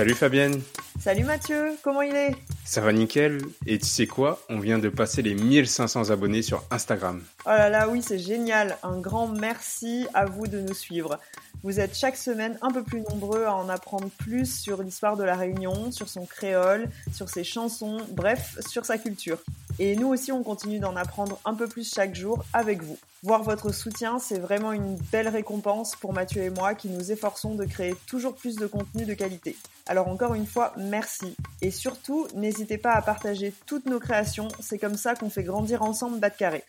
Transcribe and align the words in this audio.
Salut 0.00 0.14
Fabienne 0.14 0.62
Salut 0.98 1.24
Mathieu, 1.24 1.76
comment 1.82 2.00
il 2.00 2.16
est? 2.16 2.34
Ça 2.64 2.80
va 2.80 2.90
nickel 2.90 3.42
Et 3.66 3.78
tu 3.78 3.84
sais 3.84 4.06
quoi? 4.06 4.42
On 4.48 4.58
vient 4.58 4.78
de 4.78 4.88
passer 4.88 5.20
les 5.20 5.34
1500 5.34 6.08
abonnés 6.08 6.40
sur 6.40 6.64
Instagram. 6.70 7.22
Oh 7.44 7.50
là 7.50 7.68
là, 7.68 7.86
oui, 7.86 8.00
c'est 8.00 8.18
génial. 8.18 8.78
Un 8.82 8.98
grand 8.98 9.28
merci 9.28 10.06
à 10.14 10.24
vous 10.24 10.46
de 10.46 10.58
nous 10.58 10.72
suivre. 10.72 11.20
Vous 11.62 11.80
êtes 11.80 11.94
chaque 11.94 12.16
semaine 12.16 12.56
un 12.62 12.70
peu 12.70 12.82
plus 12.82 13.02
nombreux 13.02 13.44
à 13.44 13.54
en 13.54 13.68
apprendre 13.68 14.08
plus 14.16 14.58
sur 14.58 14.82
l'histoire 14.82 15.18
de 15.18 15.24
la 15.24 15.36
Réunion, 15.36 15.92
sur 15.92 16.08
son 16.08 16.24
créole, 16.24 16.88
sur 17.12 17.28
ses 17.28 17.44
chansons, 17.44 17.98
bref, 18.08 18.56
sur 18.70 18.86
sa 18.86 18.96
culture. 18.96 19.36
Et 19.82 19.96
nous 19.96 20.08
aussi, 20.08 20.30
on 20.30 20.42
continue 20.42 20.78
d'en 20.78 20.94
apprendre 20.94 21.40
un 21.46 21.54
peu 21.54 21.66
plus 21.66 21.90
chaque 21.90 22.14
jour 22.14 22.44
avec 22.52 22.82
vous. 22.82 22.98
Voir 23.22 23.42
votre 23.42 23.72
soutien, 23.72 24.18
c'est 24.18 24.38
vraiment 24.38 24.72
une 24.72 24.96
belle 25.10 25.28
récompense 25.28 25.96
pour 25.96 26.12
Mathieu 26.12 26.42
et 26.42 26.50
moi 26.50 26.74
qui 26.74 26.90
nous 26.90 27.10
efforçons 27.10 27.54
de 27.54 27.64
créer 27.64 27.94
toujours 28.06 28.34
plus 28.34 28.56
de 28.56 28.66
contenu 28.66 29.06
de 29.06 29.14
qualité. 29.14 29.56
Alors 29.86 30.08
encore 30.08 30.34
une 30.34 30.44
fois, 30.44 30.74
merci. 30.76 31.34
Et 31.62 31.70
surtout, 31.70 32.28
n'hésitez 32.34 32.76
pas 32.76 32.92
à 32.92 33.00
partager 33.00 33.54
toutes 33.64 33.86
nos 33.86 34.00
créations, 34.00 34.48
c'est 34.60 34.78
comme 34.78 34.98
ça 34.98 35.14
qu'on 35.14 35.30
fait 35.30 35.44
grandir 35.44 35.80
ensemble 35.80 36.20
de 36.20 36.28
Carré. 36.28 36.62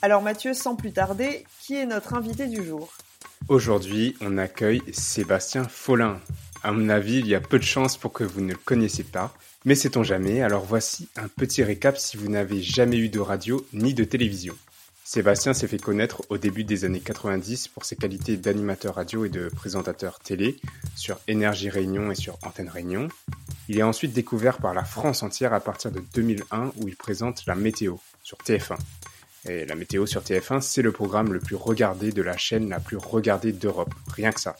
Alors 0.00 0.22
Mathieu, 0.22 0.54
sans 0.54 0.76
plus 0.76 0.92
tarder, 0.92 1.44
qui 1.60 1.74
est 1.74 1.84
notre 1.84 2.14
invité 2.14 2.46
du 2.46 2.64
jour? 2.64 2.88
Aujourd'hui, 3.48 4.16
on 4.22 4.38
accueille 4.38 4.80
Sébastien 4.94 5.64
Follin. 5.64 6.18
À 6.62 6.72
mon 6.72 6.88
avis, 6.88 7.18
il 7.18 7.28
y 7.28 7.34
a 7.34 7.40
peu 7.40 7.58
de 7.58 7.64
chances 7.64 7.98
pour 7.98 8.14
que 8.14 8.24
vous 8.24 8.40
ne 8.40 8.52
le 8.52 8.58
connaissiez 8.58 9.04
pas. 9.04 9.34
Mais 9.66 9.74
sait-on 9.74 10.04
jamais, 10.04 10.42
alors 10.42 10.64
voici 10.64 11.08
un 11.16 11.26
petit 11.26 11.64
récap 11.64 11.98
si 11.98 12.16
vous 12.16 12.28
n'avez 12.28 12.62
jamais 12.62 12.98
eu 12.98 13.08
de 13.08 13.18
radio 13.18 13.66
ni 13.72 13.94
de 13.94 14.04
télévision. 14.04 14.54
Sébastien 15.02 15.54
s'est 15.54 15.66
fait 15.66 15.82
connaître 15.82 16.22
au 16.28 16.38
début 16.38 16.62
des 16.62 16.84
années 16.84 17.00
90 17.00 17.66
pour 17.66 17.84
ses 17.84 17.96
qualités 17.96 18.36
d'animateur 18.36 18.94
radio 18.94 19.24
et 19.24 19.28
de 19.28 19.48
présentateur 19.48 20.20
télé 20.20 20.56
sur 20.94 21.18
Énergie 21.26 21.68
Réunion 21.68 22.12
et 22.12 22.14
sur 22.14 22.38
Antenne 22.44 22.68
Réunion. 22.68 23.08
Il 23.68 23.76
est 23.80 23.82
ensuite 23.82 24.12
découvert 24.12 24.58
par 24.58 24.72
la 24.72 24.84
France 24.84 25.24
entière 25.24 25.52
à 25.52 25.58
partir 25.58 25.90
de 25.90 26.00
2001 26.14 26.70
où 26.76 26.86
il 26.86 26.94
présente 26.94 27.44
la 27.46 27.56
météo 27.56 27.96
sur 28.22 28.38
TF1. 28.38 28.78
Et 29.48 29.66
la 29.66 29.74
météo 29.74 30.06
sur 30.06 30.22
TF1, 30.22 30.60
c'est 30.60 30.82
le 30.82 30.92
programme 30.92 31.32
le 31.32 31.40
plus 31.40 31.56
regardé 31.56 32.12
de 32.12 32.22
la 32.22 32.36
chaîne 32.36 32.68
la 32.68 32.78
plus 32.78 32.98
regardée 32.98 33.50
d'Europe. 33.50 33.92
Rien 34.14 34.30
que 34.30 34.40
ça. 34.40 34.54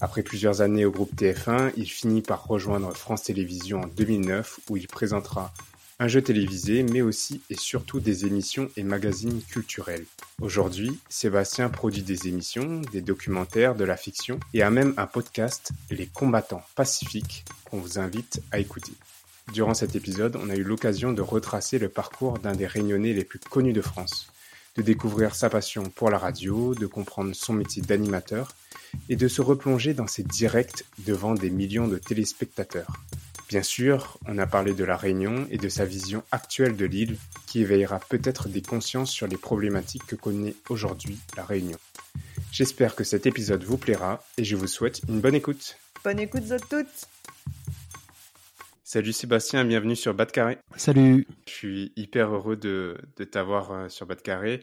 Après 0.00 0.22
plusieurs 0.22 0.60
années 0.60 0.84
au 0.84 0.92
groupe 0.92 1.14
TF1, 1.16 1.72
il 1.76 1.86
finit 1.86 2.22
par 2.22 2.46
rejoindre 2.46 2.94
France 2.94 3.24
Télévisions 3.24 3.80
en 3.80 3.86
2009 3.88 4.60
où 4.70 4.76
il 4.76 4.86
présentera 4.86 5.52
un 5.98 6.06
jeu 6.06 6.22
télévisé, 6.22 6.84
mais 6.84 7.02
aussi 7.02 7.40
et 7.50 7.56
surtout 7.56 7.98
des 7.98 8.24
émissions 8.24 8.70
et 8.76 8.84
magazines 8.84 9.42
culturels. 9.42 10.06
Aujourd'hui, 10.40 11.00
Sébastien 11.08 11.68
produit 11.68 12.02
des 12.02 12.28
émissions, 12.28 12.82
des 12.92 13.00
documentaires, 13.00 13.74
de 13.74 13.82
la 13.82 13.96
fiction 13.96 14.38
et 14.54 14.62
a 14.62 14.70
même 14.70 14.94
un 14.96 15.06
podcast, 15.06 15.72
Les 15.90 16.06
combattants 16.06 16.62
pacifiques, 16.76 17.44
qu'on 17.64 17.78
vous 17.78 17.98
invite 17.98 18.40
à 18.52 18.60
écouter. 18.60 18.92
Durant 19.52 19.74
cet 19.74 19.96
épisode, 19.96 20.36
on 20.36 20.50
a 20.50 20.54
eu 20.54 20.62
l'occasion 20.62 21.12
de 21.12 21.22
retracer 21.22 21.80
le 21.80 21.88
parcours 21.88 22.38
d'un 22.38 22.54
des 22.54 22.66
réunionnais 22.66 23.14
les 23.14 23.24
plus 23.24 23.40
connus 23.40 23.72
de 23.72 23.82
France, 23.82 24.30
de 24.78 24.82
découvrir 24.84 25.34
sa 25.34 25.50
passion 25.50 25.82
pour 25.90 26.08
la 26.08 26.18
radio, 26.18 26.72
de 26.72 26.86
comprendre 26.86 27.34
son 27.34 27.52
métier 27.52 27.82
d'animateur 27.82 28.54
et 29.08 29.16
de 29.16 29.26
se 29.26 29.42
replonger 29.42 29.92
dans 29.92 30.06
ses 30.06 30.22
directs 30.22 30.84
devant 31.04 31.34
des 31.34 31.50
millions 31.50 31.88
de 31.88 31.98
téléspectateurs. 31.98 32.92
Bien 33.48 33.64
sûr, 33.64 34.18
on 34.26 34.38
a 34.38 34.46
parlé 34.46 34.74
de 34.74 34.84
la 34.84 34.96
Réunion 34.96 35.48
et 35.50 35.58
de 35.58 35.68
sa 35.68 35.84
vision 35.84 36.22
actuelle 36.30 36.76
de 36.76 36.84
l'île 36.84 37.16
qui 37.46 37.60
éveillera 37.60 37.98
peut-être 37.98 38.48
des 38.48 38.62
consciences 38.62 39.10
sur 39.10 39.26
les 39.26 39.36
problématiques 39.36 40.06
que 40.06 40.14
connaît 40.14 40.54
aujourd'hui 40.68 41.18
la 41.36 41.44
Réunion. 41.44 41.78
J'espère 42.52 42.94
que 42.94 43.02
cet 43.02 43.26
épisode 43.26 43.64
vous 43.64 43.78
plaira 43.78 44.22
et 44.36 44.44
je 44.44 44.54
vous 44.54 44.68
souhaite 44.68 45.00
une 45.08 45.20
bonne 45.20 45.34
écoute. 45.34 45.76
Bonne 46.04 46.20
écoute 46.20 46.52
à 46.52 46.60
toutes 46.60 47.08
Salut 48.90 49.12
Sébastien, 49.12 49.66
bienvenue 49.66 49.96
sur 49.96 50.14
Bas 50.14 50.24
de 50.24 50.30
Carré. 50.30 50.56
Salut. 50.74 51.26
Je 51.46 51.52
suis 51.52 51.92
hyper 51.94 52.34
heureux 52.34 52.56
de, 52.56 52.96
de 53.18 53.24
t'avoir 53.24 53.70
euh, 53.70 53.88
sur 53.90 54.06
Bas 54.06 54.14
de 54.14 54.22
Carré. 54.22 54.60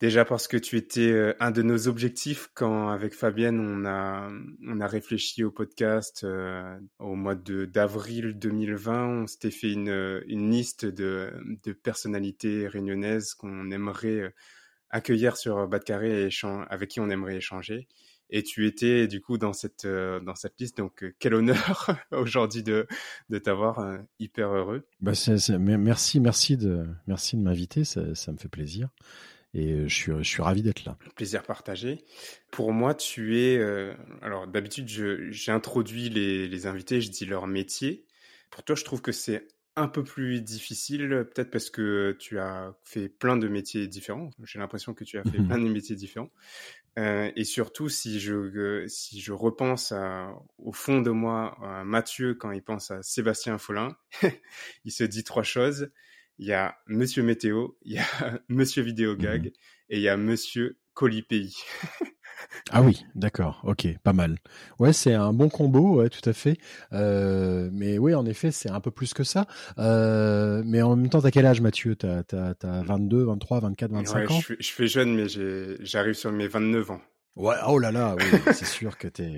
Déjà 0.00 0.24
parce 0.24 0.48
que 0.48 0.56
tu 0.56 0.76
étais 0.76 1.12
euh, 1.12 1.32
un 1.38 1.52
de 1.52 1.62
nos 1.62 1.86
objectifs 1.86 2.48
quand 2.54 2.88
avec 2.88 3.14
Fabienne 3.14 3.60
on 3.60 3.86
a 3.86 4.28
on 4.66 4.80
a 4.80 4.88
réfléchi 4.88 5.44
au 5.44 5.52
podcast 5.52 6.24
euh, 6.24 6.76
au 6.98 7.14
mois 7.14 7.36
de 7.36 7.66
d'avril 7.66 8.36
2020 8.36 9.06
on 9.06 9.26
s'était 9.28 9.52
fait 9.52 9.70
une 9.70 10.24
une 10.26 10.50
liste 10.50 10.84
de 10.84 11.32
de 11.62 11.72
personnalités 11.72 12.66
réunionnaises 12.66 13.34
qu'on 13.34 13.70
aimerait 13.70 14.34
accueillir 14.90 15.36
sur 15.36 15.68
Bas 15.68 15.78
de 15.78 15.84
Carré 15.84 16.26
et 16.26 16.30
avec 16.68 16.90
qui 16.90 16.98
on 16.98 17.10
aimerait 17.10 17.36
échanger 17.36 17.86
et 18.30 18.42
tu 18.42 18.66
étais 18.66 19.06
du 19.06 19.20
coup 19.20 19.38
dans 19.38 19.52
cette 19.52 19.84
euh, 19.84 20.20
dans 20.20 20.34
cette 20.34 20.58
liste. 20.60 20.78
Donc 20.78 21.02
euh, 21.02 21.14
quel 21.18 21.34
honneur 21.34 21.90
aujourd'hui 22.10 22.62
de 22.62 22.86
de 23.28 23.38
t'avoir 23.38 23.78
euh, 23.78 23.98
hyper 24.18 24.48
heureux. 24.48 24.86
Bah 25.00 25.12
merci 25.58 26.20
merci 26.20 26.56
de 26.56 26.86
merci 27.06 27.36
de 27.36 27.42
m'inviter. 27.42 27.84
Ça, 27.84 28.14
ça 28.14 28.32
me 28.32 28.38
fait 28.38 28.48
plaisir. 28.48 28.88
Et 29.54 29.88
je 29.88 29.94
suis 29.94 30.12
je 30.18 30.28
suis 30.28 30.42
ravi 30.42 30.62
d'être 30.62 30.84
là. 30.84 30.98
Plaisir 31.14 31.42
partagé. 31.42 32.04
Pour 32.50 32.72
moi 32.72 32.94
tu 32.94 33.38
es 33.38 33.58
alors 34.20 34.46
d'habitude 34.46 34.88
introduit 35.48 36.10
les 36.10 36.46
les 36.48 36.66
invités 36.66 37.00
je 37.00 37.10
dis 37.10 37.24
leur 37.24 37.46
métier. 37.46 38.04
Pour 38.50 38.64
toi 38.64 38.76
je 38.76 38.84
trouve 38.84 39.00
que 39.00 39.12
c'est 39.12 39.48
un 39.76 39.88
peu 39.88 40.02
plus 40.02 40.40
difficile, 40.40 41.26
peut-être 41.34 41.50
parce 41.50 41.70
que 41.70 42.16
tu 42.18 42.38
as 42.38 42.74
fait 42.82 43.08
plein 43.08 43.36
de 43.36 43.46
métiers 43.46 43.86
différents. 43.86 44.30
J'ai 44.44 44.58
l'impression 44.58 44.94
que 44.94 45.04
tu 45.04 45.18
as 45.18 45.22
fait 45.22 45.38
plein 45.38 45.58
de 45.58 45.68
métiers 45.68 45.96
différents. 45.96 46.30
Euh, 46.98 47.30
et 47.36 47.44
surtout, 47.44 47.90
si 47.90 48.18
je, 48.20 48.86
si 48.88 49.20
je 49.20 49.32
repense 49.32 49.92
à, 49.92 50.32
au 50.58 50.72
fond 50.72 51.02
de 51.02 51.10
moi 51.10 51.58
à 51.62 51.84
Mathieu 51.84 52.34
quand 52.34 52.52
il 52.52 52.62
pense 52.62 52.90
à 52.90 53.02
Sébastien 53.02 53.58
Follin, 53.58 53.96
il 54.84 54.92
se 54.92 55.04
dit 55.04 55.24
trois 55.24 55.42
choses. 55.42 55.90
Il 56.38 56.46
y 56.46 56.52
a 56.52 56.76
Monsieur 56.86 57.22
Météo, 57.22 57.68
il 57.82 57.94
y 57.94 57.98
a 57.98 58.04
Monsieur 58.48 58.82
Vidéogag 58.82 59.46
mmh 59.46 59.50
et 59.88 59.98
il 59.98 60.02
y 60.02 60.08
a 60.08 60.16
Monsieur 60.16 60.78
Colipéi. 60.94 61.54
Ah 62.70 62.82
oui, 62.82 63.04
d'accord, 63.14 63.60
ok, 63.64 63.86
pas 64.02 64.12
mal. 64.12 64.38
Ouais, 64.78 64.92
c'est 64.92 65.14
un 65.14 65.32
bon 65.32 65.48
combo, 65.48 65.96
ouais, 65.96 66.08
tout 66.08 66.28
à 66.28 66.32
fait. 66.32 66.58
Euh, 66.92 67.70
mais 67.72 67.98
oui, 67.98 68.14
en 68.14 68.26
effet, 68.26 68.50
c'est 68.50 68.70
un 68.70 68.80
peu 68.80 68.90
plus 68.90 69.14
que 69.14 69.24
ça. 69.24 69.46
Euh, 69.78 70.62
mais 70.64 70.82
en 70.82 70.96
même 70.96 71.08
temps, 71.08 71.22
t'as 71.22 71.30
quel 71.30 71.46
âge, 71.46 71.60
Mathieu? 71.60 71.96
T'as 71.96 72.22
as, 72.32 72.82
22, 72.82 73.24
23, 73.24 73.60
24, 73.60 73.92
25 73.92 74.30
ans? 74.30 74.40
je, 74.40 74.54
je 74.58 74.70
fais 74.70 74.88
jeune, 74.88 75.14
mais 75.14 75.26
j'arrive 75.80 76.14
sur 76.14 76.32
mes 76.32 76.48
29 76.48 76.90
ans. 76.90 77.00
Ouais, 77.36 77.54
oh 77.68 77.78
là 77.78 77.92
là, 77.92 78.16
oui, 78.18 78.24
c'est 78.54 78.64
sûr 78.64 78.96
que 78.96 79.08
t'es 79.08 79.34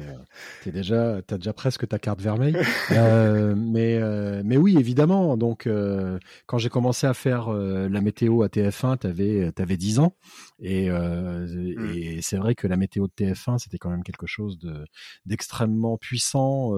es 0.67 0.71
déjà, 0.71 1.21
t'as 1.27 1.37
déjà 1.37 1.53
presque 1.53 1.89
ta 1.89 1.99
carte 1.99 2.21
vermeille. 2.21 2.57
Euh, 2.91 3.55
mais 3.57 3.99
euh, 4.01 4.43
mais 4.45 4.57
oui, 4.57 4.77
évidemment. 4.79 5.37
Donc 5.37 5.67
euh, 5.67 6.19
quand 6.47 6.59
j'ai 6.59 6.69
commencé 6.71 7.06
à 7.06 7.12
faire 7.12 7.53
euh, 7.53 7.89
la 7.89 8.00
météo 8.00 8.43
à 8.43 8.47
TF1, 8.49 8.99
t'avais 8.99 9.53
t'avais 9.53 9.77
10 9.77 9.99
ans, 9.99 10.15
et, 10.60 10.90
mmh. 10.90 11.93
et 11.94 12.22
c'est 12.22 12.37
vrai 12.37 12.55
que 12.55 12.66
la 12.66 12.76
météo 12.76 13.06
de 13.06 13.12
TF1 13.12 13.58
c'était 13.58 13.78
quand 13.78 13.90
même 13.90 14.02
quelque 14.02 14.26
chose 14.26 14.58
de 14.58 14.84
d'extrêmement 15.26 15.96
puissant. 15.96 16.72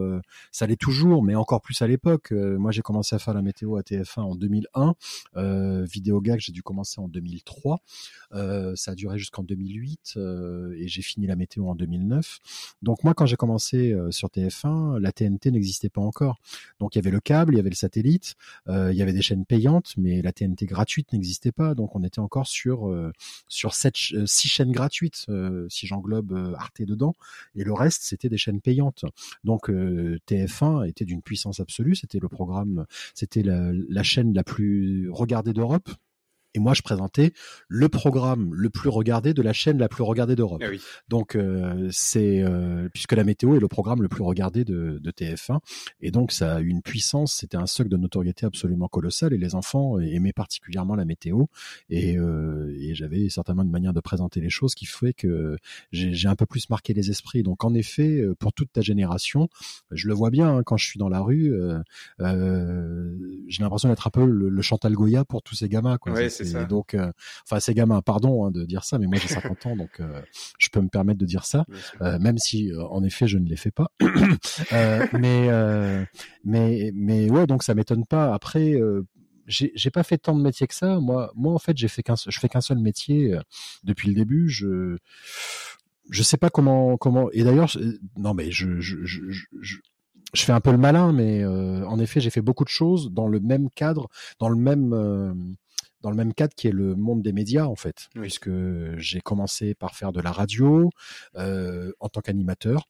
ça 0.52 0.66
l'est 0.66 0.80
toujours, 0.80 1.22
mais 1.22 1.34
encore 1.34 1.60
plus 1.60 1.80
à 1.82 1.86
l'époque. 1.86 2.32
moi, 2.32 2.70
j'ai 2.70 2.82
commencé 2.82 3.14
à 3.14 3.18
faire 3.18 3.34
la 3.34 3.42
météo 3.42 3.76
à 3.76 3.82
TF1 3.82 4.20
en 4.20 4.34
2001. 4.34 4.94
Euh, 5.36 5.84
Vidéogag, 5.84 6.40
j'ai 6.40 6.52
dû 6.52 6.62
commencer 6.62 7.00
en 7.00 7.08
2003. 7.08 7.80
ça 8.74 8.90
a 8.90 8.94
duré 8.94 9.18
jusqu'en 9.18 9.42
2008 9.42 10.18
et 10.76 10.88
j'ai 10.88 11.02
fini 11.02 11.26
la 11.26 11.36
météo 11.36 11.68
en 11.68 11.74
2009. 11.74 12.38
Donc 12.82 13.04
moi, 13.04 13.14
quand 13.14 13.26
j'ai 13.26 13.36
commencé 13.36 13.92
euh, 13.92 14.10
sur 14.10 14.28
TF1, 14.28 14.98
la 14.98 15.12
TNT 15.12 15.50
n'existait 15.50 15.88
pas 15.88 16.00
encore. 16.00 16.40
Donc 16.78 16.94
il 16.94 16.98
y 16.98 17.00
avait 17.00 17.10
le 17.10 17.20
câble, 17.20 17.54
il 17.54 17.56
y 17.56 17.60
avait 17.60 17.70
le 17.70 17.74
satellite, 17.74 18.34
euh, 18.68 18.92
il 18.92 18.98
y 18.98 19.02
avait 19.02 19.12
des 19.12 19.22
chaînes 19.22 19.44
payantes, 19.44 19.94
mais 19.96 20.22
la 20.22 20.32
TNT 20.32 20.66
gratuite 20.66 21.12
n'existait 21.12 21.52
pas. 21.52 21.74
Donc 21.74 21.94
on 21.96 22.02
était 22.02 22.20
encore 22.20 22.46
sur 22.46 22.88
euh, 22.88 23.12
sept, 23.74 23.96
six 24.26 24.48
chaînes 24.48 24.72
gratuites, 24.72 25.26
si 25.68 25.86
j'englobe 25.86 26.54
Arte 26.56 26.82
dedans, 26.82 27.14
et 27.54 27.64
le 27.64 27.72
reste 27.72 28.02
c'était 28.02 28.28
des 28.28 28.38
chaînes 28.38 28.60
payantes. 28.60 29.04
Donc 29.44 29.68
TF1 29.68 30.88
était 30.88 31.04
d'une 31.04 31.22
puissance 31.22 31.60
absolue. 31.60 31.94
C'était 31.94 32.18
le 32.18 32.28
programme, 32.28 32.86
c'était 33.14 33.42
la 33.42 34.02
chaîne 34.02 34.34
la 34.34 34.44
plus 34.44 35.10
regardée 35.10 35.52
d'Europe 35.52 35.90
Et 36.54 36.58
moi, 36.58 36.74
je 36.74 36.82
présentais 36.82 37.32
le 37.68 37.88
programme 37.88 38.52
le 38.54 38.70
plus 38.70 38.88
regardé 38.88 39.34
de 39.34 39.42
la 39.42 39.52
chaîne 39.52 39.78
la 39.78 39.88
plus 39.88 40.02
regardée 40.02 40.36
d'Europe. 40.36 40.62
Ah 40.64 40.68
oui. 40.70 40.80
Donc, 41.08 41.36
euh, 41.36 41.88
c'est 41.92 42.42
euh, 42.42 42.88
puisque 42.92 43.12
la 43.12 43.24
météo 43.24 43.54
est 43.56 43.60
le 43.60 43.68
programme 43.68 44.02
le 44.02 44.08
plus 44.08 44.22
regardé 44.22 44.64
de, 44.64 44.98
de, 45.00 45.10
TF1, 45.10 45.60
et 46.00 46.10
donc 46.10 46.32
ça 46.32 46.56
a 46.56 46.60
eu 46.60 46.68
une 46.68 46.82
puissance. 46.82 47.34
C'était 47.34 47.56
un 47.56 47.66
socle 47.66 47.88
de 47.88 47.96
notoriété 47.96 48.46
absolument 48.46 48.88
colossal, 48.88 49.32
et 49.32 49.38
les 49.38 49.54
enfants 49.54 49.98
aimaient 50.00 50.32
particulièrement 50.32 50.96
la 50.96 51.04
météo. 51.04 51.44
Et, 51.88 52.16
euh, 52.18 52.74
et 52.78 52.94
j'avais 52.94 53.28
certainement 53.28 53.62
une 53.62 53.70
manière 53.70 53.92
de 53.92 54.00
présenter 54.00 54.40
les 54.40 54.50
choses 54.50 54.74
qui 54.74 54.86
fait 54.86 55.12
que 55.12 55.56
j'ai 55.92 56.28
un 56.28 56.36
peu 56.36 56.46
plus 56.46 56.68
marqué 56.70 56.94
les 56.94 57.10
esprits. 57.10 57.42
Donc, 57.42 57.64
en 57.64 57.74
effet, 57.74 58.20
euh, 58.20 58.34
pour 58.34 58.52
toute 58.52 58.72
ta 58.72 58.80
génération, 58.80 59.48
je 59.90 60.08
le 60.08 60.14
vois 60.14 60.30
bien 60.30 60.56
hein, 60.56 60.62
quand 60.64 60.76
je 60.76 60.86
suis 60.86 60.98
dans 60.98 61.08
la 61.08 61.20
rue. 61.20 61.52
Euh, 62.20 63.14
j'ai 63.48 63.62
l'impression 63.62 63.88
d'être 63.88 64.06
un 64.06 64.10
peu 64.10 64.24
le, 64.24 64.48
le, 64.48 64.62
Chantal 64.62 64.92
Goya 64.92 65.24
pour 65.24 65.42
tous 65.42 65.54
ces 65.54 65.68
gamins. 65.68 65.98
Quoi. 65.98 66.12
Ouais, 66.12 66.30
c'est 66.44 66.52
ça. 66.52 66.64
Donc, 66.64 66.94
euh, 66.94 67.10
enfin, 67.44 67.60
ces 67.60 67.74
gamins, 67.74 68.02
pardon 68.02 68.46
hein, 68.46 68.50
de 68.50 68.64
dire 68.64 68.84
ça, 68.84 68.98
mais 68.98 69.06
moi 69.06 69.16
j'ai 69.20 69.28
50 69.28 69.66
ans, 69.66 69.76
donc 69.76 70.00
euh, 70.00 70.20
je 70.58 70.68
peux 70.70 70.80
me 70.80 70.88
permettre 70.88 71.18
de 71.18 71.26
dire 71.26 71.44
ça, 71.44 71.64
euh, 72.00 72.18
même 72.18 72.38
si, 72.38 72.70
en 72.90 73.02
effet, 73.02 73.26
je 73.26 73.38
ne 73.38 73.48
les 73.48 73.56
fais 73.56 73.70
pas. 73.70 73.90
mais, 75.12 76.06
mais, 76.44 76.92
mais 76.94 77.30
ouais, 77.30 77.46
donc 77.46 77.62
ça 77.62 77.74
m'étonne 77.74 78.06
pas. 78.06 78.32
Après, 78.34 78.78
j'ai 79.46 79.90
pas 79.90 80.02
fait 80.02 80.18
tant 80.18 80.36
de 80.36 80.42
métiers 80.42 80.66
que 80.66 80.74
ça. 80.74 81.00
Moi, 81.00 81.30
moi 81.34 81.52
en 81.54 81.58
fait, 81.58 81.76
j'ai 81.76 81.88
fait 81.88 82.02
qu'un, 82.02 82.14
je 82.16 82.38
fais 82.38 82.48
qu'un 82.48 82.60
seul 82.60 82.78
métier 82.78 83.36
depuis 83.84 84.08
le 84.08 84.14
début. 84.14 84.48
Je 84.48 84.96
je 86.08 86.24
sais 86.24 86.36
pas 86.36 86.50
comment 86.50 86.96
comment 86.96 87.30
et 87.30 87.44
d'ailleurs 87.44 87.70
non 88.16 88.34
mais 88.34 88.50
je 88.50 88.80
je, 88.80 88.96
je, 89.04 89.20
je 89.60 89.76
je 90.32 90.42
fais 90.42 90.52
un 90.52 90.60
peu 90.60 90.70
le 90.70 90.78
malin, 90.78 91.12
mais 91.12 91.42
euh, 91.42 91.84
en 91.86 91.98
effet, 91.98 92.20
j'ai 92.20 92.30
fait 92.30 92.40
beaucoup 92.40 92.64
de 92.64 92.70
choses 92.70 93.10
dans 93.12 93.28
le 93.28 93.40
même 93.40 93.68
cadre, 93.70 94.08
dans 94.38 94.48
le 94.48 94.56
même 94.56 94.92
euh, 94.92 95.34
dans 96.02 96.10
le 96.10 96.16
même 96.16 96.34
cadre 96.34 96.54
qui 96.54 96.68
est 96.68 96.72
le 96.72 96.94
monde 96.94 97.22
des 97.22 97.32
médias 97.32 97.66
en 97.66 97.76
fait, 97.76 98.08
oui. 98.14 98.22
puisque 98.22 98.50
j'ai 98.96 99.20
commencé 99.20 99.74
par 99.74 99.94
faire 99.94 100.12
de 100.12 100.20
la 100.20 100.32
radio 100.32 100.90
euh, 101.36 101.92
en 102.00 102.08
tant 102.08 102.20
qu'animateur 102.20 102.88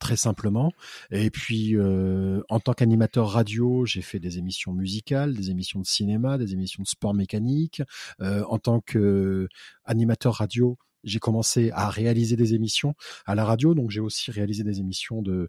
très 0.00 0.16
simplement. 0.16 0.72
Et 1.12 1.30
puis, 1.30 1.76
euh, 1.76 2.42
en 2.48 2.58
tant 2.58 2.72
qu'animateur 2.72 3.30
radio, 3.30 3.84
j'ai 3.84 4.02
fait 4.02 4.18
des 4.18 4.38
émissions 4.38 4.72
musicales, 4.72 5.34
des 5.34 5.50
émissions 5.50 5.80
de 5.80 5.86
cinéma, 5.86 6.36
des 6.36 6.52
émissions 6.52 6.82
de 6.82 6.88
sport 6.88 7.14
mécanique. 7.14 7.80
Euh, 8.20 8.42
en 8.48 8.58
tant 8.58 8.80
qu'animateur 8.80 10.34
radio, 10.34 10.76
j'ai 11.04 11.18
commencé 11.18 11.70
à 11.72 11.90
réaliser 11.90 12.36
des 12.36 12.54
émissions 12.54 12.94
à 13.26 13.34
la 13.34 13.44
radio, 13.44 13.74
donc 13.74 13.90
j'ai 13.90 14.00
aussi 14.00 14.30
réalisé 14.30 14.64
des 14.64 14.80
émissions 14.80 15.22
de 15.22 15.48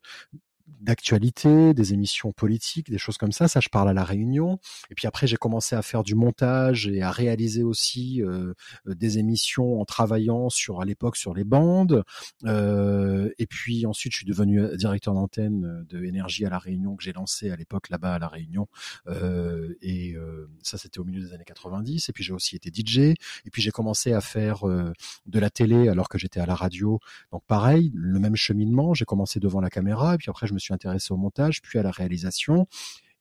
d'actualité, 0.81 1.73
des 1.73 1.93
émissions 1.93 2.31
politiques, 2.31 2.89
des 2.89 2.97
choses 2.97 3.17
comme 3.17 3.31
ça. 3.31 3.47
Ça, 3.47 3.59
je 3.59 3.69
parle 3.69 3.89
à 3.89 3.93
la 3.93 4.03
Réunion. 4.03 4.59
Et 4.89 4.95
puis 4.95 5.07
après, 5.07 5.27
j'ai 5.27 5.37
commencé 5.37 5.75
à 5.75 5.81
faire 5.81 6.03
du 6.03 6.15
montage 6.15 6.87
et 6.87 7.01
à 7.01 7.11
réaliser 7.11 7.63
aussi 7.63 8.21
euh, 8.21 8.53
des 8.85 9.17
émissions 9.17 9.79
en 9.79 9.85
travaillant 9.85 10.49
sur, 10.49 10.81
à 10.81 10.85
l'époque, 10.85 11.17
sur 11.17 11.33
les 11.33 11.43
bandes. 11.43 12.03
Euh, 12.45 13.31
et 13.37 13.47
puis 13.47 13.85
ensuite, 13.85 14.13
je 14.13 14.17
suis 14.17 14.25
devenu 14.25 14.61
euh, 14.61 14.75
directeur 14.75 15.13
d'antenne 15.13 15.85
de 15.89 16.03
énergie 16.03 16.45
à 16.45 16.49
la 16.49 16.59
Réunion 16.59 16.95
que 16.95 17.03
j'ai 17.03 17.13
lancé 17.13 17.49
à 17.49 17.55
l'époque 17.55 17.89
là-bas 17.89 18.15
à 18.15 18.19
la 18.19 18.27
Réunion. 18.27 18.67
Euh, 19.07 19.75
et 19.81 20.13
euh, 20.15 20.49
ça, 20.63 20.77
c'était 20.77 20.99
au 20.99 21.03
milieu 21.03 21.21
des 21.21 21.33
années 21.33 21.45
90. 21.45 22.09
Et 22.09 22.13
puis 22.13 22.23
j'ai 22.23 22.33
aussi 22.33 22.55
été 22.55 22.71
DJ. 22.73 22.97
Et 22.99 23.15
puis 23.51 23.61
j'ai 23.61 23.71
commencé 23.71 24.13
à 24.13 24.21
faire 24.21 24.67
euh, 24.67 24.93
de 25.25 25.39
la 25.39 25.49
télé 25.49 25.89
alors 25.89 26.09
que 26.09 26.17
j'étais 26.17 26.39
à 26.39 26.45
la 26.45 26.55
radio. 26.55 26.99
Donc 27.31 27.43
pareil, 27.45 27.91
le 27.93 28.19
même 28.19 28.35
cheminement. 28.35 28.93
J'ai 28.93 29.05
commencé 29.05 29.39
devant 29.39 29.61
la 29.61 29.69
caméra 29.69 30.15
et 30.15 30.17
puis 30.17 30.29
après 30.29 30.47
je 30.47 30.53
me 30.55 30.59
suis 30.59 30.73
intéressé 30.73 31.13
au 31.13 31.17
montage, 31.17 31.61
puis 31.61 31.77
à 31.77 31.83
la 31.83 31.91
réalisation. 31.91 32.67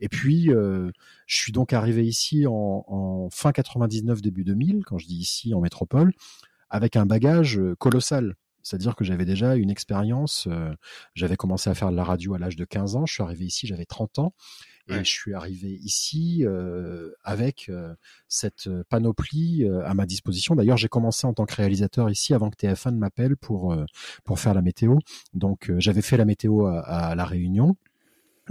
Et 0.01 0.09
puis, 0.09 0.51
euh, 0.51 0.91
je 1.27 1.37
suis 1.37 1.53
donc 1.53 1.73
arrivé 1.73 2.05
ici 2.05 2.47
en, 2.47 3.29
fin 3.31 3.53
99, 3.53 4.21
début 4.23 4.45
2000, 4.45 4.85
quand 4.85 4.99
je 4.99 5.07
dis 5.07 5.17
ici 5.17 5.55
en 5.55 5.61
métropole, 5.61 6.13
avec 6.71 6.97
un 6.97 7.07
bagage 7.07 7.59
euh, 7.59 7.75
colossal. 7.77 8.35
C'est-à-dire 8.63 8.97
que 8.97 9.05
j'avais 9.05 9.27
déjà 9.27 9.57
une 9.57 9.71
expérience, 9.71 10.49
euh, 10.51 10.73
j'avais 11.15 11.37
commencé 11.37 11.69
à 11.69 11.75
faire 11.75 11.91
de 11.91 11.97
la 11.97 12.05
radio 12.05 12.35
à 12.35 12.39
l'âge 12.39 12.57
de 12.57 12.65
15 12.65 12.97
ans, 12.97 13.07
je 13.07 13.13
suis 13.13 13.23
arrivé 13.23 13.45
ici, 13.45 13.67
j'avais 13.67 13.85
30 13.85 14.19
ans, 14.19 14.35
et 14.89 14.93
ouais. 14.93 15.05
je 15.05 15.11
suis 15.11 15.33
arrivé 15.35 15.79
ici 15.83 16.45
euh, 16.45 17.11
avec 17.23 17.69
euh, 17.69 17.95
cette 18.29 18.69
panoplie 18.89 19.65
euh, 19.65 19.87
à 19.87 19.95
ma 19.95 20.05
disposition. 20.07 20.55
D'ailleurs, 20.55 20.77
j'ai 20.77 20.89
commencé 20.89 21.27
en 21.27 21.33
tant 21.33 21.47
que 21.47 21.55
réalisateur 21.55 22.11
ici 22.11 22.35
avant 22.35 22.51
que 22.51 22.57
TF1 22.57 22.93
ne 22.93 22.99
m'appelle 22.99 23.37
pour 23.37 23.73
euh, 23.73 23.85
pour 24.25 24.39
faire 24.39 24.55
la 24.55 24.63
météo. 24.63 24.97
Donc, 25.33 25.71
euh, 25.71 25.77
j'avais 25.79 26.03
fait 26.03 26.17
la 26.17 26.25
météo 26.27 26.67
à, 26.67 26.81
à 26.81 27.15
la 27.15 27.25
Réunion. 27.25 27.77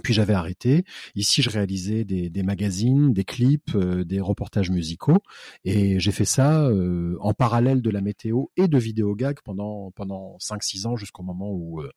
Puis 0.01 0.13
j'avais 0.13 0.33
arrêté. 0.33 0.85
Ici, 1.13 1.43
je 1.43 1.51
réalisais 1.51 2.03
des, 2.03 2.43
magazines, 2.43 3.13
des 3.13 3.23
clips, 3.23 3.75
euh, 3.75 4.03
des 4.03 4.19
reportages 4.19 4.71
musicaux, 4.71 5.19
et 5.65 5.99
j'ai 5.99 6.11
fait 6.11 6.25
ça 6.25 6.63
euh, 6.63 7.15
en 7.19 7.33
parallèle 7.33 7.81
de 7.81 7.89
la 7.91 8.01
météo 8.01 8.45
et 8.57 8.67
de 8.67 8.77
vidéo 8.77 9.15
gag 9.15 9.37
pendant 9.43 9.91
pendant 9.91 10.37
cinq 10.39 10.63
six 10.63 10.87
ans 10.87 10.95
jusqu'au 10.95 11.21
moment 11.21 11.51
où 11.51 11.79
euh, 11.81 11.91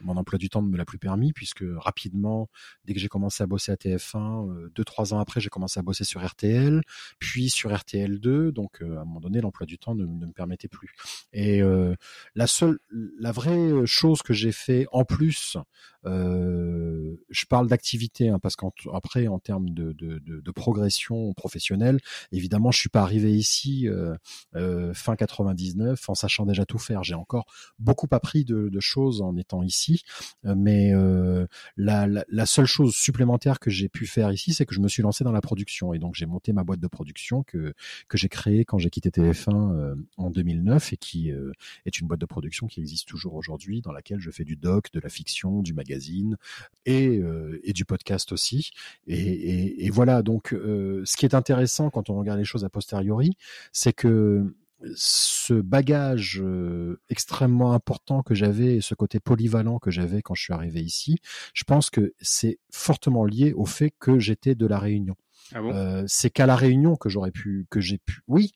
mon 0.00 0.16
emploi 0.16 0.38
du 0.38 0.48
temps 0.48 0.62
ne 0.62 0.68
me 0.68 0.78
l'a 0.78 0.86
plus 0.86 0.98
permis, 0.98 1.32
puisque 1.34 1.64
rapidement, 1.76 2.48
dès 2.86 2.94
que 2.94 3.00
j'ai 3.00 3.08
commencé 3.08 3.42
à 3.42 3.46
bosser 3.46 3.70
à 3.70 3.76
TF1, 3.76 4.70
deux 4.74 4.84
trois 4.84 5.12
ans 5.12 5.18
après, 5.18 5.40
j'ai 5.40 5.50
commencé 5.50 5.78
à 5.78 5.82
bosser 5.82 6.04
sur 6.04 6.24
RTL, 6.24 6.80
puis 7.18 7.50
sur 7.50 7.76
RTL 7.76 8.18
2. 8.18 8.52
Donc 8.52 8.80
à 8.80 8.84
un 8.84 9.04
moment 9.04 9.20
donné, 9.20 9.42
l'emploi 9.42 9.66
du 9.66 9.78
temps 9.78 9.94
ne, 9.94 10.06
me 10.06 10.32
permettait 10.32 10.68
plus. 10.68 10.94
Et 11.34 11.60
la 12.34 12.46
seule, 12.46 12.78
la 13.18 13.32
vraie 13.32 13.84
chose 13.84 14.22
que 14.22 14.32
j'ai 14.32 14.52
fait 14.52 14.86
en 14.90 15.04
plus 15.04 15.58
je 17.42 17.46
parle 17.46 17.66
d'activité 17.66 18.28
hein, 18.28 18.38
parce 18.40 18.54
qu'après, 18.54 19.26
en, 19.26 19.34
en, 19.34 19.38
termes 19.40 19.70
de, 19.70 19.92
de, 19.92 20.20
de, 20.20 20.40
de, 20.40 20.50
progression 20.52 21.32
professionnelle, 21.34 21.98
évidemment, 22.30 22.70
je 22.70 22.78
suis 22.78 22.88
pas 22.88 23.02
arrivé 23.02 23.32
ici 23.32 23.88
euh, 23.88 24.14
euh, 24.54 24.94
fin 24.94 25.16
99 25.16 26.08
en 26.08 26.14
sachant 26.14 26.46
déjà 26.46 26.64
tout 26.64 26.78
faire. 26.78 27.02
J'ai 27.02 27.14
encore 27.14 27.46
beaucoup 27.80 28.06
appris 28.12 28.44
de, 28.44 28.70
choses 28.78 29.22
en 29.22 29.36
étant 29.36 29.62
ici, 29.62 30.02
euh, 30.44 30.54
mais 30.56 30.92
euh, 30.92 31.46
la, 31.76 32.06
la, 32.06 32.24
la, 32.28 32.46
seule 32.46 32.66
chose 32.66 32.94
supplémentaire 32.94 33.60
que 33.60 33.70
j'ai 33.70 33.88
pu 33.88 34.06
faire 34.06 34.32
ici, 34.32 34.54
c'est 34.54 34.66
que 34.66 34.74
je 34.74 34.80
me 34.80 34.88
suis 34.88 35.02
lancé 35.02 35.24
dans 35.24 35.32
la 35.32 35.40
production 35.40 35.92
et 35.94 35.98
donc 35.98 36.14
j'ai 36.14 36.26
monté 36.26 36.52
ma 36.52 36.64
boîte 36.64 36.80
de 36.80 36.88
production 36.88 37.42
que 37.44 37.74
que 38.08 38.18
j'ai 38.18 38.28
créée 38.28 38.64
quand 38.64 38.78
j'ai 38.78 38.90
quitté 38.90 39.10
TF1 39.10 39.72
euh, 39.72 39.94
en 40.16 40.30
2009 40.30 40.92
et 40.92 40.96
qui 40.96 41.32
est 41.86 42.00
une 42.00 42.06
boîte 42.06 42.20
de 42.20 42.26
production 42.26 42.66
qui 42.66 42.80
existe 42.80 43.06
toujours 43.06 43.34
aujourd'hui, 43.34 43.82
dans 43.82 43.92
laquelle 43.92 44.20
je 44.20 44.30
fais 44.30 44.44
du 44.44 44.56
doc, 44.56 44.92
de 44.92 45.00
la 45.00 45.08
fiction, 45.08 45.62
du 45.62 45.74
magazine 45.74 46.36
et, 46.86 47.18
euh, 47.18 47.31
et 47.62 47.72
du 47.72 47.84
podcast 47.84 48.32
aussi. 48.32 48.70
Et 49.06 49.90
voilà, 49.90 50.22
donc 50.22 50.52
euh, 50.52 51.02
ce 51.04 51.16
qui 51.16 51.26
est 51.26 51.34
intéressant 51.34 51.90
quand 51.90 52.10
on 52.10 52.18
regarde 52.18 52.38
les 52.38 52.44
choses 52.44 52.64
a 52.64 52.68
posteriori, 52.68 53.36
c'est 53.72 53.92
que 53.92 54.54
ce 54.94 55.54
bagage 55.54 56.40
euh, 56.42 57.00
extrêmement 57.08 57.72
important 57.72 58.22
que 58.22 58.34
j'avais, 58.34 58.80
ce 58.80 58.94
côté 58.94 59.20
polyvalent 59.20 59.78
que 59.78 59.90
j'avais 59.90 60.22
quand 60.22 60.34
je 60.34 60.42
suis 60.42 60.52
arrivé 60.52 60.80
ici, 60.80 61.18
je 61.54 61.64
pense 61.64 61.90
que 61.90 62.14
c'est 62.20 62.58
fortement 62.70 63.24
lié 63.24 63.52
au 63.52 63.64
fait 63.64 63.92
que 63.98 64.18
j'étais 64.18 64.54
de 64.54 64.66
la 64.66 64.78
Réunion. 64.78 65.14
Ah 65.54 65.60
euh, 65.60 66.04
c'est 66.06 66.30
qu'à 66.30 66.46
la 66.46 66.56
Réunion 66.56 66.96
que 66.96 67.08
j'aurais 67.08 67.30
pu, 67.30 67.66
que 67.70 67.80
j'ai 67.80 67.98
pu. 67.98 68.20
Oui, 68.28 68.52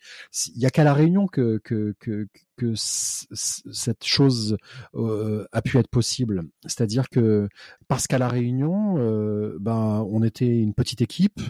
il 0.55 0.61
y 0.61 0.67
a 0.67 0.71
qu'à 0.71 0.85
la 0.85 0.95
Réunion 0.95 1.27
que 1.27 1.61
que 1.65 1.95
que, 1.99 2.29
que 2.57 2.73
cette 2.77 4.05
chose 4.05 4.57
euh, 4.95 5.47
a 5.53 5.63
pu 5.63 5.79
être 5.79 5.89
possible. 5.89 6.45
C'est-à-dire 6.63 7.09
que 7.09 7.49
parce 7.89 8.07
qu'à 8.07 8.19
la 8.19 8.29
Réunion, 8.29 8.97
euh, 8.99 9.57
ben 9.61 10.07
on 10.11 10.23
était 10.23 10.59
une 10.59 10.75
petite 10.75 11.03
équipe, 11.03 11.41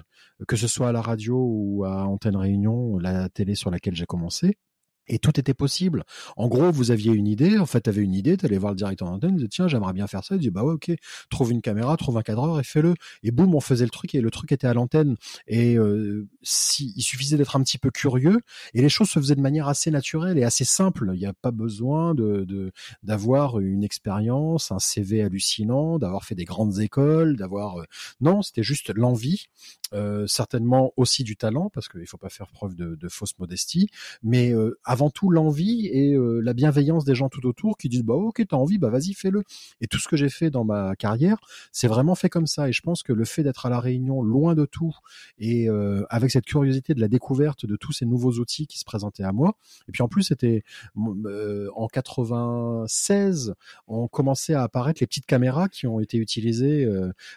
que 0.48 0.56
ce 0.56 0.66
soit 0.66 0.88
à 0.88 0.92
la 0.92 1.02
radio 1.02 1.36
ou 1.38 1.84
à 1.84 2.04
Antenne 2.06 2.36
Réunion, 2.36 2.98
la 2.98 3.28
télé 3.28 3.54
sur 3.54 3.70
laquelle 3.70 3.94
j'ai 3.94 4.06
commencé. 4.06 4.58
Et 5.08 5.18
tout 5.18 5.38
était 5.38 5.54
possible. 5.54 6.04
En 6.36 6.48
gros, 6.48 6.70
vous 6.70 6.90
aviez 6.90 7.12
une 7.12 7.26
idée, 7.26 7.58
en 7.58 7.66
fait, 7.66 7.82
tu 7.82 7.90
avais 7.90 8.02
une 8.02 8.14
idée, 8.14 8.36
tu 8.36 8.46
allais 8.46 8.58
voir 8.58 8.72
le 8.72 8.76
directeur 8.76 9.08
d'antenne, 9.08 9.30
tu 9.30 9.36
disais, 9.36 9.48
tiens, 9.48 9.68
j'aimerais 9.68 9.92
bien 9.92 10.06
faire 10.06 10.24
ça. 10.24 10.34
Il 10.34 10.40
dit, 10.40 10.50
bah 10.50 10.64
ouais, 10.64 10.74
ok, 10.74 10.90
trouve 11.30 11.52
une 11.52 11.62
caméra, 11.62 11.96
trouve 11.96 12.18
un 12.18 12.22
cadreur 12.22 12.58
et 12.60 12.64
fais-le. 12.64 12.94
Et 13.22 13.30
boum, 13.30 13.54
on 13.54 13.60
faisait 13.60 13.84
le 13.84 13.90
truc 13.90 14.14
et 14.14 14.20
le 14.20 14.30
truc 14.30 14.52
était 14.52 14.66
à 14.66 14.74
l'antenne. 14.74 15.16
Et 15.46 15.76
euh, 15.76 16.26
si, 16.42 16.92
il 16.96 17.02
suffisait 17.02 17.36
d'être 17.36 17.56
un 17.56 17.62
petit 17.62 17.78
peu 17.78 17.90
curieux 17.90 18.40
et 18.74 18.82
les 18.82 18.88
choses 18.88 19.08
se 19.08 19.18
faisaient 19.18 19.36
de 19.36 19.40
manière 19.40 19.68
assez 19.68 19.90
naturelle 19.90 20.38
et 20.38 20.44
assez 20.44 20.64
simple. 20.64 21.10
Il 21.14 21.18
n'y 21.20 21.26
a 21.26 21.32
pas 21.32 21.50
besoin 21.50 22.14
de 22.14 22.72
d'avoir 23.02 23.60
une 23.60 23.84
expérience, 23.84 24.72
un 24.72 24.78
CV 24.78 25.22
hallucinant, 25.22 25.98
d'avoir 25.98 26.24
fait 26.24 26.34
des 26.34 26.44
grandes 26.44 26.78
écoles, 26.80 27.36
d'avoir... 27.36 27.80
Euh... 27.80 27.84
Non, 28.20 28.42
c'était 28.42 28.62
juste 28.62 28.92
l'envie, 28.94 29.46
euh, 29.92 30.26
certainement 30.26 30.92
aussi 30.96 31.24
du 31.24 31.36
talent, 31.36 31.70
parce 31.70 31.88
qu'il 31.88 32.06
faut 32.06 32.18
pas 32.18 32.28
faire 32.28 32.50
preuve 32.50 32.74
de, 32.74 32.94
de 32.94 33.08
fausse 33.08 33.38
modestie, 33.38 33.88
mais 34.22 34.52
euh, 34.52 34.78
avant 34.96 35.10
tout 35.10 35.28
l'envie 35.28 35.88
et 35.88 36.16
la 36.18 36.54
bienveillance 36.54 37.04
des 37.04 37.14
gens 37.14 37.28
tout 37.28 37.44
autour 37.46 37.76
qui 37.76 37.90
disent 37.90 38.02
bah 38.02 38.14
ok 38.14 38.42
t'as 38.48 38.56
envie 38.56 38.78
bah 38.78 38.88
vas-y 38.88 39.12
fais-le. 39.12 39.42
Et 39.82 39.88
tout 39.88 39.98
ce 39.98 40.08
que 40.08 40.16
j'ai 40.16 40.30
fait 40.30 40.48
dans 40.48 40.64
ma 40.64 40.96
carrière, 40.96 41.36
c'est 41.70 41.86
vraiment 41.86 42.14
fait 42.14 42.30
comme 42.30 42.46
ça. 42.46 42.70
Et 42.70 42.72
je 42.72 42.80
pense 42.80 43.02
que 43.02 43.12
le 43.12 43.26
fait 43.26 43.42
d'être 43.42 43.66
à 43.66 43.68
la 43.68 43.78
Réunion, 43.78 44.22
loin 44.22 44.54
de 44.54 44.64
tout, 44.64 44.96
et 45.38 45.68
avec 46.08 46.30
cette 46.30 46.46
curiosité 46.46 46.94
de 46.94 47.00
la 47.02 47.08
découverte 47.08 47.66
de 47.66 47.76
tous 47.76 47.92
ces 47.92 48.06
nouveaux 48.06 48.32
outils 48.38 48.66
qui 48.66 48.78
se 48.78 48.86
présentaient 48.86 49.22
à 49.22 49.32
moi. 49.32 49.58
Et 49.86 49.92
puis 49.92 50.02
en 50.02 50.08
plus, 50.08 50.22
c'était 50.22 50.64
en 50.96 51.88
96, 51.92 53.52
on 53.86 54.08
commençait 54.08 54.54
à 54.54 54.62
apparaître 54.62 55.02
les 55.02 55.06
petites 55.06 55.26
caméras 55.26 55.68
qui 55.68 55.86
ont 55.86 56.00
été 56.00 56.16
utilisées, 56.16 56.88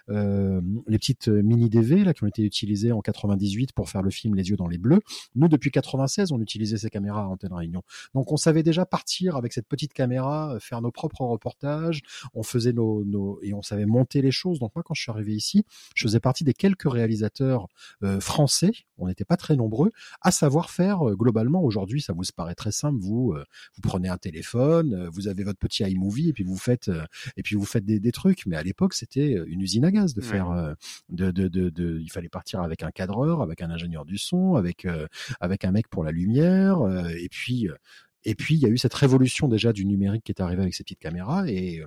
les 0.08 0.98
petites 0.98 1.28
mini 1.28 1.70
DV 1.70 2.06
là 2.06 2.14
qui 2.14 2.24
ont 2.24 2.28
été 2.28 2.44
utilisées 2.44 2.94
en 2.94 3.02
98 3.02 3.74
pour 3.74 3.90
faire 3.90 4.02
le 4.02 4.12
film 4.12 4.36
Les 4.36 4.50
yeux 4.50 4.56
dans 4.56 4.70
les 4.70 4.78
bleus. 4.78 5.02
Nous, 5.36 5.50
depuis 5.50 5.72
96, 5.72 6.32
on 6.32 6.40
utilisait 6.40 6.78
ces 6.78 6.90
caméras 6.90 7.24
à 7.24 7.26
Réunion. 7.54 7.82
Donc 8.14 8.32
on 8.32 8.38
savait 8.38 8.64
déjà 8.64 8.86
partir 8.86 9.36
avec 9.36 9.54
cette 9.54 9.68
petite 9.68 9.94
caméra, 9.94 10.54
euh, 10.54 10.60
faire 10.60 10.82
nos 10.82 10.92
propres 10.92 11.22
reportages, 11.22 12.02
on 12.34 12.44
faisait 12.44 12.74
nos, 12.74 13.04
nos 13.06 13.40
et 13.42 13.54
on 13.54 13.62
savait 13.62 13.86
monter 13.86 14.22
les 14.22 14.32
choses. 14.32 14.60
Donc 14.60 14.72
moi, 14.76 14.84
quand 14.84 14.94
je 14.94 15.02
suis 15.02 15.12
arrivé 15.12 15.34
ici, 15.36 15.66
je 15.96 16.04
faisais 16.08 16.20
partie 16.20 16.44
des 16.44 16.54
quelques 16.54 16.90
réalisateurs 16.92 17.68
euh, 18.04 18.20
français, 18.20 18.72
on 18.98 19.08
n'était 19.08 19.26
pas 19.26 19.38
très 19.38 19.56
nombreux, 19.56 19.92
à 20.22 20.32
savoir 20.32 20.70
faire 20.70 21.08
euh, 21.08 21.16
globalement. 21.16 21.64
Aujourd'hui, 21.64 22.02
ça 22.02 22.14
vous 22.14 22.24
paraît 22.36 22.56
très 22.56 22.72
simple. 22.72 23.00
Vous, 23.00 23.34
vous 23.76 23.82
prenez 23.82 24.10
un 24.10 24.18
téléphone, 24.18 25.08
vous 25.12 25.28
avez 25.28 25.44
votre 25.44 25.60
petit 25.60 25.84
iMovie 25.84 26.30
et 26.30 26.34
puis 26.34 26.44
vous 26.44 26.58
faites 26.58 26.92
et 27.38 27.44
puis 27.44 27.56
vous 27.56 27.66
faites 27.66 27.86
des, 27.86 28.00
des 28.00 28.12
trucs. 28.12 28.46
Mais 28.46 28.56
à 28.56 28.64
l'époque, 28.64 28.94
c'était 28.94 29.34
une 29.48 29.62
usine 29.62 29.86
à 29.86 29.92
gaz 29.92 30.14
de 30.14 30.22
faire. 30.22 30.76
de, 31.10 31.32
de, 31.32 31.48
de, 31.48 31.70
de, 31.70 32.00
il 32.00 32.12
fallait 32.12 32.30
partir 32.30 32.62
avec 32.62 32.84
un 32.84 32.92
cadreur, 32.92 33.42
avec 33.42 33.62
un 33.62 33.70
ingénieur 33.70 34.06
du 34.06 34.18
son, 34.18 34.56
avec 34.56 34.88
avec 35.40 35.66
un 35.66 35.72
mec 35.72 35.88
pour 35.88 36.04
la 36.04 36.12
lumière, 36.12 36.80
et 37.10 37.30
puis 37.30 37.39
et 38.26 38.36
puis, 38.36 38.56
il 38.56 38.60
y 38.60 38.66
a 38.66 38.70
eu 38.70 38.78
cette 38.78 38.94
révolution 38.94 39.48
déjà 39.48 39.72
du 39.74 39.86
numérique 39.86 40.24
qui 40.24 40.32
est 40.32 40.42
arrivée 40.42 40.62
avec 40.62 40.74
ces 40.74 40.84
petites 40.84 41.00
caméras 41.00 41.48
et 41.48 41.84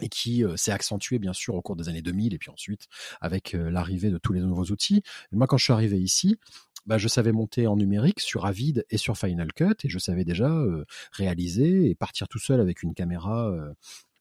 et 0.00 0.08
qui 0.08 0.42
s'est 0.56 0.72
accentuée 0.72 1.18
bien 1.20 1.34
sûr 1.34 1.54
au 1.54 1.62
cours 1.62 1.76
des 1.76 1.88
années 1.88 2.02
2000 2.02 2.34
et 2.34 2.38
puis 2.38 2.50
ensuite 2.50 2.86
avec 3.20 3.52
l'arrivée 3.52 4.10
de 4.10 4.18
tous 4.18 4.32
les 4.32 4.40
nouveaux 4.40 4.64
outils. 4.64 5.02
moi, 5.30 5.46
quand 5.46 5.58
je 5.58 5.64
suis 5.64 5.72
arrivé 5.72 6.00
ici, 6.00 6.38
bah, 6.86 6.98
je 6.98 7.06
savais 7.06 7.30
monter 7.30 7.68
en 7.68 7.76
numérique 7.76 8.18
sur 8.18 8.44
Avid 8.46 8.84
et 8.90 8.96
sur 8.96 9.16
Final 9.16 9.52
Cut 9.52 9.76
et 9.84 9.88
je 9.88 9.98
savais 9.98 10.24
déjà 10.24 10.60
réaliser 11.12 11.88
et 11.88 11.94
partir 11.94 12.26
tout 12.26 12.40
seul 12.40 12.58
avec 12.58 12.82
une 12.82 12.94
caméra 12.94 13.54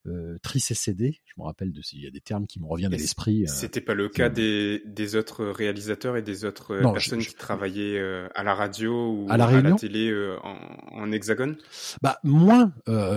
euh, 0.07 0.37
tri-CCD. 0.41 1.19
Je 1.25 1.33
me 1.37 1.45
rappelle 1.45 1.71
de 1.71 1.81
il 1.93 2.03
y 2.03 2.07
a 2.07 2.11
des 2.11 2.21
termes 2.21 2.47
qui 2.47 2.59
me 2.59 2.65
reviennent 2.65 2.93
à 2.93 2.97
l'esprit. 2.97 3.43
Euh, 3.43 3.47
C'était 3.47 3.81
pas 3.81 3.93
le 3.93 4.09
cas 4.09 4.29
des, 4.29 4.81
des, 4.85 5.15
autres 5.15 5.45
réalisateurs 5.45 6.17
et 6.17 6.21
des 6.21 6.45
autres 6.45 6.73
euh, 6.73 6.91
personnes 6.91 7.19
qui 7.19 7.35
travaillaient 7.35 7.99
euh, 7.99 8.27
à 8.35 8.43
la 8.43 8.53
radio 8.53 9.11
ou 9.11 9.27
à 9.29 9.37
la, 9.37 9.73
télé 9.73 10.13
en, 10.43 11.03
en, 11.03 11.11
hexagone? 11.11 11.57
Bah 12.01 12.19
moins. 12.23 12.73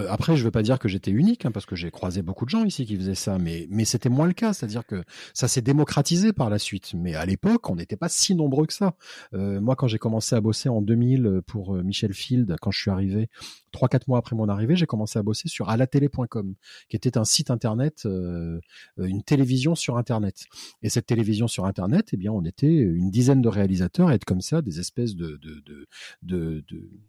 après, 0.09 0.37
je 0.37 0.45
veux 0.45 0.51
pas 0.51 0.63
dire 0.63 0.79
que 0.79 0.89
j'étais 0.89 1.11
unique 1.11 1.47
hein, 1.47 1.51
parce 1.53 1.67
que 1.67 1.77
j'ai 1.77 1.91
croisé 1.91 2.23
beaucoup 2.23 2.45
de 2.45 2.51
gens 2.51 2.65
ici 2.65 2.87
qui 2.87 2.97
faisaient 2.97 3.15
ça, 3.15 3.39
mais 3.39 3.67
mais 3.71 3.85
c'était 3.85 4.09
moins 4.09 4.27
le 4.27 4.33
cas. 4.33 4.53
C'est-à-dire 4.53 4.87
que 4.87 5.03
ça 5.33 5.49
s'est 5.49 5.63
démocratisé 5.63 6.33
par 6.33 6.51
la 6.51 6.59
suite. 6.59 6.93
Mais 6.95 7.15
à 7.15 7.27
l'époque, 7.27 7.69
on 7.71 7.77
n'était 7.77 7.97
pas 7.97 8.09
si 8.09 8.35
nombreux 8.35 8.67
que 8.67 8.75
ça. 8.75 8.95
moi, 9.33 9.77
quand 9.77 9.87
j'ai 9.87 9.99
commencé 9.99 10.35
à 10.35 10.41
bosser 10.41 10.69
en 10.69 10.83
2000 10.83 11.41
pour 11.47 11.75
Michel 11.75 12.13
Field, 12.13 12.57
quand 12.61 12.71
je 12.71 12.81
suis 12.81 12.91
arrivé, 12.91 13.29
trois 13.73 13.89
quatre 13.89 14.09
mois 14.09 14.19
après 14.19 14.37
mon 14.37 14.49
arrivée, 14.49 14.77
j'ai 14.77 14.87
commencé 14.87 15.19
à 15.19 15.23
bosser 15.23 15.49
sur 15.49 15.69
alatélé.com 15.69 16.55
qui 16.89 16.97
était 16.97 17.19
un 17.19 17.25
site 17.25 17.51
internet, 17.51 18.03
euh, 18.07 18.61
une 18.99 19.23
télévision 19.23 19.75
sur 19.75 19.97
internet. 19.97 20.45
Et 20.83 20.89
cette 20.89 21.07
télévision 21.07 21.49
sur 21.49 21.65
internet, 21.65 22.09
eh 22.13 22.17
bien, 22.17 22.33
on 22.33 22.45
était 22.45 22.67
une 22.67 23.11
dizaine 23.11 23.43
de 23.43 23.49
réalisateurs 23.49 24.09
à 24.09 24.15
être 24.15 24.25
comme 24.25 24.41
ça, 24.41 24.63
des 24.63 24.81
espèces 24.81 25.17
de 25.17 25.39
de 25.43 25.63
de 25.65 25.87
de, 26.23 26.65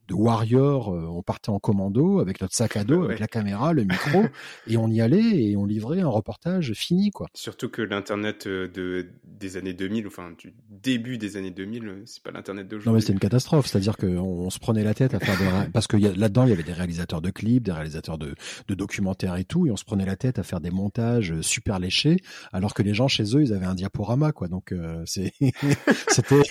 de, 0.07 0.13
warriors. 0.13 0.93
Euh, 0.93 1.07
on 1.07 1.21
partait 1.21 1.49
en 1.49 1.59
commando 1.59 2.19
avec 2.19 2.41
notre 2.41 2.53
sac 2.53 2.77
à 2.77 2.83
dos, 2.83 3.03
avec 3.03 3.19
la 3.19 3.27
caméra, 3.27 3.73
le 3.73 3.83
micro, 3.83 4.23
et 4.67 4.77
on 4.77 4.89
y 4.89 5.01
allait 5.01 5.43
et 5.43 5.57
on 5.57 5.65
livrait 5.65 6.01
un 6.01 6.07
reportage 6.07 6.73
fini, 6.73 7.11
quoi. 7.11 7.27
Surtout 7.33 7.69
que 7.69 7.81
l'internet 7.81 8.47
euh, 8.47 8.67
de 8.67 9.07
des 9.23 9.57
années 9.57 9.73
2000, 9.73 10.07
enfin 10.07 10.31
du 10.37 10.53
début 10.69 11.17
des 11.17 11.37
années 11.37 11.51
2000, 11.51 12.03
c'est 12.05 12.23
pas 12.23 12.31
l'internet 12.31 12.67
d'aujourd'hui. 12.67 12.89
Non 12.89 12.93
mais 12.93 13.01
c'était 13.01 13.13
une 13.13 13.19
catastrophe, 13.19 13.67
c'est-à-dire 13.67 13.97
qu'on 13.97 14.07
on 14.07 14.49
se 14.49 14.59
prenait 14.59 14.83
la 14.83 14.93
tête 14.93 15.13
à 15.13 15.19
faire 15.19 15.37
des 15.37 15.71
parce 15.71 15.87
que 15.87 15.97
là-dedans 15.97 16.45
il 16.45 16.49
y 16.49 16.53
avait 16.53 16.63
des 16.63 16.73
réalisateurs 16.73 17.21
de 17.21 17.29
clips, 17.29 17.63
des 17.63 17.71
réalisateurs 17.71 18.17
de, 18.17 18.35
de 18.67 18.75
documentaires 18.75 19.35
et 19.35 19.43
tout 19.43 19.54
et 19.65 19.71
on 19.71 19.77
se 19.77 19.85
prenait 19.85 20.05
la 20.05 20.15
tête 20.15 20.39
à 20.39 20.43
faire 20.43 20.59
des 20.59 20.71
montages 20.71 21.31
euh, 21.31 21.41
super 21.41 21.79
léchés 21.79 22.17
alors 22.51 22.73
que 22.73 22.83
les 22.83 22.93
gens 22.93 23.07
chez 23.07 23.23
eux 23.35 23.41
ils 23.41 23.53
avaient 23.53 23.65
un 23.65 23.75
diaporama 23.75 24.31
quoi. 24.31 24.47
Donc 24.47 24.71
euh, 24.71 25.03
c'était 25.05 26.41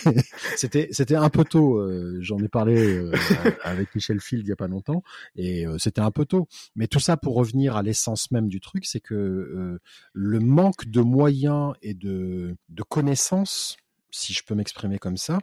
c'était 0.57 0.89
c'était 0.91 1.17
un 1.17 1.29
peu 1.29 1.45
tôt 1.45 1.79
euh, 1.79 2.19
j'en 2.21 2.39
ai 2.39 2.49
parlé 2.49 3.03
avec 3.63 3.95
Michel 3.95 4.21
Field 4.21 4.47
il 4.47 4.49
y 4.49 4.53
a 4.53 4.57
pas 4.57 4.69
longtemps 4.69 5.03
et 5.37 5.67
c'était 5.79 6.01
un 6.01 6.11
peu 6.11 6.25
tôt. 6.25 6.49
Mais 6.77 6.87
tout 6.87 7.01
ça 7.01 7.17
pour 7.17 7.35
revenir 7.35 7.77
à 7.77 7.83
l'essence 7.83 8.31
même 8.31 8.49
du 8.49 8.61
truc 8.61 8.87
c'est 8.87 9.01
que 9.01 9.79
le 10.13 10.41
manque 10.41 10.87
de 10.87 11.01
moyens 11.01 11.75
et 11.83 11.95
de 11.95 12.57
de 12.71 12.83
connaissances 12.83 13.77
si 14.15 14.33
je 14.33 14.45
peux 14.45 14.55
m'exprimer 14.55 14.99
comme 14.99 15.17
ça, 15.17 15.41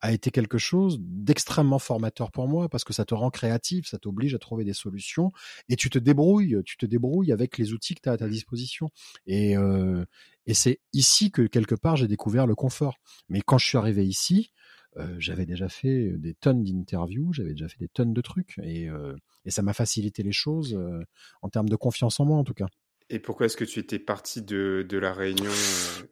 a 0.00 0.12
été 0.12 0.30
quelque 0.30 0.58
chose 0.58 0.98
d'extrêmement 1.00 1.78
formateur 1.78 2.30
pour 2.30 2.48
moi 2.48 2.68
parce 2.68 2.84
que 2.84 2.92
ça 2.92 3.04
te 3.04 3.14
rend 3.14 3.30
créatif, 3.30 3.86
ça 3.86 3.98
t'oblige 3.98 4.34
à 4.34 4.38
trouver 4.38 4.64
des 4.64 4.72
solutions 4.72 5.30
et 5.68 5.76
tu 5.76 5.90
te 5.90 5.98
débrouilles, 5.98 6.56
tu 6.64 6.76
te 6.76 6.86
débrouilles 6.86 7.32
avec 7.32 7.58
les 7.58 7.72
outils 7.72 7.94
que 7.94 8.00
tu 8.02 8.08
as 8.08 8.12
à 8.12 8.16
ta 8.16 8.28
disposition. 8.28 8.90
Et, 9.26 9.56
euh, 9.56 10.04
et 10.46 10.54
c'est 10.54 10.80
ici 10.92 11.30
que 11.30 11.42
quelque 11.42 11.74
part 11.74 11.96
j'ai 11.96 12.08
découvert 12.08 12.46
le 12.46 12.54
confort. 12.54 12.96
Mais 13.28 13.40
quand 13.40 13.58
je 13.58 13.66
suis 13.66 13.78
arrivé 13.78 14.06
ici, 14.06 14.50
euh, 14.96 15.14
j'avais 15.18 15.46
déjà 15.46 15.68
fait 15.68 16.16
des 16.18 16.34
tonnes 16.34 16.64
d'interviews, 16.64 17.32
j'avais 17.32 17.50
déjà 17.50 17.68
fait 17.68 17.78
des 17.78 17.88
tonnes 17.88 18.12
de 18.12 18.20
trucs 18.20 18.58
et, 18.62 18.88
euh, 18.88 19.14
et 19.44 19.50
ça 19.50 19.62
m'a 19.62 19.72
facilité 19.72 20.22
les 20.24 20.32
choses 20.32 20.74
euh, 20.74 21.04
en 21.42 21.48
termes 21.48 21.68
de 21.68 21.76
confiance 21.76 22.18
en 22.18 22.24
moi 22.24 22.38
en 22.38 22.44
tout 22.44 22.54
cas. 22.54 22.66
Et 23.08 23.18
pourquoi 23.18 23.46
est-ce 23.46 23.56
que 23.56 23.64
tu 23.64 23.78
étais 23.78 23.98
parti 23.98 24.42
de, 24.42 24.84
de 24.88 24.98
la 24.98 25.12
Réunion 25.12 25.50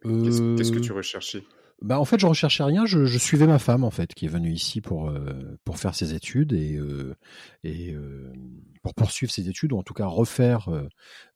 Qu'est-ce 0.02 0.73
que 0.73 0.78
tu 0.78 0.92
recherchais? 0.92 1.45
Bah 1.80 2.00
en 2.00 2.04
fait 2.04 2.18
je 2.18 2.26
recherchais 2.26 2.64
rien, 2.64 2.87
je, 2.87 3.04
je, 3.04 3.18
suivais 3.18 3.47
ma 3.47 3.61
femme 3.61 3.85
en 3.85 3.92
fait 3.92 4.12
qui 4.12 4.25
est 4.25 4.28
venue 4.28 4.52
ici 4.52 4.80
pour 4.80 5.11
euh, 5.11 5.56
pour 5.64 5.78
faire 5.78 5.94
ses 5.94 6.12
études 6.12 6.52
et 6.52 6.76
euh, 6.76 7.14
et 7.62 7.92
euh, 7.94 8.32
pour 8.82 8.94
poursuivre 8.94 9.30
ses 9.30 9.49
études 9.49 9.73
ou 9.73 9.78
en 9.78 9.85
tout 9.85 9.94
cas 9.94 10.06
refaire 10.06 10.68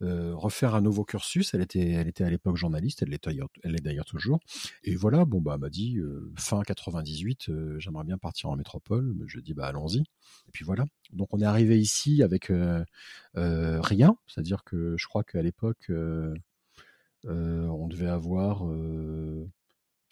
refaire 0.01 0.75
un 0.75 0.81
nouveau 0.81 1.05
cursus. 1.05 1.55
Elle 1.55 1.61
était 1.61 1.91
elle 1.93 2.09
était 2.09 2.25
à 2.25 2.31
l'époque 2.31 2.57
journaliste, 2.57 3.03
elle 3.03 3.11
l'est 3.11 3.23
d'ailleurs 3.23 3.49
elle 3.63 3.77
d'ailleurs 3.77 4.05
toujours. 4.05 4.41
Et 4.83 4.97
voilà 4.97 5.25
bon 5.25 5.41
bah 5.41 5.53
elle 5.55 5.61
m'a 5.61 5.71
dit 5.71 5.99
fin 6.37 6.63
98 6.63 7.51
j'aimerais 7.79 8.05
bien 8.05 8.19
partir 8.19 8.51
en 8.51 8.57
métropole. 8.57 9.15
Je 9.27 9.39
dis 9.39 9.55
bah 9.55 9.67
allons-y. 9.67 10.01
Et 10.01 10.51
puis 10.53 10.65
voilà 10.65 10.87
donc 11.13 11.29
on 11.35 11.41
est 11.41 11.45
arrivé 11.45 11.79
ici 11.79 12.21
avec 12.23 12.51
rien, 13.35 14.17
c'est-à-dire 14.27 14.65
que 14.65 14.97
je 14.99 15.07
crois 15.07 15.23
qu'à 15.23 15.43
l'époque 15.43 15.93
on 17.29 17.89
devait 17.89 18.09
avoir 18.09 18.65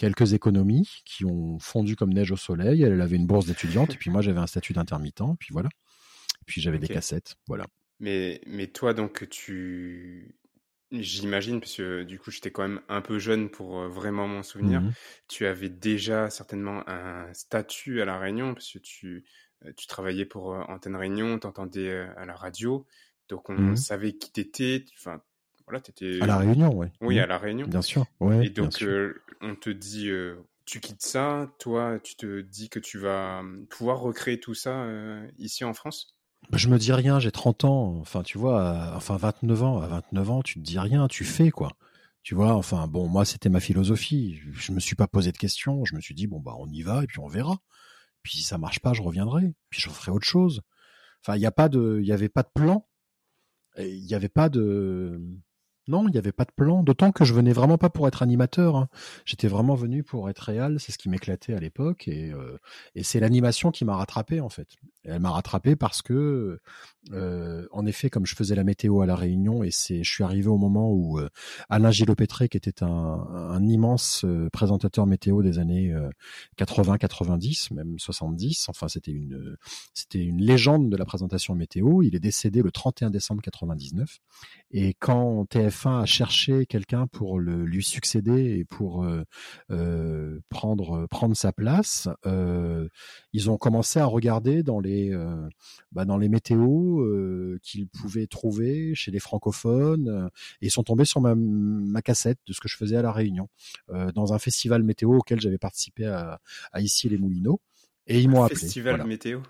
quelques 0.01 0.33
économies 0.33 0.89
qui 1.05 1.27
ont 1.27 1.59
fondu 1.59 1.95
comme 1.95 2.15
neige 2.15 2.33
au 2.33 2.37
soleil. 2.37 2.83
Elle, 2.83 2.99
avait 3.03 3.17
une 3.17 3.27
bourse 3.27 3.45
d'étudiante, 3.45 3.93
et 3.93 3.97
puis 3.99 4.09
moi 4.09 4.23
j'avais 4.23 4.41
un 4.41 4.47
statut 4.47 4.73
d'intermittent, 4.73 5.37
puis 5.39 5.51
voilà. 5.53 5.69
Et 6.41 6.45
puis 6.47 6.63
j'avais 6.63 6.79
des 6.79 6.89
cassettes, 6.89 7.37
voilà. 7.47 7.67
Mais, 7.99 8.41
mais 8.47 8.67
toi, 8.67 8.95
donc, 8.95 9.29
tu. 9.29 10.35
J'imagine, 10.91 11.61
parce 11.61 11.77
que 11.77 12.03
du 12.03 12.19
coup, 12.19 12.31
j'étais 12.31 12.51
quand 12.51 12.63
même 12.63 12.81
un 12.89 13.03
peu 13.03 13.19
jeune 13.19 13.51
pour 13.51 13.79
euh, 13.79 13.89
vraiment 13.89 14.27
m'en 14.27 14.43
souvenir. 14.43 14.81
Mmh 14.81 14.93
tu 15.29 15.47
avais 15.47 15.69
déjà 15.69 16.31
certainement 16.31 16.83
un 16.89 17.33
statut 17.35 18.01
à 18.01 18.05
La 18.07 18.19
Réunion, 18.19 18.55
parce 18.55 18.73
que 18.73 18.79
tu, 18.79 19.25
euh, 19.65 19.73
tu 19.77 19.87
travaillais 19.87 20.25
pour 20.25 20.55
euh, 20.55 20.63
Antenne 20.67 20.97
Réunion, 20.97 21.39
t'entendais 21.39 21.93
à 22.17 22.25
la 22.25 22.35
radio. 22.35 22.87
Donc, 23.29 23.51
on 23.51 23.55
mmh 23.55 23.77
savait 23.77 24.15
qui 24.15 24.33
t'étais. 24.33 24.87
Enfin, 24.99 25.23
à 25.73 26.27
la 26.27 26.39
Réunion, 26.39 26.75
ouais. 26.75 26.93
Oui, 27.01 27.17
mmh. 27.17 27.21
à 27.21 27.27
la 27.27 27.39
Réunion. 27.39 27.67
Bien 27.67 27.83
sûr. 27.83 28.07
Ouais, 28.21 28.47
et 28.47 28.51
donc, 28.51 28.83
euh, 28.83 29.23
on 29.41 29.55
te 29.55 29.71
dit, 29.71 30.09
euh, 30.09 30.37
tu 30.65 30.81
quittes 30.81 31.03
ça, 31.03 31.53
toi, 31.59 31.99
tu 32.03 32.17
te 32.17 32.41
dis 32.41 32.69
que 32.69 32.79
tu 32.79 32.99
vas 32.99 33.41
hum, 33.41 33.67
pouvoir 33.69 34.01
recréer 34.01 34.39
tout 34.39 34.55
ça 34.55 34.83
euh, 34.85 35.27
ici 35.39 35.65
en 35.65 35.75
France? 35.75 36.17
Bah, 36.49 36.59
je 36.59 36.69
me 36.69 36.79
dis 36.79 36.93
rien, 36.93 37.19
j'ai 37.21 37.33
30 37.33 37.65
ans, 37.65 37.99
enfin 38.01 38.23
tu 38.23 38.39
vois, 38.39 38.93
enfin 38.95 39.17
29 39.17 39.63
ans, 39.63 39.81
à 39.81 39.87
29 39.89 40.31
ans, 40.31 40.43
tu 40.43 40.55
te 40.55 40.65
dis 40.65 40.79
rien, 40.79 41.07
tu 41.07 41.25
fais 41.25 41.51
quoi. 41.51 41.73
Tu 42.23 42.35
vois, 42.35 42.55
enfin 42.55 42.87
bon, 42.87 43.09
moi 43.09 43.25
c'était 43.25 43.49
ma 43.49 43.61
philosophie, 43.61 44.41
je 44.53 44.73
me 44.73 44.81
suis 44.81 44.97
pas 44.97 45.07
posé 45.07 45.33
de 45.33 45.39
questions, 45.39 45.85
je 45.85 45.95
me 45.95 46.01
suis 46.01 46.15
dit 46.15 46.27
bon 46.27 46.41
bah 46.41 46.55
on 46.59 46.67
y 46.69 46.83
va 46.83 47.05
et 47.05 47.07
puis 47.07 47.19
on 47.19 47.29
verra. 47.29 47.59
Puis 48.23 48.39
si 48.39 48.43
ça 48.43 48.59
marche 48.59 48.81
pas, 48.81 48.93
je 48.93 49.03
reviendrai, 49.03 49.55
puis 49.71 49.81
je 49.81 49.91
ferai 49.91 50.13
autre 50.13 50.27
chose. 50.27 50.63
Enfin, 51.23 51.37
il 51.37 51.43
y 51.43 51.47
a 51.47 51.53
pas 51.53 51.69
de 51.69 51.99
il 52.01 52.07
y 52.07 52.13
avait 52.13 52.29
pas 52.29 52.43
de 52.43 52.51
plan. 52.55 52.87
Il 53.79 54.05
n'y 54.05 54.15
avait 54.15 54.29
pas 54.29 54.49
de 54.49 55.21
non, 55.91 56.07
il 56.07 56.13
n'y 56.13 56.19
avait 56.19 56.33
pas 56.33 56.45
de 56.45 56.53
plan, 56.53 56.83
d'autant 56.85 57.11
que 57.11 57.25
je 57.25 57.35
venais 57.35 57.53
vraiment 57.53 57.77
pas 57.77 57.91
pour 57.91 58.07
être 58.07 58.23
animateur. 58.23 58.77
Hein. 58.77 58.89
J'étais 59.25 59.49
vraiment 59.49 59.75
venu 59.75 60.05
pour 60.05 60.31
être 60.31 60.39
réel, 60.39 60.79
c'est 60.79 60.93
ce 60.93 60.99
qui 60.99 61.09
m'éclatait 61.09 61.53
à 61.53 61.59
l'époque, 61.59 62.07
et, 62.07 62.33
euh, 62.33 62.59
et 62.95 63.03
c'est 63.03 63.19
l'animation 63.19 63.73
qui 63.73 63.85
m'a 63.85 63.97
rattrapé 63.97 64.41
en 64.41 64.49
fait. 64.49 64.69
elle 65.05 65.19
m'a 65.19 65.31
rattrapé 65.31 65.75
parce 65.75 66.01
que, 66.01 66.61
euh, 67.13 67.67
en 67.73 67.87
effet, 67.87 68.09
comme 68.09 68.25
je 68.25 68.37
faisais 68.37 68.55
la 68.55 68.63
météo 68.63 69.01
à 69.01 69.07
la 69.07 69.17
Réunion, 69.17 69.65
et 69.65 69.73
c'est, 69.73 70.05
je 70.05 70.11
suis 70.11 70.23
arrivé 70.23 70.47
au 70.47 70.59
moment 70.59 70.93
où 70.93 71.19
euh, 71.19 71.29
Alain 71.69 71.91
Gilopétré, 71.91 72.49
qui 72.49 72.57
était 72.57 72.85
un, 72.85 72.87
un 72.89 73.67
immense 73.67 74.25
présentateur 74.53 75.07
météo 75.07 75.43
des 75.43 75.59
années 75.59 75.93
80, 76.57 76.99
90, 76.99 77.73
même 77.73 77.99
70, 77.99 78.67
enfin 78.69 78.87
c'était 78.87 79.11
une, 79.11 79.57
c'était 79.93 80.23
une 80.23 80.41
légende 80.41 80.89
de 80.89 80.97
la 80.97 81.05
présentation 81.05 81.57
météo. 81.57 82.03
Il 82.03 82.15
est 82.15 82.21
décédé 82.21 82.63
le 82.63 82.71
31 82.71 83.11
décembre 83.11 83.43
99, 83.43 84.21
et 84.71 84.95
quand 84.95 85.57
TF1 85.81 86.03
a 86.03 86.07
cherché 86.07 86.67
quelqu'un 86.67 87.07
pour 87.07 87.39
le, 87.39 87.65
lui 87.65 87.83
succéder 87.83 88.59
et 88.59 88.65
pour 88.65 89.07
prendre 90.49 91.07
prendre 91.07 91.37
sa 91.37 91.53
place, 91.53 92.09
ils 93.33 93.51
ont 93.51 93.57
commencé 93.57 93.99
à 93.99 94.07
regarder 94.07 94.63
dans 94.63 94.81
les 94.81 95.13
euh, 95.13 95.49
bah, 95.93 96.05
dans 96.05 96.19
les 96.19 96.29
météos 96.29 97.01
euh, 97.01 97.59
qu'ils 97.63 97.89
pouvaient 97.89 98.27
trouver 98.27 98.95
chez 98.95 99.11
les 99.11 99.19
francophones 99.19 100.09
euh, 100.09 100.27
et 100.61 100.67
ils 100.67 100.71
sont 100.71 100.83
tombés 100.83 101.05
sur 101.05 101.21
ma, 101.21 101.35
ma, 101.35 102.03
cassette 102.03 102.39
de 102.47 102.53
ce 102.53 102.61
que 102.61 102.69
je 102.69 102.77
faisais 102.77 102.97
à 102.97 103.03
la 103.03 103.13
Réunion 103.13 103.49
dans 104.15 104.33
un 104.33 104.39
festival 104.39 104.83
météo 104.83 105.17
auquel 105.17 105.41
j'avais 105.41 105.59
participé 105.59 106.07
à, 106.07 106.41
à 106.73 106.81
ici 106.81 107.09
les 107.09 107.19
Moulineaux 107.19 107.61
et 108.07 108.21
ils 108.21 108.29
m'ont 108.29 108.43
appelé. 108.43 108.61
Festival 108.61 109.05
météo. 109.07 109.41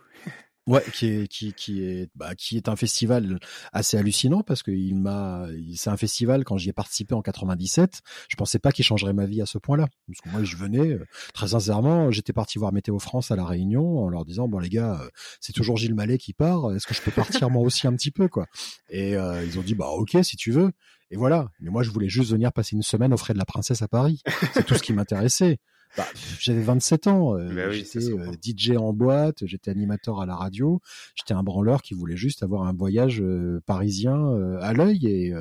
Ouais, 0.71 0.85
qui 0.95 1.07
est 1.09 1.27
qui 1.27 1.53
qui 1.53 1.83
est 1.83 2.09
bah, 2.15 2.37
qui 2.37 2.57
est 2.57 2.69
un 2.69 2.77
festival 2.77 3.41
assez 3.73 3.97
hallucinant 3.97 4.45
parce 4.45 4.63
que 4.63 4.71
il 4.71 4.95
m'a 4.95 5.49
c'est 5.75 5.91
un 5.91 5.97
festival 5.97 6.45
quand 6.45 6.59
j'y 6.59 6.69
ai 6.69 6.73
participé 6.73 7.13
en 7.13 7.23
97, 7.23 8.03
je 8.29 8.37
pensais 8.37 8.61
pas 8.61 8.71
qu'il 8.71 8.85
changerait 8.85 9.13
ma 9.13 9.27
vie 9.27 9.43
à 9.43 9.47
ce 9.47 9.59
point-là 9.59 9.89
parce 10.07 10.21
que 10.21 10.29
moi 10.29 10.45
je 10.45 10.57
venais 10.57 10.93
euh, 10.93 11.05
très 11.35 11.49
sincèrement, 11.49 12.13
j'étais 12.13 12.33
parti 12.33 12.61
voir 12.61 12.73
Météo 12.73 13.01
France 13.01 13.33
à 13.33 13.37
la 13.37 13.45
Réunion 13.45 13.99
en 13.99 14.09
leur 14.09 14.25
disant 14.25 14.47
bon 14.47 14.61
les 14.61 14.69
gars, 14.69 15.01
euh, 15.03 15.09
c'est 15.41 15.53
toujours 15.53 15.77
Gilles 15.77 15.97
Mallet 15.97 16.19
qui 16.19 16.35
part, 16.35 16.73
est-ce 16.73 16.87
que 16.87 16.95
je 16.95 17.03
peux 17.03 17.11
partir 17.11 17.51
moi 17.51 17.65
aussi 17.65 17.89
un 17.89 17.97
petit 17.97 18.13
peu 18.13 18.29
quoi? 18.29 18.47
Et 18.91 19.17
euh, 19.17 19.45
ils 19.45 19.59
ont 19.59 19.63
dit 19.63 19.75
bah 19.75 19.89
OK 19.89 20.17
si 20.23 20.37
tu 20.37 20.53
veux. 20.53 20.71
Et 21.11 21.17
voilà, 21.17 21.49
mais 21.59 21.71
moi 21.71 21.83
je 21.83 21.91
voulais 21.91 22.09
juste 22.09 22.31
venir 22.31 22.53
passer 22.53 22.77
une 22.77 22.83
semaine 22.83 23.13
au 23.13 23.17
frais 23.17 23.35
de 23.35 23.39
la 23.41 23.45
princesse 23.45 23.83
à 23.83 23.89
Paris. 23.89 24.23
C'est 24.55 24.65
tout 24.65 24.77
ce 24.77 24.83
qui 24.85 24.93
m'intéressait. 24.93 25.59
Bah, 25.97 26.07
j'avais 26.39 26.63
27 26.63 27.09
ans, 27.09 27.37
euh, 27.37 27.53
bah 27.53 27.73
j'étais 27.73 27.99
euh, 28.13 28.33
DJ 28.41 28.77
en 28.77 28.93
boîte, 28.93 29.45
j'étais 29.45 29.73
animateur 29.73 30.21
à 30.21 30.27
la 30.27 30.37
radio, 30.37 30.81
j'étais 31.17 31.35
un 31.35 31.43
branleur 31.43 31.83
qui 31.83 31.95
voulait 31.95 32.17
juste 32.17 32.45
avoir 32.45 32.63
un 32.63 32.73
voyage 32.73 33.21
euh, 33.21 33.61
parisien 33.67 34.17
à 34.61 34.73
l'œil 34.73 35.07
et, 35.07 35.33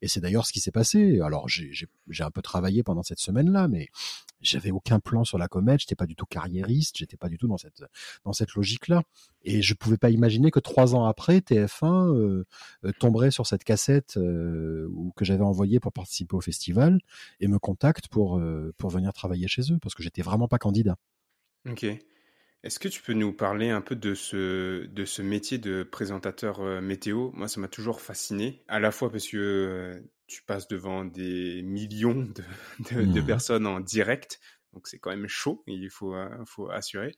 et 0.00 0.08
c'est 0.08 0.20
d'ailleurs 0.20 0.46
ce 0.46 0.52
qui 0.52 0.60
s'est 0.60 0.72
passé. 0.72 1.20
Alors 1.20 1.48
j'ai 1.48 1.88
un 2.20 2.30
peu 2.30 2.42
travaillé 2.42 2.82
pendant 2.82 3.02
cette 3.02 3.20
semaine-là, 3.20 3.68
mais 3.68 3.88
j'avais 4.42 4.70
aucun 4.70 4.98
plan 4.98 5.24
sur 5.24 5.38
la 5.38 5.48
comète, 5.48 5.80
j'étais 5.80 5.94
pas 5.94 6.06
du 6.06 6.16
tout 6.16 6.26
carriériste, 6.26 6.98
j'étais 6.98 7.16
pas 7.16 7.28
du 7.28 7.38
tout 7.38 7.46
dans 7.46 7.56
cette 7.56 7.84
dans 8.24 8.32
cette 8.32 8.52
logique-là, 8.54 9.02
et 9.44 9.62
je 9.62 9.74
pouvais 9.74 9.96
pas 9.96 10.10
imaginer 10.10 10.50
que 10.50 10.60
trois 10.60 10.94
ans 10.94 11.04
après 11.04 11.38
TF1 11.38 12.14
euh, 12.14 12.44
euh, 12.84 12.92
tomberait 12.98 13.30
sur 13.30 13.46
cette 13.46 13.64
cassette 13.64 14.16
euh, 14.16 14.88
que 15.16 15.24
j'avais 15.24 15.44
envoyée 15.44 15.80
pour 15.80 15.92
participer 15.92 16.36
au 16.36 16.40
festival 16.40 16.98
et 17.40 17.48
me 17.48 17.58
contacte 17.58 18.08
pour 18.08 18.38
euh, 18.38 18.74
pour 18.78 18.90
venir 18.90 19.12
travailler 19.12 19.48
chez 19.48 19.72
eux 19.72 19.78
parce 19.80 19.91
que 19.94 20.02
j'étais 20.02 20.22
vraiment 20.22 20.48
pas 20.48 20.58
candidat. 20.58 20.96
Ok. 21.68 21.84
Est-ce 22.64 22.78
que 22.78 22.88
tu 22.88 23.02
peux 23.02 23.12
nous 23.12 23.32
parler 23.32 23.70
un 23.70 23.80
peu 23.80 23.96
de 23.96 24.14
ce, 24.14 24.86
de 24.86 25.04
ce 25.04 25.20
métier 25.20 25.58
de 25.58 25.82
présentateur 25.82 26.60
météo? 26.80 27.30
Moi, 27.32 27.48
ça 27.48 27.60
m'a 27.60 27.66
toujours 27.66 28.00
fasciné, 28.00 28.62
à 28.68 28.78
la 28.78 28.92
fois 28.92 29.10
parce 29.10 29.26
que 29.26 30.00
tu 30.28 30.42
passes 30.44 30.68
devant 30.68 31.04
des 31.04 31.62
millions 31.62 32.14
de, 32.14 33.02
de, 33.04 33.20
mmh. 33.20 33.26
personnes 33.26 33.66
en 33.66 33.80
direct. 33.80 34.40
Donc 34.72 34.88
c'est 34.88 34.98
quand 34.98 35.10
même 35.10 35.28
chaud, 35.28 35.62
il 35.66 35.90
faut, 35.90 36.14
euh, 36.14 36.28
faut 36.46 36.70
assurer. 36.70 37.14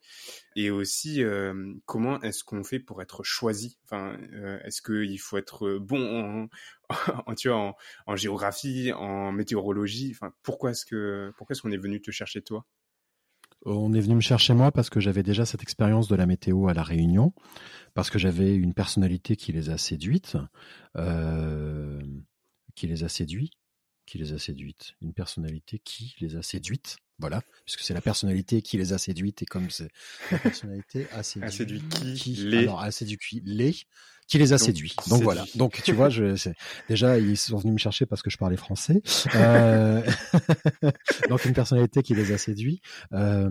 Et 0.55 0.71
aussi, 0.71 1.23
euh, 1.23 1.73
comment 1.85 2.21
est-ce 2.21 2.43
qu'on 2.43 2.63
fait 2.63 2.79
pour 2.79 3.01
être 3.01 3.23
choisi? 3.23 3.77
Enfin, 3.85 4.17
euh, 4.33 4.59
est-ce 4.63 4.81
qu'il 4.81 5.19
faut 5.19 5.37
être 5.37 5.77
bon 5.77 6.49
en, 7.25 7.35
tu 7.35 7.47
vois, 7.47 7.75
en, 8.07 8.15
géographie, 8.15 8.91
en 8.93 9.31
météorologie? 9.31 10.11
Enfin, 10.13 10.33
pourquoi 10.43 10.71
est-ce 10.71 10.85
que 10.85 11.31
est-ce 11.49 11.61
qu'on 11.61 11.71
est 11.71 11.77
venu 11.77 12.01
te 12.01 12.11
chercher 12.11 12.41
toi? 12.41 12.65
On 13.65 13.93
est 13.93 14.01
venu 14.01 14.15
me 14.15 14.21
chercher 14.21 14.53
moi 14.53 14.71
parce 14.71 14.89
que 14.89 14.99
j'avais 14.99 15.23
déjà 15.23 15.45
cette 15.45 15.63
expérience 15.63 16.07
de 16.07 16.15
la 16.15 16.25
météo 16.25 16.67
à 16.67 16.73
la 16.73 16.83
Réunion, 16.83 17.33
parce 17.93 18.09
que 18.09 18.19
j'avais 18.19 18.53
une 18.53 18.73
personnalité 18.73 19.35
qui 19.37 19.53
les 19.53 19.69
a 19.69 19.77
séduites. 19.77 20.37
Qui 22.75 22.87
les 22.87 23.05
a 23.05 23.09
séduits, 23.09 23.51
qui 24.05 24.17
les 24.17 24.33
a 24.33 24.39
séduites, 24.39 24.95
une 25.01 25.13
personnalité 25.13 25.79
qui 25.79 26.15
les 26.19 26.35
a 26.35 26.41
séduites, 26.41 26.97
voilà, 27.19 27.41
puisque 27.63 27.81
c'est 27.81 27.93
la 27.93 28.01
personnalité 28.01 28.61
qui 28.61 28.77
les 28.77 28.93
a 28.93 28.97
séduites 28.97 29.41
et 29.41 29.45
comme 29.45 29.69
c'est 29.69 29.89
la 30.31 30.39
personnalité 30.39 31.07
a 31.13 31.23
séduit, 31.23 31.47
a 31.47 31.51
séduit 31.51 31.81
qui, 32.15 32.35
les, 32.35 32.59
alors 32.59 32.81
a 32.81 32.91
séduit 32.91 33.41
les, 33.45 33.75
qui 34.27 34.37
les 34.37 34.53
a 34.53 34.57
séduits. 34.57 34.95
Donc 35.07 35.21
voilà. 35.23 35.45
Donc 35.55 35.81
tu 35.83 35.93
vois, 35.93 36.09
je, 36.09 36.35
déjà 36.89 37.19
ils 37.19 37.37
sont 37.37 37.57
venus 37.57 37.73
me 37.73 37.79
chercher 37.79 38.05
parce 38.05 38.21
que 38.21 38.29
je 38.29 38.37
parlais 38.37 38.57
français. 38.57 39.01
Euh... 39.35 40.01
donc 41.29 41.45
une 41.45 41.53
personnalité 41.53 42.01
qui 42.01 42.15
les 42.15 42.31
a 42.31 42.37
séduits. 42.37 42.81
Euh... 43.13 43.49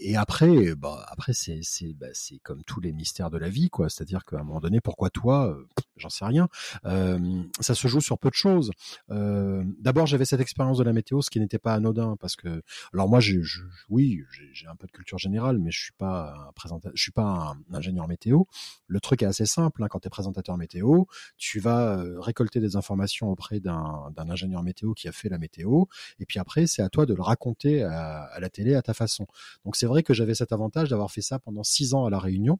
Et, 0.00 0.16
après, 0.16 0.74
bah 0.74 1.04
après 1.08 1.32
c'est 1.32 1.60
c'est 1.62 1.94
bah, 1.94 2.06
c'est 2.12 2.38
comme 2.38 2.62
tous 2.64 2.80
les 2.80 2.92
mystères 2.92 3.30
de 3.30 3.38
la 3.38 3.48
vie, 3.48 3.70
quoi. 3.70 3.88
C'est-à-dire 3.88 4.24
qu'à 4.24 4.38
un 4.38 4.44
moment 4.44 4.60
donné, 4.60 4.80
pourquoi 4.80 5.10
toi 5.10 5.56
J'en 5.96 6.08
sais 6.08 6.24
rien. 6.24 6.48
Euh, 6.86 7.42
ça 7.60 7.74
se 7.74 7.86
joue 7.86 8.00
sur 8.00 8.18
peu 8.18 8.28
de 8.28 8.34
choses. 8.34 8.72
Euh, 9.10 9.62
D'abord, 9.78 10.06
j'avais 10.06 10.24
cette 10.24 10.40
expérience 10.40 10.78
de 10.78 10.84
la 10.84 10.92
météo, 10.92 11.22
ce 11.22 11.30
qui 11.30 11.38
n'était 11.38 11.58
pas 11.58 11.74
anodin, 11.74 12.16
parce 12.20 12.34
que 12.36 12.62
alors 12.92 13.08
moi, 13.08 13.20
je, 13.20 13.40
je 13.42 13.60
oui, 13.88 14.22
j'ai 14.52 14.66
un 14.66 14.74
peu 14.74 14.86
de 14.86 14.92
culture 14.92 15.18
générale, 15.18 15.58
mais 15.58 15.70
je 15.70 15.84
suis 15.84 15.92
pas 15.92 16.34
un 16.48 16.52
présentateur, 16.52 16.92
je 16.96 17.02
suis 17.02 17.12
pas 17.12 17.56
un 17.70 17.74
ingénieur 17.74 18.08
météo. 18.08 18.42
Le 18.88 19.00
truc 19.00 19.22
est 19.22 19.26
assez 19.26 19.46
simple. 19.54 19.82
Hein, 19.82 19.88
quand 19.88 20.00
tu 20.00 20.06
es 20.06 20.10
présentateur 20.10 20.56
météo, 20.56 21.04
tu 21.36 21.60
vas 21.60 21.98
euh, 21.98 22.20
récolter 22.20 22.60
des 22.60 22.76
informations 22.76 23.28
auprès 23.28 23.60
d'un 23.60 24.12
ingénieur 24.16 24.62
météo 24.62 24.94
qui 24.94 25.08
a 25.08 25.12
fait 25.12 25.28
la 25.28 25.38
météo, 25.38 25.84
et 26.18 26.26
puis 26.26 26.38
après, 26.38 26.66
c'est 26.66 26.82
à 26.82 26.88
toi 26.88 27.06
de 27.06 27.14
le 27.14 27.22
raconter 27.22 27.82
à, 27.82 28.38
la 28.40 28.50
télé 28.50 28.74
à 28.74 28.82
ta 28.82 28.94
façon. 28.94 29.26
Donc 29.64 29.76
c'est 29.76 29.86
vrai 29.86 30.02
que 30.02 30.14
j'avais 30.14 30.34
cet 30.34 30.52
avantage 30.52 30.90
d'avoir 30.90 31.10
fait 31.10 31.22
ça 31.22 31.38
pendant 31.38 31.62
six 31.62 31.94
ans 31.94 32.06
à 32.06 32.10
la 32.10 32.18
Réunion 32.18 32.58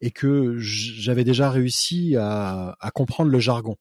et 0.00 0.10
que 0.10 0.56
j'avais 0.58 1.24
déjà 1.24 1.50
réussi 1.50 2.16
à, 2.16 2.76
comprendre 2.94 3.30
le 3.30 3.38
jargon. 3.38 3.76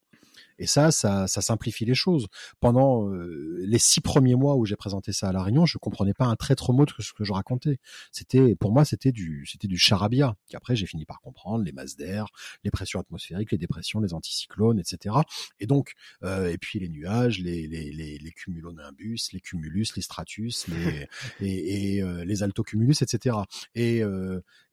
Et 0.59 0.67
ça, 0.67 0.91
ça, 0.91 1.27
ça 1.27 1.41
simplifie 1.41 1.85
les 1.85 1.95
choses. 1.95 2.27
Pendant 2.59 3.09
euh, 3.09 3.57
les 3.65 3.79
six 3.79 4.01
premiers 4.01 4.35
mois 4.35 4.55
où 4.55 4.65
j'ai 4.65 4.75
présenté 4.75 5.13
ça 5.13 5.29
à 5.29 5.31
la 5.31 5.43
Réunion, 5.43 5.65
je 5.65 5.77
comprenais 5.77 6.13
pas 6.13 6.25
un 6.25 6.35
traître 6.35 6.73
mot 6.73 6.85
de 6.85 6.91
ce 6.99 7.13
que 7.13 7.23
je 7.23 7.33
racontais. 7.33 7.79
C'était, 8.11 8.55
pour 8.55 8.71
moi, 8.71 8.85
c'était 8.85 9.11
du, 9.11 9.45
c'était 9.49 9.67
du 9.67 9.77
charabia. 9.77 10.35
Qu'après, 10.49 10.75
j'ai 10.75 10.85
fini 10.85 11.05
par 11.05 11.21
comprendre 11.21 11.63
les 11.63 11.71
masses 11.71 11.95
d'air, 11.95 12.27
les 12.63 12.71
pressions 12.71 12.99
atmosphériques, 12.99 13.51
les 13.51 13.57
dépressions, 13.57 13.99
les 13.99 14.13
anticyclones, 14.13 14.79
etc. 14.79 15.15
Et 15.59 15.67
donc, 15.67 15.93
euh, 16.23 16.49
et 16.49 16.57
puis 16.57 16.79
les 16.79 16.89
nuages, 16.89 17.39
les, 17.39 17.67
les, 17.67 17.91
les, 17.91 18.17
les 18.17 18.31
cumulonimbus, 18.31 19.29
les 19.33 19.39
cumulus, 19.41 19.95
les 19.95 20.01
stratus, 20.01 20.67
les, 20.67 21.07
et, 21.39 21.95
et 21.95 22.03
euh, 22.03 22.25
les 22.25 22.43
altocumulus, 22.43 23.01
etc. 23.01 23.37
Et, 23.75 24.03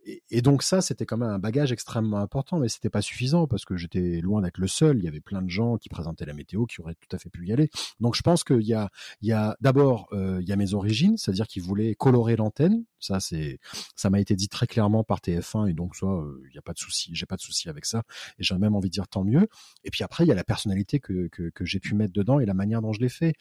et, 0.05 0.43
donc 0.43 0.63
ça, 0.63 0.83
c'était 0.83 1.07
quand 1.07 1.17
même 1.17 1.31
un 1.31 1.39
bagage 1.39 1.73
extrêmement 1.73 2.19
important, 2.19 2.59
mais 2.59 2.69
c'était 2.69 2.91
pas 2.91 3.01
suffisant 3.01 3.47
parce 3.47 3.65
que 3.65 3.77
j'étais 3.77 4.21
loin 4.21 4.43
d'être 4.43 4.59
le 4.59 4.67
seul. 4.67 4.99
Il 4.99 5.05
y 5.05 5.09
avait 5.09 5.21
plein 5.21 5.41
de 5.41 5.49
gens 5.49 5.79
qui 5.79 5.89
présentaient 5.89 6.27
la 6.27 6.35
météo 6.35 6.67
qui 6.67 6.81
auraient 6.81 6.95
tout 6.95 7.15
à 7.15 7.19
fait 7.19 7.31
pu 7.31 7.47
y 7.47 7.53
aller. 7.53 7.71
Donc 8.01 8.15
je 8.15 8.23
pense 8.23 8.45
qu'il 8.45 8.63
y 8.63 8.75
a, 8.75 8.91
il 9.23 9.29
y 9.29 9.33
a 9.33 9.57
d'abord 9.61 10.09
euh, 10.13 10.39
il 10.43 10.49
y 10.49 10.53
a 10.53 10.57
mes 10.57 10.75
origines, 10.75 11.17
c'est-à-dire 11.17 11.47
qu'ils 11.47 11.63
voulaient 11.63 11.95
colorer 11.95 12.37
l'antenne. 12.37 12.85
Ça 12.99 13.21
c'est, 13.21 13.59
ça 13.97 14.11
m'a 14.11 14.21
été 14.21 14.37
dit 14.37 14.49
très 14.49 14.67
clairement 14.67 15.05
par 15.05 15.21
TF1 15.21 15.71
et 15.71 15.75
donc 15.75 15.97
ça, 15.97 16.07
euh, 16.07 16.43
il 16.51 16.55
y 16.55 16.59
a 16.59 16.63
pas 16.63 16.73
de 16.73 16.79
souci, 16.79 17.11
j'ai 17.15 17.27
pas 17.27 17.37
de 17.37 17.43
souci 17.43 17.69
avec 17.69 17.87
ça. 17.87 18.03
Et 18.39 18.43
j'ai 18.43 18.57
même 18.59 18.75
envie 18.75 18.91
de 18.91 18.95
dire 18.95 19.09
tant 19.09 19.25
mieux. 19.25 19.49
Et 19.85 19.91
puis 19.91 20.05
après 20.05 20.25
il 20.25 20.29
y 20.29 20.33
a 20.33 20.37
la 20.37 20.45
personnalité 20.45 21.01
que 21.01 21.29
que, 21.29 21.49
que 21.51 21.65
j'ai 21.65 21.81
pu 21.81 21.95
mettre 21.95 22.13
dedans 22.13 22.41
et 22.41 22.47
la 22.47 22.55
manière 22.55 22.83
dont 22.83 22.93
je 22.93 23.01
l'ai 23.01 23.09
fait. 23.09 23.35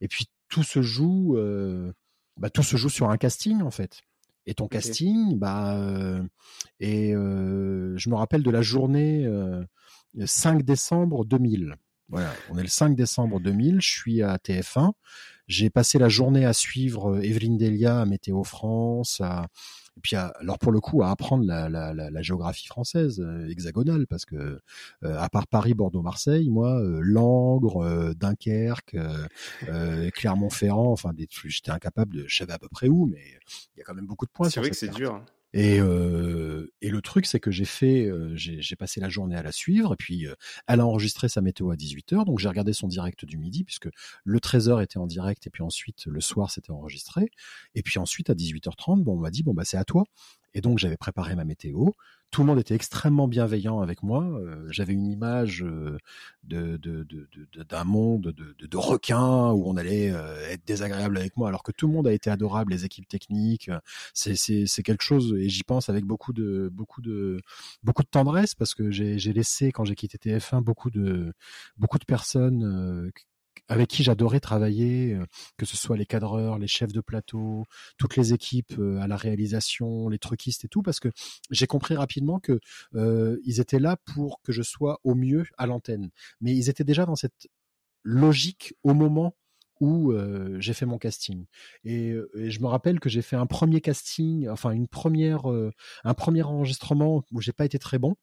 Et 0.00 0.08
puis 0.08 0.28
tout 0.48 0.62
se 0.62 0.82
joue, 0.82 1.36
euh, 1.36 1.92
bah, 2.36 2.50
tout 2.50 2.62
se 2.62 2.76
joue 2.76 2.88
sur 2.88 3.10
un 3.10 3.16
casting 3.16 3.62
en 3.62 3.70
fait. 3.70 4.02
Et 4.46 4.54
ton 4.54 4.68
casting, 4.68 5.38
bah, 5.38 5.76
euh, 5.76 6.22
et 6.78 7.14
euh, 7.14 7.96
je 7.96 8.10
me 8.10 8.14
rappelle 8.14 8.42
de 8.42 8.50
la 8.50 8.60
journée 8.60 9.26
5 10.22 10.60
euh, 10.60 10.62
décembre 10.62 11.24
2000. 11.24 11.76
Voilà, 12.08 12.32
on 12.50 12.58
est 12.58 12.62
le 12.62 12.68
5 12.68 12.94
décembre 12.94 13.40
2000, 13.40 13.80
je 13.80 13.88
suis 13.88 14.22
à 14.22 14.36
TF1. 14.36 14.92
J'ai 15.46 15.70
passé 15.70 15.98
la 15.98 16.08
journée 16.08 16.44
à 16.44 16.52
suivre 16.52 17.22
Evelyne 17.22 17.58
Delia 17.58 18.00
à 18.00 18.06
Météo 18.06 18.44
France, 18.44 19.20
à, 19.20 19.46
et 19.96 20.00
puis 20.00 20.16
alors 20.16 20.58
pour 20.58 20.72
le 20.72 20.80
coup 20.80 21.02
à 21.02 21.10
apprendre 21.10 21.44
la, 21.44 21.68
la, 21.68 21.94
la, 21.94 22.10
la 22.10 22.22
géographie 22.22 22.66
française 22.66 23.20
euh, 23.20 23.48
hexagonale 23.48 24.06
parce 24.06 24.24
que 24.24 24.34
euh, 24.36 24.58
à 25.02 25.28
part 25.28 25.46
Paris, 25.46 25.74
Bordeaux, 25.74 26.02
Marseille, 26.02 26.50
moi 26.50 26.80
euh, 26.80 27.00
Langres, 27.02 28.14
Dunkerque, 28.14 28.96
Clermont-Ferrand, 30.14 30.90
enfin 30.90 31.12
des 31.12 31.28
j'étais 31.44 31.70
incapable 31.70 32.16
de 32.16 32.24
je 32.26 32.36
savais 32.36 32.52
à 32.52 32.58
peu 32.58 32.68
près 32.68 32.88
où, 32.88 33.06
mais 33.06 33.22
il 33.76 33.78
y 33.78 33.82
a 33.82 33.84
quand 33.84 33.94
même 33.94 34.06
beaucoup 34.06 34.26
de 34.26 34.32
points. 34.32 34.48
C'est 34.50 34.60
vrai 34.60 34.70
que 34.70 34.76
c'est 34.76 34.88
dur. 34.88 35.14
Hein. 35.14 35.24
Et, 35.56 35.78
euh, 35.78 36.53
et 36.53 36.53
le 36.94 37.02
truc, 37.02 37.26
c'est 37.26 37.40
que 37.40 37.50
j'ai 37.50 37.64
fait, 37.64 38.06
euh, 38.06 38.32
j'ai 38.34 38.76
passé 38.76 39.00
la 39.00 39.08
journée 39.08 39.36
à 39.36 39.42
la 39.42 39.52
suivre, 39.52 39.94
et 39.94 39.96
puis 39.96 40.26
euh, 40.26 40.34
elle 40.68 40.80
a 40.80 40.86
enregistré 40.86 41.28
sa 41.28 41.40
météo 41.40 41.70
à 41.70 41.76
18h, 41.76 42.24
donc 42.24 42.38
j'ai 42.38 42.48
regardé 42.48 42.72
son 42.72 42.86
direct 42.86 43.24
du 43.24 43.36
midi, 43.36 43.64
puisque 43.64 43.88
le 44.22 44.38
13h 44.38 44.82
était 44.82 44.98
en 44.98 45.06
direct, 45.06 45.46
et 45.46 45.50
puis 45.50 45.62
ensuite, 45.62 46.06
le 46.06 46.20
soir, 46.20 46.50
c'était 46.50 46.70
enregistré. 46.70 47.30
Et 47.74 47.82
puis 47.82 47.98
ensuite, 47.98 48.30
à 48.30 48.34
18h30, 48.34 49.02
bon, 49.02 49.14
on 49.14 49.18
m'a 49.18 49.30
dit, 49.30 49.42
bon, 49.42 49.54
bah 49.54 49.64
c'est 49.64 49.76
à 49.76 49.84
toi. 49.84 50.04
Et 50.54 50.60
donc 50.60 50.78
j'avais 50.78 50.96
préparé 50.96 51.34
ma 51.34 51.44
météo. 51.44 51.90
Tout 52.34 52.40
le 52.40 52.48
monde 52.48 52.58
était 52.58 52.74
extrêmement 52.74 53.28
bienveillant 53.28 53.78
avec 53.80 54.02
moi. 54.02 54.24
Euh, 54.24 54.66
j'avais 54.68 54.92
une 54.92 55.06
image 55.06 55.62
euh, 55.62 55.98
de, 56.42 56.80
d'un 57.70 57.84
monde 57.84 58.34
de, 58.36 58.56
de, 58.58 58.76
requins 58.76 59.52
où 59.52 59.68
on 59.68 59.76
allait 59.76 60.10
euh, 60.10 60.50
être 60.50 60.66
désagréable 60.66 61.16
avec 61.16 61.36
moi, 61.36 61.46
alors 61.46 61.62
que 61.62 61.70
tout 61.70 61.86
le 61.86 61.92
monde 61.92 62.08
a 62.08 62.12
été 62.12 62.30
adorable, 62.30 62.72
les 62.72 62.84
équipes 62.84 63.06
techniques. 63.06 63.70
C'est, 64.14 64.34
quelque 64.82 65.04
chose, 65.04 65.32
et 65.38 65.48
j'y 65.48 65.62
pense 65.62 65.88
avec 65.88 66.06
beaucoup 66.06 66.32
de, 66.32 66.68
beaucoup 66.72 67.02
de, 67.02 67.40
beaucoup 67.84 68.02
de 68.02 68.08
tendresse, 68.08 68.56
parce 68.56 68.74
que 68.74 68.90
j'ai 68.90 69.32
laissé, 69.32 69.70
quand 69.70 69.84
j'ai 69.84 69.94
quitté 69.94 70.18
TF1, 70.18 70.60
beaucoup 70.60 70.90
de, 70.90 71.34
beaucoup 71.76 72.00
de 72.00 72.04
personnes 72.04 73.12
avec 73.68 73.88
qui 73.88 74.02
j'adorais 74.02 74.40
travailler, 74.40 75.14
euh, 75.14 75.24
que 75.56 75.66
ce 75.66 75.76
soit 75.76 75.96
les 75.96 76.06
cadreurs, 76.06 76.58
les 76.58 76.66
chefs 76.66 76.92
de 76.92 77.00
plateau, 77.00 77.64
toutes 77.98 78.16
les 78.16 78.32
équipes 78.32 78.74
euh, 78.78 78.98
à 79.00 79.06
la 79.06 79.16
réalisation, 79.16 80.08
les 80.08 80.18
truquistes 80.18 80.64
et 80.64 80.68
tout, 80.68 80.82
parce 80.82 81.00
que 81.00 81.08
j'ai 81.50 81.66
compris 81.66 81.96
rapidement 81.96 82.40
que 82.40 82.60
euh, 82.94 83.38
ils 83.44 83.60
étaient 83.60 83.78
là 83.78 83.96
pour 84.14 84.40
que 84.42 84.52
je 84.52 84.62
sois 84.62 85.00
au 85.04 85.14
mieux 85.14 85.44
à 85.58 85.66
l'antenne. 85.66 86.10
Mais 86.40 86.54
ils 86.54 86.68
étaient 86.68 86.84
déjà 86.84 87.06
dans 87.06 87.16
cette 87.16 87.48
logique 88.02 88.74
au 88.82 88.94
moment 88.94 89.36
où 89.80 90.14
j'ai 90.60 90.72
fait 90.72 90.86
mon 90.86 90.98
casting. 90.98 91.46
Et, 91.84 92.14
je 92.34 92.60
me 92.60 92.66
rappelle 92.66 93.00
que 93.00 93.10
j'ai 93.10 93.22
fait 93.22 93.36
un 93.36 93.44
premier 93.44 93.80
casting, 93.80 94.48
enfin 94.48 94.70
une 94.70 94.88
première, 94.88 95.42
un 96.04 96.14
premier 96.14 96.42
enregistrement 96.42 97.24
où 97.32 97.40
j'ai 97.40 97.52
pas 97.52 97.66
été 97.66 97.78
très 97.78 97.98
bon 97.98 98.14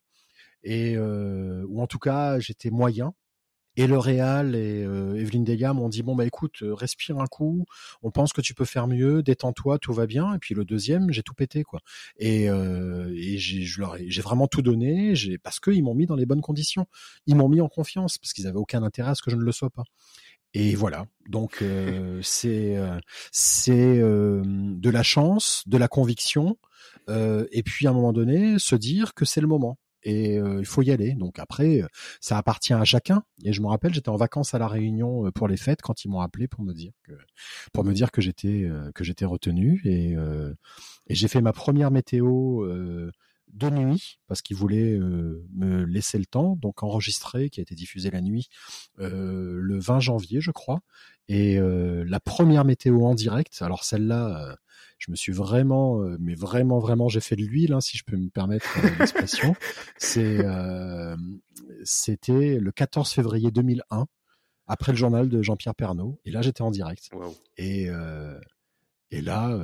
et 0.64 0.96
euh, 0.96 1.66
ou 1.68 1.82
en 1.82 1.88
tout 1.88 2.00
cas 2.00 2.40
j'étais 2.40 2.70
moyen 2.70 3.14
et 3.78 3.88
le 3.88 3.98
Real 3.98 4.56
et 4.56 4.84
euh, 4.84 5.16
Evelyne 5.16 5.46
Degas 5.46 5.74
m'ont 5.74 5.90
dit 5.90 6.04
bon 6.04 6.16
bah 6.16 6.26
écoute, 6.26 6.62
euh, 6.62 6.74
respire 6.74 7.20
un 7.20 7.28
coup, 7.28 7.66
on 8.02 8.12
pense 8.12 8.34
que 8.34 8.42
tu 8.42 8.54
peux 8.54 8.66
faire 8.66 8.88
mieux, 8.88 9.24
détends-toi, 9.24 9.80
tout 9.80 9.94
va 9.94 10.08
bien. 10.08 10.34
Et 10.34 10.40
puis 10.40 10.56
le 10.56 10.66
deuxième, 10.66 11.12
j'ai 11.12 11.24
tout 11.24 11.34
pété 11.34 11.64
quoi. 11.64 11.80
Et, 12.18 12.50
euh, 12.50 13.14
et 13.16 13.38
j'ai, 13.38 13.64
j'ai 13.64 14.22
vraiment 14.22 14.48
tout 14.48 14.62
donné, 14.62 15.16
j'ai 15.16 15.38
parce 15.38 15.60
qu'ils 15.60 15.84
m'ont 15.84 15.96
mis 15.96 16.06
dans 16.06 16.16
les 16.16 16.26
bonnes 16.26 16.42
conditions, 16.42 16.86
ils 17.28 17.36
m'ont 17.36 17.50
mis 17.50 17.62
en 17.62 17.70
confiance 17.70 18.18
parce 18.18 18.34
qu'ils 18.34 18.48
avaient 18.48 18.58
aucun 18.58 18.84
intérêt 18.84 19.12
à 19.12 19.16
ce 19.16 19.22
que 19.22 19.32
je 19.32 19.38
ne 19.38 19.44
le 19.44 19.52
sois 19.52 19.70
pas. 19.70 19.84
Et 20.54 20.76
voilà, 20.76 21.06
donc 21.30 21.62
euh, 21.62 22.20
c'est 22.24 22.78
c'est 23.32 24.00
de 24.00 24.90
la 24.90 25.04
chance, 25.04 25.64
de 25.66 25.78
la 25.78 25.88
conviction, 25.88 26.58
et 27.10 27.64
puis 27.64 27.88
à 27.88 27.92
un 27.92 27.94
moment 27.94 28.14
donné 28.14 28.60
se 28.60 28.76
dire 28.76 29.14
que 29.14 29.24
c'est 29.24 29.42
le 29.42 29.48
moment 29.48 29.78
et 30.04 30.36
il 30.36 30.66
faut 30.66 30.82
y 30.82 30.92
aller. 30.92 31.14
Donc 31.14 31.40
après, 31.40 31.84
ça 32.20 32.38
appartient 32.38 32.74
à 32.74 32.84
chacun. 32.84 33.24
Et 33.44 33.54
je 33.54 33.62
me 33.62 33.68
rappelle, 33.68 33.94
j'étais 33.94 34.10
en 34.10 34.16
vacances 34.16 34.54
à 34.54 34.60
la 34.60 34.68
Réunion 34.68 35.32
pour 35.32 35.48
les 35.48 35.58
fêtes 35.58 35.82
quand 35.82 36.04
ils 36.06 36.10
m'ont 36.10 36.22
appelé 36.22 36.48
pour 36.48 36.64
me 36.64 36.74
dire 36.74 36.94
que 37.04 37.14
pour 37.74 37.84
me 37.84 37.94
dire 37.94 38.12
que 38.12 38.22
j'étais 38.22 38.68
que 38.96 39.04
j'étais 39.04 39.26
retenu 39.26 39.82
et, 39.84 40.12
et 41.08 41.16
j'ai 41.16 41.28
fait 41.28 41.42
ma 41.42 41.54
première 41.54 41.92
météo 41.92 42.66
de 43.54 43.70
nuit 43.70 44.20
parce 44.28 44.42
qu'ils 44.42 44.56
voulaient 44.56 44.98
me 44.98 45.84
laisser 45.84 46.18
le 46.18 46.26
temps, 46.26 46.56
donc 46.56 46.84
enregistré, 46.84 47.50
qui 47.50 47.60
a 47.60 47.64
été 47.64 47.76
diffusé 47.76 48.10
la 48.10 48.22
nuit 48.22 48.50
le 48.98 49.80
20 49.80 50.00
janvier, 50.00 50.42
je 50.42 50.52
crois. 50.52 50.82
Et 51.28 51.60
la 51.60 52.20
première 52.20 52.66
météo 52.66 53.06
en 53.06 53.16
direct, 53.16 53.62
alors 53.62 53.84
celle-là, 53.84 54.58
je 55.02 55.10
me 55.10 55.16
suis 55.16 55.32
vraiment, 55.32 56.00
euh, 56.04 56.16
mais 56.20 56.36
vraiment, 56.36 56.78
vraiment, 56.78 57.10
j'ai 57.10 57.22
fait 57.22 57.36
de 57.36 57.42
l'huile, 57.42 57.74
hein, 57.74 57.82
si 57.82 57.98
je 57.98 58.04
peux 58.06 58.16
me 58.16 58.30
permettre 58.30 58.68
euh, 58.78 58.90
l'expression. 59.00 59.56
C'est, 59.98 60.46
euh, 60.46 61.18
c'était 61.84 62.60
le 62.60 62.72
14 62.72 63.12
février 63.12 63.50
2001, 63.50 64.06
après 64.68 64.92
le 64.92 64.98
journal 64.98 65.28
de 65.28 65.42
Jean-Pierre 65.42 65.74
Pernaud. 65.74 66.20
Et 66.24 66.30
là, 66.30 66.44
j'étais 66.44 66.62
en 66.62 66.70
direct. 66.70 67.10
Et, 67.58 67.88
et 69.10 69.22
là, 69.22 69.60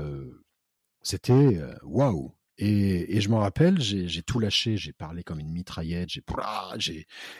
c'était 1.04 1.62
waouh. 1.84 2.34
Et, 2.60 3.18
et, 3.18 3.22
je 3.22 3.30
m'en 3.30 3.38
rappelle, 3.38 3.80
j'ai 3.80 4.22
tout 4.24 4.40
lâché, 4.40 4.78
j'ai 4.78 4.92
parlé 4.92 5.24
comme 5.24 5.40
une 5.40 5.52
mitraillette, 5.52 6.10
j'ai 6.10 6.24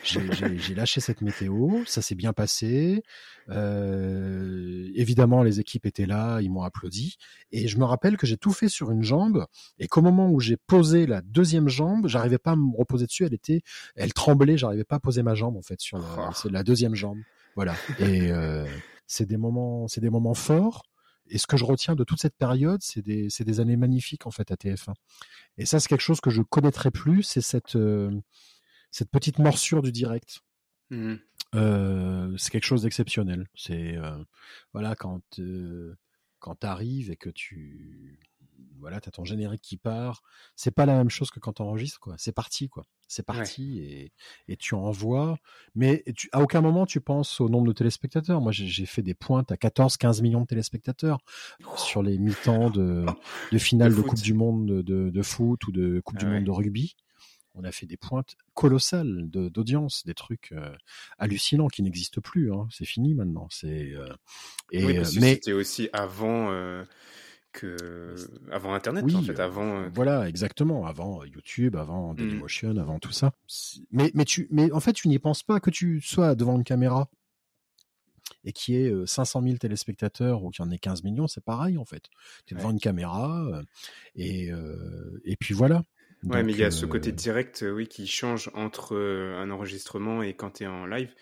j'ai 0.04 0.74
lâché 0.76 1.00
cette 1.00 1.22
météo, 1.22 1.84
ça 1.86 2.02
s'est 2.02 2.14
bien 2.14 2.32
passé. 2.32 3.02
Euh, 3.48 4.88
évidemment, 4.94 5.42
les 5.42 5.58
équipes 5.58 5.86
étaient 5.86 6.06
là, 6.06 6.40
ils 6.40 6.50
m'ont 6.50 6.62
applaudi. 6.62 7.16
Et 7.50 7.66
je 7.66 7.78
me 7.78 7.84
rappelle 7.84 8.16
que 8.16 8.26
j'ai 8.26 8.36
tout 8.36 8.52
fait 8.52 8.68
sur 8.68 8.92
une 8.92 9.02
jambe, 9.02 9.46
et 9.78 9.88
qu'au 9.88 10.02
moment 10.02 10.30
où 10.30 10.38
j'ai 10.38 10.56
posé 10.56 11.06
la 11.06 11.20
deuxième 11.20 11.68
jambe, 11.68 12.06
j'arrivais 12.06 12.38
pas 12.38 12.52
à 12.52 12.56
me 12.56 12.76
reposer 12.76 13.06
dessus, 13.06 13.24
elle 13.24 13.34
était, 13.34 13.62
elle 13.96 14.12
tremblait, 14.12 14.56
j'arrivais 14.56 14.84
pas 14.84 14.96
à 14.96 15.00
poser 15.00 15.24
ma 15.24 15.34
jambe 15.34 15.56
en 15.56 15.62
fait 15.62 15.80
sur 15.80 15.98
la, 15.98 16.30
oh. 16.30 16.48
la 16.48 16.62
deuxième 16.62 16.94
jambe. 16.94 17.18
Voilà. 17.56 17.74
Et 17.98 18.30
euh, 18.30 18.66
c'est 19.08 19.26
des 19.26 19.36
moments, 19.36 19.88
c'est 19.88 20.00
des 20.00 20.10
moments 20.10 20.34
forts 20.34 20.84
et 21.30 21.38
ce 21.38 21.46
que 21.46 21.56
je 21.56 21.64
retiens 21.64 21.94
de 21.94 22.04
toute 22.04 22.20
cette 22.20 22.36
période, 22.36 22.80
c'est 22.82 23.02
des, 23.02 23.28
des, 23.28 23.60
années 23.60 23.76
magnifiques 23.76 24.26
en 24.26 24.30
fait 24.30 24.50
à 24.50 24.54
TF1. 24.54 24.94
Et 25.56 25.66
ça, 25.66 25.80
c'est 25.80 25.88
quelque 25.88 26.00
chose 26.00 26.20
que 26.20 26.30
je 26.30 26.42
connaîtrais 26.42 26.90
plus, 26.90 27.22
c'est 27.22 27.40
cette, 27.40 27.76
euh, 27.76 28.10
cette 28.90 29.10
petite 29.10 29.38
morsure 29.38 29.82
du 29.82 29.92
direct. 29.92 30.40
Mmh. 30.90 31.16
Euh, 31.54 32.36
c'est 32.36 32.50
quelque 32.50 32.64
chose 32.64 32.82
d'exceptionnel. 32.82 33.46
C'est 33.54 33.96
euh, 33.96 34.22
voilà 34.72 34.94
quand 34.94 35.22
quand 36.38 36.54
tu 36.56 36.66
arrives 36.66 37.10
et 37.10 37.16
que 37.16 37.30
tu 37.30 38.18
voilà, 38.78 39.00
tu 39.00 39.08
as 39.08 39.12
ton 39.12 39.24
générique 39.24 39.62
qui 39.62 39.76
part. 39.76 40.22
C'est 40.56 40.70
pas 40.70 40.86
la 40.86 40.96
même 40.96 41.10
chose 41.10 41.30
que 41.30 41.40
quand 41.40 41.54
tu 41.54 41.62
enregistres, 41.62 42.00
quoi. 42.00 42.14
C'est 42.18 42.32
parti, 42.32 42.68
quoi. 42.68 42.86
C'est 43.08 43.24
parti 43.24 43.78
et, 43.78 44.12
et, 44.48 44.56
tu 44.56 44.74
envoies. 44.74 45.38
Mais 45.74 46.04
tu, 46.14 46.28
à 46.32 46.42
aucun 46.42 46.60
moment 46.60 46.84
tu 46.84 47.00
penses 47.00 47.40
au 47.40 47.48
nombre 47.48 47.66
de 47.66 47.72
téléspectateurs. 47.72 48.40
Moi, 48.40 48.52
j'ai 48.52 48.86
fait 48.86 49.02
des 49.02 49.14
pointes 49.14 49.50
à 49.50 49.56
14, 49.56 49.96
15 49.96 50.20
millions 50.20 50.42
de 50.42 50.46
téléspectateurs 50.46 51.18
sur 51.76 52.02
les 52.02 52.18
mi-temps 52.18 52.70
de, 52.70 53.06
de 53.50 53.58
finale 53.58 53.94
de, 53.94 54.02
Coupe 54.02 54.20
du 54.20 54.34
Monde 54.34 54.82
de, 54.82 55.10
de, 55.10 55.22
foot 55.22 55.66
ou 55.66 55.72
de 55.72 56.00
Coupe 56.00 56.18
du 56.18 56.26
Monde 56.26 56.44
de 56.44 56.50
rugby. 56.50 56.96
On 57.54 57.64
a 57.64 57.72
fait 57.72 57.86
des 57.86 57.96
pointes 57.96 58.36
colossales 58.54 59.28
d'audience, 59.30 60.04
des 60.06 60.14
trucs 60.14 60.52
euh, 60.52 60.70
hallucinants 61.18 61.66
qui 61.66 61.82
n'existent 61.82 62.20
plus. 62.20 62.52
Hein. 62.52 62.68
C'est 62.70 62.84
fini 62.84 63.14
maintenant. 63.14 63.48
C'est 63.50 63.94
euh, 63.94 64.06
et 64.70 64.84
oui, 64.84 64.98
mais 64.98 65.34
c'était 65.34 65.52
aussi 65.52 65.88
avant. 65.92 66.52
Euh, 66.52 66.84
avant 68.50 68.74
Internet, 68.74 69.04
en 69.04 69.22
fait, 69.22 69.40
avant. 69.40 69.82
Euh, 69.82 69.88
voilà, 69.94 70.28
exactement, 70.28 70.86
avant 70.86 71.24
YouTube, 71.24 71.76
avant 71.76 72.14
Dailymotion, 72.14 72.74
mmh. 72.74 72.78
avant 72.78 72.98
tout 72.98 73.12
ça. 73.12 73.32
Mais 73.90 74.10
mais 74.14 74.24
tu, 74.24 74.48
mais 74.50 74.70
en 74.72 74.80
fait, 74.80 74.92
tu 74.92 75.08
n'y 75.08 75.18
penses 75.18 75.42
pas 75.42 75.60
que 75.60 75.70
tu 75.70 76.00
sois 76.00 76.34
devant 76.34 76.56
une 76.56 76.64
caméra 76.64 77.08
et 78.44 78.52
qu'il 78.52 78.74
y 78.74 78.78
ait 78.78 78.92
500 79.06 79.42
000 79.42 79.56
téléspectateurs 79.56 80.44
ou 80.44 80.50
qu'il 80.50 80.64
y 80.64 80.68
en 80.68 80.70
ait 80.70 80.78
15 80.78 81.02
millions, 81.02 81.26
c'est 81.26 81.44
pareil 81.44 81.78
en 81.78 81.84
fait. 81.84 82.04
Tu 82.46 82.54
es 82.54 82.56
devant 82.56 82.70
une 82.70 82.80
caméra 82.80 83.44
euh, 83.46 83.62
et 84.14 84.50
et 85.24 85.36
puis 85.36 85.54
voilà. 85.54 85.82
Ouais, 86.24 86.42
mais 86.42 86.52
il 86.52 86.58
y 86.58 86.64
a 86.64 86.70
ce 86.70 86.84
côté 86.84 87.12
direct, 87.12 87.64
oui, 87.66 87.86
qui 87.86 88.06
change 88.06 88.50
entre 88.54 88.96
un 88.96 89.50
enregistrement 89.50 90.22
et 90.22 90.34
quand 90.34 90.50
tu 90.50 90.64
es 90.64 90.66
en 90.66 90.86
live. 90.86 91.12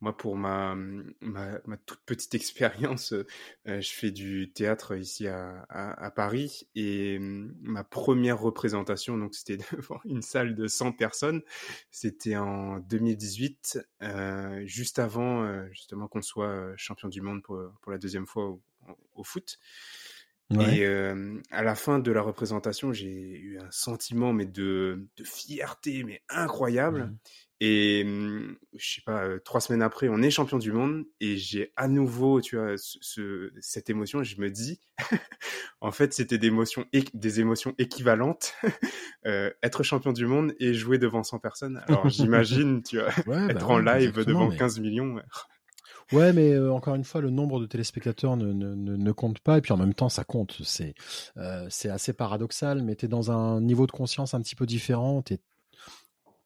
Moi, 0.00 0.16
pour 0.16 0.36
ma, 0.36 0.74
ma, 0.74 1.60
ma 1.66 1.76
toute 1.76 2.00
petite 2.06 2.34
expérience, 2.36 3.12
euh, 3.12 3.24
je 3.66 3.90
fais 3.90 4.10
du 4.10 4.50
théâtre 4.52 4.96
ici 4.96 5.28
à, 5.28 5.66
à, 5.68 6.04
à 6.04 6.10
Paris 6.10 6.68
et 6.74 7.18
ma 7.20 7.84
première 7.84 8.40
représentation, 8.40 9.18
donc 9.18 9.34
c'était 9.34 9.58
devant 9.76 10.00
une 10.04 10.22
salle 10.22 10.54
de 10.54 10.66
100 10.66 10.92
personnes, 10.92 11.42
c'était 11.90 12.36
en 12.36 12.78
2018, 12.78 13.80
euh, 14.02 14.62
juste 14.66 14.98
avant 14.98 15.68
justement 15.70 16.08
qu'on 16.08 16.22
soit 16.22 16.72
champion 16.76 17.08
du 17.08 17.20
monde 17.20 17.42
pour, 17.42 17.60
pour 17.82 17.92
la 17.92 17.98
deuxième 17.98 18.26
fois 18.26 18.48
au, 18.48 18.62
au 19.14 19.24
foot. 19.24 19.58
Et 20.58 20.84
euh, 20.84 21.40
à 21.52 21.62
la 21.62 21.76
fin 21.76 22.00
de 22.00 22.10
la 22.10 22.22
représentation, 22.22 22.92
j'ai 22.92 23.08
eu 23.08 23.60
un 23.60 23.70
sentiment 23.70 24.32
mais 24.32 24.46
de, 24.46 25.06
de 25.16 25.24
fierté 25.24 26.02
mais 26.02 26.22
incroyable. 26.28 27.14
Et 27.62 28.04
mmh, 28.04 28.56
je 28.76 28.94
sais 28.94 29.02
pas, 29.04 29.38
trois 29.44 29.60
semaines 29.60 29.82
après, 29.82 30.08
on 30.08 30.22
est 30.22 30.30
champion 30.30 30.56
du 30.56 30.72
monde 30.72 31.04
et 31.20 31.36
j'ai 31.36 31.72
à 31.76 31.88
nouveau, 31.88 32.40
tu 32.40 32.56
vois, 32.56 32.74
ce, 32.76 33.52
cette 33.60 33.90
émotion. 33.90 34.22
je 34.22 34.40
me 34.40 34.50
dis, 34.50 34.80
en 35.82 35.92
fait, 35.92 36.14
c'était 36.14 36.38
des 36.38 36.46
émotions, 36.46 36.86
des 37.12 37.40
émotions 37.40 37.74
équivalentes. 37.78 38.54
euh, 39.26 39.50
être 39.62 39.82
champion 39.82 40.12
du 40.12 40.26
monde 40.26 40.54
et 40.58 40.72
jouer 40.72 40.98
devant 40.98 41.22
100 41.22 41.38
personnes. 41.38 41.82
Alors 41.86 42.08
j'imagine, 42.08 42.82
tu 42.82 42.98
vois, 42.98 43.08
être 43.50 43.66
bah 43.66 43.66
en 43.66 43.78
live 43.78 44.24
devant 44.24 44.50
15 44.50 44.80
millions. 44.80 45.20
Ouais, 46.12 46.32
mais 46.32 46.52
euh, 46.52 46.72
encore 46.72 46.94
une 46.96 47.04
fois, 47.04 47.20
le 47.20 47.30
nombre 47.30 47.60
de 47.60 47.66
téléspectateurs 47.66 48.36
ne, 48.36 48.52
ne, 48.52 48.74
ne, 48.74 49.12
compte 49.12 49.38
pas, 49.38 49.58
et 49.58 49.60
puis 49.60 49.72
en 49.72 49.76
même 49.76 49.94
temps, 49.94 50.08
ça 50.08 50.24
compte. 50.24 50.56
C'est 50.64 50.94
euh, 51.36 51.66
c'est 51.70 51.88
assez 51.88 52.12
paradoxal, 52.12 52.82
mais 52.82 52.96
tu 52.96 53.04
es 53.04 53.08
dans 53.08 53.30
un 53.30 53.60
niveau 53.60 53.86
de 53.86 53.92
conscience 53.92 54.34
un 54.34 54.40
petit 54.40 54.56
peu 54.56 54.66
différent, 54.66 55.22
tu 55.22 55.34
es 55.34 55.40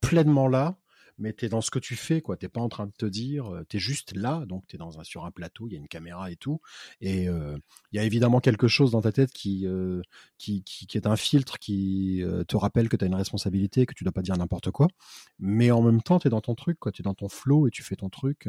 pleinement 0.02 0.48
là, 0.48 0.76
mais 1.18 1.32
tu 1.32 1.44
es 1.44 1.48
dans 1.48 1.60
ce 1.60 1.70
que 1.70 1.78
tu 1.78 1.96
fais, 1.96 2.20
quoi. 2.20 2.36
T'es 2.36 2.48
pas 2.48 2.60
en 2.60 2.68
train 2.68 2.86
de 2.86 2.92
te 2.92 3.06
dire, 3.06 3.52
euh, 3.52 3.64
tu 3.68 3.76
es 3.76 3.80
juste 3.80 4.14
là, 4.16 4.44
donc 4.46 4.66
tu 4.66 4.76
es 4.76 4.78
dans 4.78 4.98
un, 4.98 5.04
sur 5.04 5.24
un 5.24 5.30
plateau, 5.30 5.68
il 5.68 5.72
y 5.72 5.76
a 5.76 5.78
une 5.78 5.88
caméra 5.88 6.30
et 6.30 6.36
tout. 6.36 6.60
Et 7.00 7.24
il 7.24 7.60
y 7.92 7.98
a 7.98 8.04
évidemment 8.04 8.40
quelque 8.40 8.68
chose 8.68 8.90
dans 8.90 9.02
ta 9.02 9.12
tête 9.12 9.30
qui, 9.32 9.66
qui, 10.38 10.62
qui, 10.64 10.96
est 10.96 11.06
un 11.06 11.16
filtre 11.16 11.58
qui 11.58 12.22
te 12.48 12.56
rappelle 12.56 12.88
que 12.88 12.96
tu 12.96 13.04
as 13.04 13.06
une 13.06 13.14
responsabilité, 13.14 13.86
que 13.86 13.94
tu 13.94 14.04
dois 14.04 14.12
pas 14.12 14.22
dire 14.22 14.36
n'importe 14.36 14.70
quoi. 14.70 14.88
Mais 15.38 15.70
en 15.70 15.82
même 15.82 16.02
temps, 16.02 16.18
tu 16.18 16.28
es 16.28 16.30
dans 16.30 16.40
ton 16.40 16.54
truc, 16.54 16.78
quoi. 16.78 16.92
Tu 16.92 17.02
es 17.02 17.04
dans 17.04 17.14
ton 17.14 17.28
flow 17.28 17.68
et 17.68 17.70
tu 17.70 17.82
fais 17.82 17.96
ton 17.96 18.08
truc. 18.08 18.48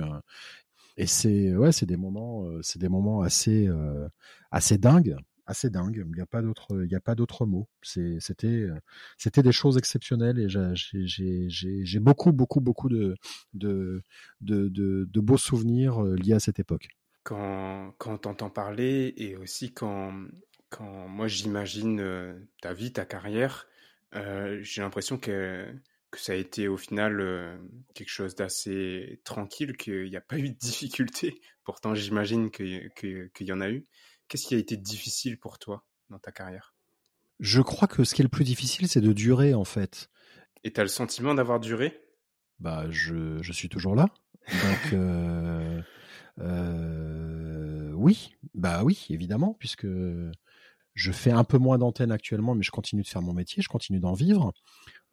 et 0.98 1.08
c'est 1.08 1.56
ouais, 1.56 1.72
c'est 1.72 1.86
des 1.86 1.98
moments, 1.98 2.46
c'est 2.62 2.80
des 2.80 2.90
moments 2.90 3.22
assez, 3.22 3.70
assez 4.52 4.78
dingues 4.78 5.18
assez 5.48 5.70
dingue. 5.70 6.04
Il 6.08 6.16
n'y 6.16 6.22
a 6.22 6.26
pas 6.26 6.42
d'autre, 6.42 6.68
il 6.84 6.92
y 6.92 6.96
a 6.96 7.00
pas 7.00 7.16
d'autre 7.16 7.46
mot. 7.46 7.68
C'était, 7.82 8.68
c'était 9.18 9.44
des 9.44 9.52
choses 9.52 9.78
exceptionnelles 9.78 10.40
et 10.40 10.48
j'ai 10.50 12.00
beaucoup, 12.00 12.32
beaucoup, 12.32 12.62
beaucoup 12.62 12.90
de, 12.90 13.16
de, 13.54 14.02
de, 14.42 14.70
de, 14.70 15.20
beaux 15.20 15.38
souvenirs 15.38 16.02
liés 16.02 16.34
à 16.34 16.40
cette 16.40 16.60
époque. 16.60 16.90
Quand, 17.24 17.94
quand 17.98 18.20
t'entends 18.20 18.50
parler 18.50 19.14
et 19.18 19.36
aussi 19.36 19.74
quand, 19.74 20.14
quand 20.70 21.08
moi 21.08 21.28
j'imagine 21.28 22.38
ta 22.62 22.74
vie, 22.74 22.94
ta 22.94 23.06
carrière, 23.06 23.68
j'ai 24.14 24.82
l'impression 24.82 25.18
que, 25.18 25.68
que 26.12 26.20
ça 26.20 26.34
a 26.34 26.36
été 26.36 26.68
au 26.68 26.78
final 26.78 27.60
quelque 27.94 28.10
chose 28.10 28.36
d'assez 28.36 29.20
tranquille, 29.24 29.76
qu'il 29.76 30.10
n'y 30.10 30.18
a 30.18 30.22
pas 30.22 30.38
eu 30.38 30.50
de 30.50 30.58
difficultés. 30.58 31.42
Pourtant, 31.64 31.96
j'imagine 31.96 32.52
qu'il 32.52 32.92
y 33.42 33.52
en 33.52 33.62
a 33.62 33.70
eu. 33.70 33.86
Qu'est-ce 34.28 34.48
qui 34.48 34.56
a 34.56 34.58
été 34.58 34.78
difficile 34.78 35.40
pour 35.40 35.60
toi 35.60 35.86
dans 36.10 36.20
ta 36.20 36.32
carrière? 36.32 36.76
Je 37.40 37.62
crois 37.62 37.88
que 37.88 38.04
ce 38.04 38.16
qui 38.16 38.22
est 38.22 38.24
le 38.24 38.30
plus 38.30 38.46
difficile, 38.46 38.88
c'est 38.88 39.02
de 39.02 39.14
durer 39.14 39.54
en 39.54 39.66
fait. 39.66 40.10
Et 40.64 40.72
tu 40.72 40.80
as 40.80 40.84
le 40.84 40.90
sentiment 40.90 41.36
d'avoir 41.36 41.60
duré? 41.60 42.00
Bah, 42.60 42.86
je, 42.90 43.42
je, 43.42 43.52
suis 43.52 43.70
toujours 43.70 43.96
là. 43.96 44.08
Donc, 44.48 44.54
euh, 44.94 45.82
euh, 46.40 47.92
oui, 47.94 48.36
bah 48.54 48.84
oui, 48.84 49.06
évidemment, 49.10 49.56
puisque 49.60 49.88
je 50.96 51.12
fais 51.12 51.32
un 51.32 51.44
peu 51.44 51.58
moins 51.58 51.78
d'antenne 51.78 52.12
actuellement, 52.12 52.56
mais 52.56 52.64
je 52.64 52.72
continue 52.72 53.04
de 53.04 53.08
faire 53.08 53.22
mon 53.22 53.34
métier, 53.34 53.62
je 53.62 53.68
continue 53.68 54.00
d'en 54.00 54.14
vivre. 54.14 54.54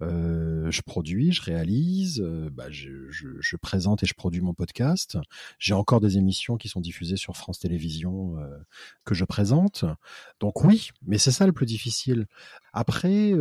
Euh, 0.02 0.70
je 0.70 0.82
produis, 0.82 1.32
je 1.32 1.42
réalise, 1.42 2.20
euh, 2.20 2.50
bah, 2.50 2.66
je, 2.70 3.56
présente 3.56 4.02
et 4.02 4.06
je 4.06 4.14
produis 4.14 4.40
mon 4.40 4.54
podcast. 4.54 5.18
J'ai 5.58 5.74
encore 5.74 6.00
des 6.00 6.18
émissions 6.18 6.56
qui 6.56 6.68
sont 6.68 6.80
diffusées 6.80 7.16
sur 7.16 7.36
France 7.36 7.58
Télévisions 7.58 8.36
euh, 8.38 8.48
que 9.04 9.14
je 9.14 9.24
présente. 9.24 9.84
Donc 10.40 10.64
oui, 10.64 10.90
mais 11.06 11.18
c'est 11.18 11.30
ça 11.30 11.46
le 11.46 11.52
plus 11.52 11.66
difficile. 11.66 12.26
Après, 12.72 13.32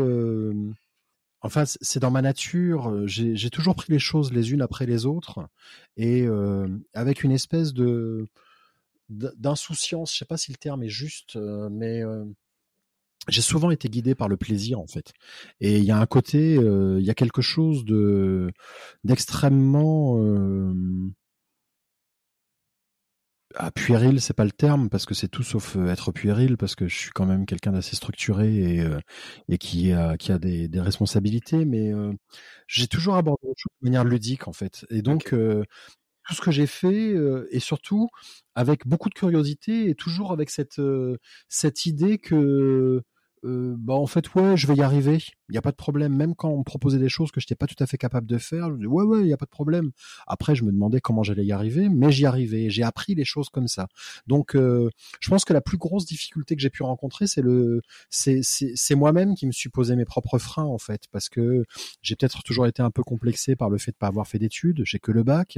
enfin, 1.41 1.63
c'est 1.65 1.99
dans 1.99 2.11
ma 2.11 2.21
nature. 2.21 3.07
J'ai 3.07 3.49
toujours 3.49 3.75
pris 3.75 3.91
les 3.93 3.99
choses 3.99 4.31
les 4.31 4.51
unes 4.51 4.61
après 4.61 4.85
les 4.85 5.05
autres 5.05 5.47
et 5.97 6.27
avec 6.93 7.23
une 7.23 7.31
espèce 7.31 7.73
de 7.73 8.27
d'insouciance. 9.11 10.13
Je 10.13 10.19
sais 10.19 10.25
pas 10.25 10.37
si 10.37 10.51
le 10.51 10.57
terme 10.57 10.83
est 10.83 10.89
juste, 10.89 11.37
mais 11.71 12.03
j'ai 13.27 13.41
souvent 13.41 13.69
été 13.71 13.87
guidé 13.89 14.15
par 14.15 14.27
le 14.29 14.37
plaisir 14.37 14.79
en 14.79 14.87
fait. 14.87 15.13
Et 15.59 15.77
il 15.77 15.83
y 15.83 15.91
a 15.91 15.97
un 15.99 16.05
côté, 16.07 16.57
euh, 16.57 16.99
il 16.99 17.05
y 17.05 17.09
a 17.11 17.13
quelque 17.13 17.41
chose 17.41 17.85
de 17.85 18.51
d'extrêmement 19.03 20.17
euh, 20.19 20.73
ah, 23.55 23.69
puéril, 23.71 24.21
c'est 24.21 24.33
pas 24.33 24.45
le 24.45 24.51
terme 24.51 24.89
parce 24.89 25.05
que 25.05 25.13
c'est 25.13 25.27
tout 25.27 25.43
sauf 25.43 25.75
euh, 25.75 25.89
être 25.89 26.11
puéril 26.13 26.55
parce 26.57 26.73
que 26.75 26.87
je 26.87 26.95
suis 26.97 27.11
quand 27.11 27.25
même 27.25 27.45
quelqu'un 27.45 27.73
d'assez 27.73 27.95
structuré 27.97 28.77
et, 28.77 28.85
et 29.49 29.57
qui 29.57 29.91
a 29.91 30.17
qui 30.17 30.31
a 30.31 30.39
des, 30.39 30.67
des 30.69 30.79
responsabilités, 30.81 31.65
mais 31.65 31.91
j'ai 32.67 32.87
toujours 32.87 33.15
abordé 33.15 33.41
les 33.47 33.53
choses 33.57 33.73
de 33.81 33.85
manière 33.87 34.05
ludique 34.05 34.47
en 34.47 34.53
fait. 34.53 34.85
Et 34.89 35.01
donc 35.01 35.33
tout 36.27 36.35
ce 36.35 36.41
que 36.41 36.51
j'ai 36.51 36.67
fait 36.67 37.15
et 37.51 37.59
surtout 37.59 38.09
avec 38.55 38.87
beaucoup 38.87 39.09
de 39.09 39.13
curiosité 39.13 39.89
et 39.89 39.95
toujours 39.95 40.31
avec 40.31 40.49
cette 40.49 40.81
cette 41.49 41.85
idée 41.85 42.17
que 42.19 43.01
bah 43.43 43.93
en 43.93 44.07
fait 44.07 44.33
ouais 44.35 44.55
je 44.57 44.67
vais 44.67 44.75
y 44.75 44.81
arriver 44.81 45.19
il 45.51 45.55
y 45.55 45.57
a 45.57 45.61
pas 45.61 45.71
de 45.71 45.75
problème. 45.75 46.15
Même 46.15 46.33
quand 46.33 46.49
on 46.49 46.59
me 46.59 46.63
proposait 46.63 46.97
des 46.97 47.09
choses 47.09 47.31
que 47.31 47.39
je 47.39 47.45
n'étais 47.45 47.55
pas 47.55 47.67
tout 47.67 47.81
à 47.83 47.85
fait 47.85 47.97
capable 47.97 48.25
de 48.25 48.37
faire 48.37 48.69
je 48.79 48.87
ouais 48.87 49.03
ouais 49.03 49.21
il 49.21 49.27
y 49.27 49.33
a 49.33 49.37
pas 49.37 49.45
de 49.45 49.51
problème. 49.51 49.91
Après 50.25 50.55
je 50.55 50.63
me 50.63 50.71
demandais 50.71 51.01
comment 51.01 51.23
j'allais 51.23 51.45
y 51.45 51.51
arriver 51.51 51.89
mais 51.89 52.11
j'y 52.11 52.25
arrivais 52.25 52.69
j'ai 52.69 52.83
appris 52.83 53.15
les 53.15 53.25
choses 53.25 53.49
comme 53.49 53.67
ça. 53.67 53.87
Donc 54.27 54.53
je 54.55 55.29
pense 55.29 55.45
que 55.45 55.53
la 55.53 55.61
plus 55.61 55.77
grosse 55.77 56.05
difficulté 56.05 56.55
que 56.55 56.61
j'ai 56.61 56.69
pu 56.69 56.83
rencontrer 56.83 57.25
c'est 57.27 58.95
moi-même 58.95 59.35
qui 59.35 59.45
me 59.45 59.51
suis 59.51 59.69
posé 59.69 59.95
mes 59.95 60.05
propres 60.05 60.39
freins 60.39 60.63
en 60.63 60.77
fait 60.77 61.03
parce 61.11 61.29
que 61.29 61.65
j'ai 62.01 62.15
peut-être 62.15 62.43
toujours 62.43 62.65
été 62.65 62.81
un 62.81 62.91
peu 62.91 63.03
complexé 63.03 63.55
par 63.55 63.69
le 63.69 63.77
fait 63.77 63.91
de 63.91 63.97
pas 63.97 64.07
avoir 64.07 64.27
fait 64.27 64.39
d'études. 64.39 64.81
J'ai 64.85 64.99
que 64.99 65.11
le 65.11 65.23
bac 65.23 65.57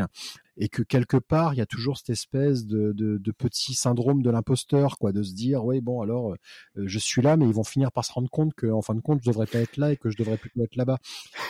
et 0.57 0.69
que 0.69 0.83
quelque 0.83 1.17
part 1.17 1.53
il 1.53 1.57
y 1.57 1.61
a 1.61 1.65
toujours 1.65 1.97
cette 1.97 2.09
espèce 2.09 2.65
de, 2.65 3.19
petit 3.37 3.73
syndrome 3.73 4.21
de 4.21 4.29
l'imposteur 4.29 4.97
quoi 4.97 5.11
de 5.11 5.23
se 5.23 5.33
dire 5.33 5.65
oui 5.65 5.81
bon 5.81 6.01
alors 6.01 6.35
je 6.75 6.99
suis 6.99 7.21
là 7.21 7.35
mais 7.35 7.45
ils 7.45 7.53
vont 7.53 7.63
finir 7.63 7.91
par 7.91 8.05
se 8.05 8.13
rendre 8.13 8.29
compte 8.29 8.53
que 8.53 8.67
en 8.67 8.81
fin 8.81 8.93
de 8.93 9.01
compte 9.01 9.21
je 9.23 9.29
devrais 9.29 9.47
pas 9.47 9.59
être 9.59 9.77
là 9.77 9.82
et 9.91 9.97
que 9.97 10.09
je 10.09 10.17
devrais 10.17 10.37
plutôt 10.37 10.63
être 10.63 10.75
là-bas. 10.75 10.99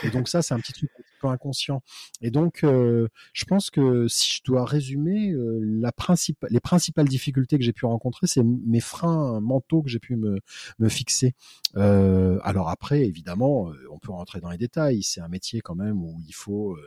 Et 0.03 0.09
donc 0.09 0.27
ça 0.27 0.41
c'est 0.41 0.53
un 0.53 0.59
petit 0.59 0.73
truc 0.73 0.89
un 0.97 1.03
peu 1.21 1.27
inconscient. 1.27 1.81
Et 2.21 2.31
donc 2.31 2.59
je 2.63 3.45
pense 3.47 3.69
que 3.69 4.07
si 4.07 4.37
je 4.37 4.43
dois 4.43 4.65
résumer 4.65 5.33
principale 5.95 6.49
les 6.51 6.59
principales 6.59 7.07
difficultés 7.07 7.57
que 7.57 7.63
j'ai 7.63 7.73
pu 7.73 7.85
rencontrer 7.85 8.27
c'est 8.27 8.43
mes 8.43 8.79
freins 8.79 9.39
mentaux 9.39 9.81
que 9.81 9.89
j'ai 9.89 9.99
pu 9.99 10.15
me, 10.15 10.39
fixer. 10.89 11.33
Euh, 11.75 12.39
alors 12.43 12.69
après 12.69 13.05
évidemment 13.05 13.71
on 13.91 13.99
peut 13.99 14.11
rentrer 14.11 14.39
dans 14.39 14.49
les 14.49 14.57
détails. 14.57 15.03
C'est 15.03 15.21
un 15.21 15.27
métier 15.27 15.61
quand 15.61 15.75
même 15.75 16.03
où 16.03 16.21
il 16.27 16.35
faut 16.35 16.77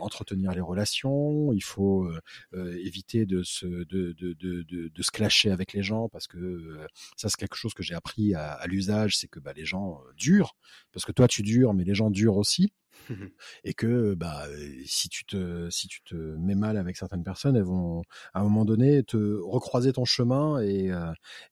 entretenir 0.00 0.52
les 0.52 0.60
relations 0.60 1.52
il 1.52 1.62
faut 1.62 2.10
éviter 2.54 3.26
de 3.26 3.42
se 3.42 5.10
clasher 5.10 5.50
avec 5.50 5.72
les 5.72 5.82
gens 5.82 6.08
parce 6.08 6.26
que 6.26 6.78
ça 7.16 7.28
c'est 7.28 7.36
quelque 7.36 7.56
chose 7.56 7.74
que 7.74 7.82
j'ai 7.82 7.94
appris 7.94 8.34
à, 8.34 8.52
à 8.52 8.66
l'usage, 8.66 9.16
c'est 9.16 9.28
que 9.28 9.40
bah, 9.40 9.52
les 9.54 9.64
gens 9.64 10.00
durent 10.16 10.56
parce 10.92 11.04
que 11.04 11.12
toi 11.12 11.28
tu 11.28 11.42
dures, 11.42 11.74
mais 11.74 11.84
les 11.84 11.94
gens 11.94 12.10
durent 12.10 12.36
aussi. 12.36 12.72
et 13.64 13.74
que 13.74 14.14
bah 14.14 14.44
si 14.84 15.08
tu 15.08 15.24
te 15.24 15.68
si 15.70 15.88
tu 15.88 16.02
te 16.02 16.14
mets 16.14 16.54
mal 16.54 16.76
avec 16.76 16.96
certaines 16.96 17.24
personnes, 17.24 17.56
elles 17.56 17.62
vont 17.62 18.02
à 18.34 18.40
un 18.40 18.42
moment 18.42 18.64
donné 18.64 19.02
te 19.02 19.16
recroiser 19.42 19.92
ton 19.92 20.04
chemin 20.04 20.60
et 20.60 20.90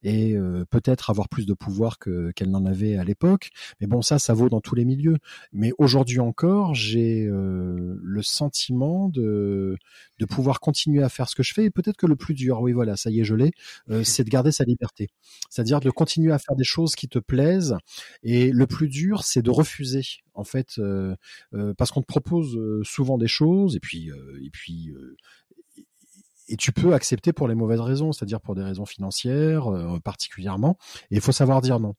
et 0.03 0.37
peut-être 0.71 1.11
avoir 1.11 1.29
plus 1.29 1.47
de 1.47 1.55
pouvoir 1.55 1.99
que 1.99 2.33
qu'elles 2.33 2.51
n'en 2.51 2.67
avaient 2.67 2.97
à 2.97 3.05
l'époque. 3.05 3.51
Mais 3.81 3.87
bon, 3.87 4.03
ça, 4.03 4.19
ça 4.19 4.35
vaut 4.35 4.49
dans 4.49 4.61
tous 4.61 4.75
les 4.75 4.85
milieux. 4.85 5.19
Mais 5.53 5.73
aujourd'hui 5.79 6.21
encore, 6.21 6.75
j'ai 6.75 7.29
le 7.29 8.23
sentiment 8.23 9.09
de 9.09 9.77
de 10.19 10.25
pouvoir 10.27 10.61
continuer 10.61 11.03
à 11.03 11.09
faire 11.09 11.29
ce 11.29 11.35
que 11.35 11.43
je 11.43 11.55
fais. 11.55 11.65
Et 11.65 11.71
peut-être 11.71 11.97
que 11.97 12.07
le 12.07 12.17
plus 12.17 12.35
dur, 12.35 12.61
oui, 12.61 12.73
voilà, 12.73 12.97
ça 12.97 13.11
y 13.11 13.21
est, 13.21 13.25
je 13.25 13.35
l'ai, 13.35 13.53
c'est 14.05 14.25
de 14.25 14.31
garder 14.31 14.53
sa 14.53 14.65
liberté. 14.65 15.09
C'est-à-dire 15.51 15.81
de 15.81 15.91
continuer 15.91 16.33
à 16.33 16.39
faire 16.39 16.57
des 16.57 16.65
choses 16.65 16.95
qui 16.95 17.09
te 17.09 17.19
plaisent. 17.19 17.77
Et 18.23 18.53
le 18.53 18.67
plus 18.67 18.89
dur, 18.89 19.25
c'est 19.25 19.43
de 19.43 19.51
refuser 19.51 20.03
en 20.35 20.45
fait, 20.45 20.79
euh, 20.79 21.15
euh, 21.55 21.75
parce 21.75 21.91
qu'on 21.91 22.03
te 22.03 22.07
propose 22.07 22.59
souvent 22.83 23.19
des 23.19 23.29
choses 23.29 23.77
et 23.77 23.81
puis 23.81 24.11
et 24.43 24.51
puis 24.51 24.93
et 26.49 26.57
tu 26.57 26.73
peux 26.73 26.93
accepter 26.93 27.33
pour 27.33 27.49
les 27.49 27.55
mauvaises 27.55 27.81
raisons, 27.81 28.13
c'est-à-dire 28.13 28.41
pour 28.41 28.55
des 28.55 28.63
raisons 28.63 28.87
financières 28.87 29.67
particulièrement. 30.05 30.77
Et 31.11 31.17
il 31.17 31.21
faut 31.21 31.33
savoir 31.33 31.63
dire 31.63 31.81
non. 31.81 31.95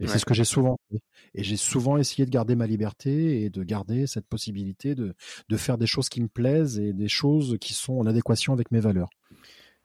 Et 0.00 0.08
c'est 0.08 0.18
ce 0.18 0.24
que 0.24 0.34
j'ai 0.34 0.44
souvent 0.44 0.78
fait. 0.90 0.98
Et 1.34 1.44
j'ai 1.44 1.56
souvent 1.56 1.96
essayé 1.96 2.26
de 2.26 2.30
garder 2.30 2.56
ma 2.56 2.66
liberté 2.66 3.42
et 3.42 3.50
de 3.50 3.62
garder 3.62 4.08
cette 4.08 4.26
possibilité 4.26 4.96
de, 4.96 5.14
de 5.48 5.56
faire 5.56 5.78
des 5.78 5.86
choses 5.86 6.08
qui 6.08 6.20
me 6.20 6.28
plaisent 6.28 6.78
et 6.80 6.92
des 6.92 7.08
choses 7.08 7.56
qui 7.60 7.72
sont 7.72 7.94
en 7.94 8.06
adéquation 8.06 8.52
avec 8.52 8.72
mes 8.72 8.80
valeurs. 8.80 9.10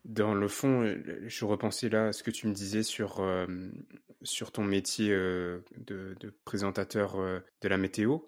Dans 0.07 0.33
le 0.33 0.47
fond, 0.47 0.95
je 1.25 1.45
repensais 1.45 1.89
là 1.89 2.07
à 2.07 2.13
ce 2.13 2.23
que 2.23 2.31
tu 2.31 2.47
me 2.47 2.53
disais 2.53 2.81
sur, 2.81 3.21
sur 4.23 4.51
ton 4.53 4.63
métier 4.63 5.09
de, 5.09 5.63
de, 5.85 6.33
présentateur 6.45 7.17
de 7.17 7.67
la 7.67 7.77
météo. 7.77 8.19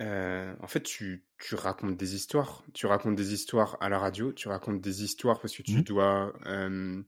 en 0.00 0.66
fait, 0.66 0.82
tu, 0.82 1.26
tu, 1.38 1.54
racontes 1.54 1.98
des 1.98 2.14
histoires. 2.14 2.64
Tu 2.72 2.86
racontes 2.86 3.14
des 3.14 3.34
histoires 3.34 3.76
à 3.80 3.90
la 3.90 3.98
radio, 3.98 4.32
tu 4.32 4.48
racontes 4.48 4.80
des 4.80 5.04
histoires 5.04 5.38
parce 5.38 5.54
que 5.54 5.62
tu 5.62 5.80
mmh. 5.80 5.82
dois 5.82 6.32
euh, 6.46 7.02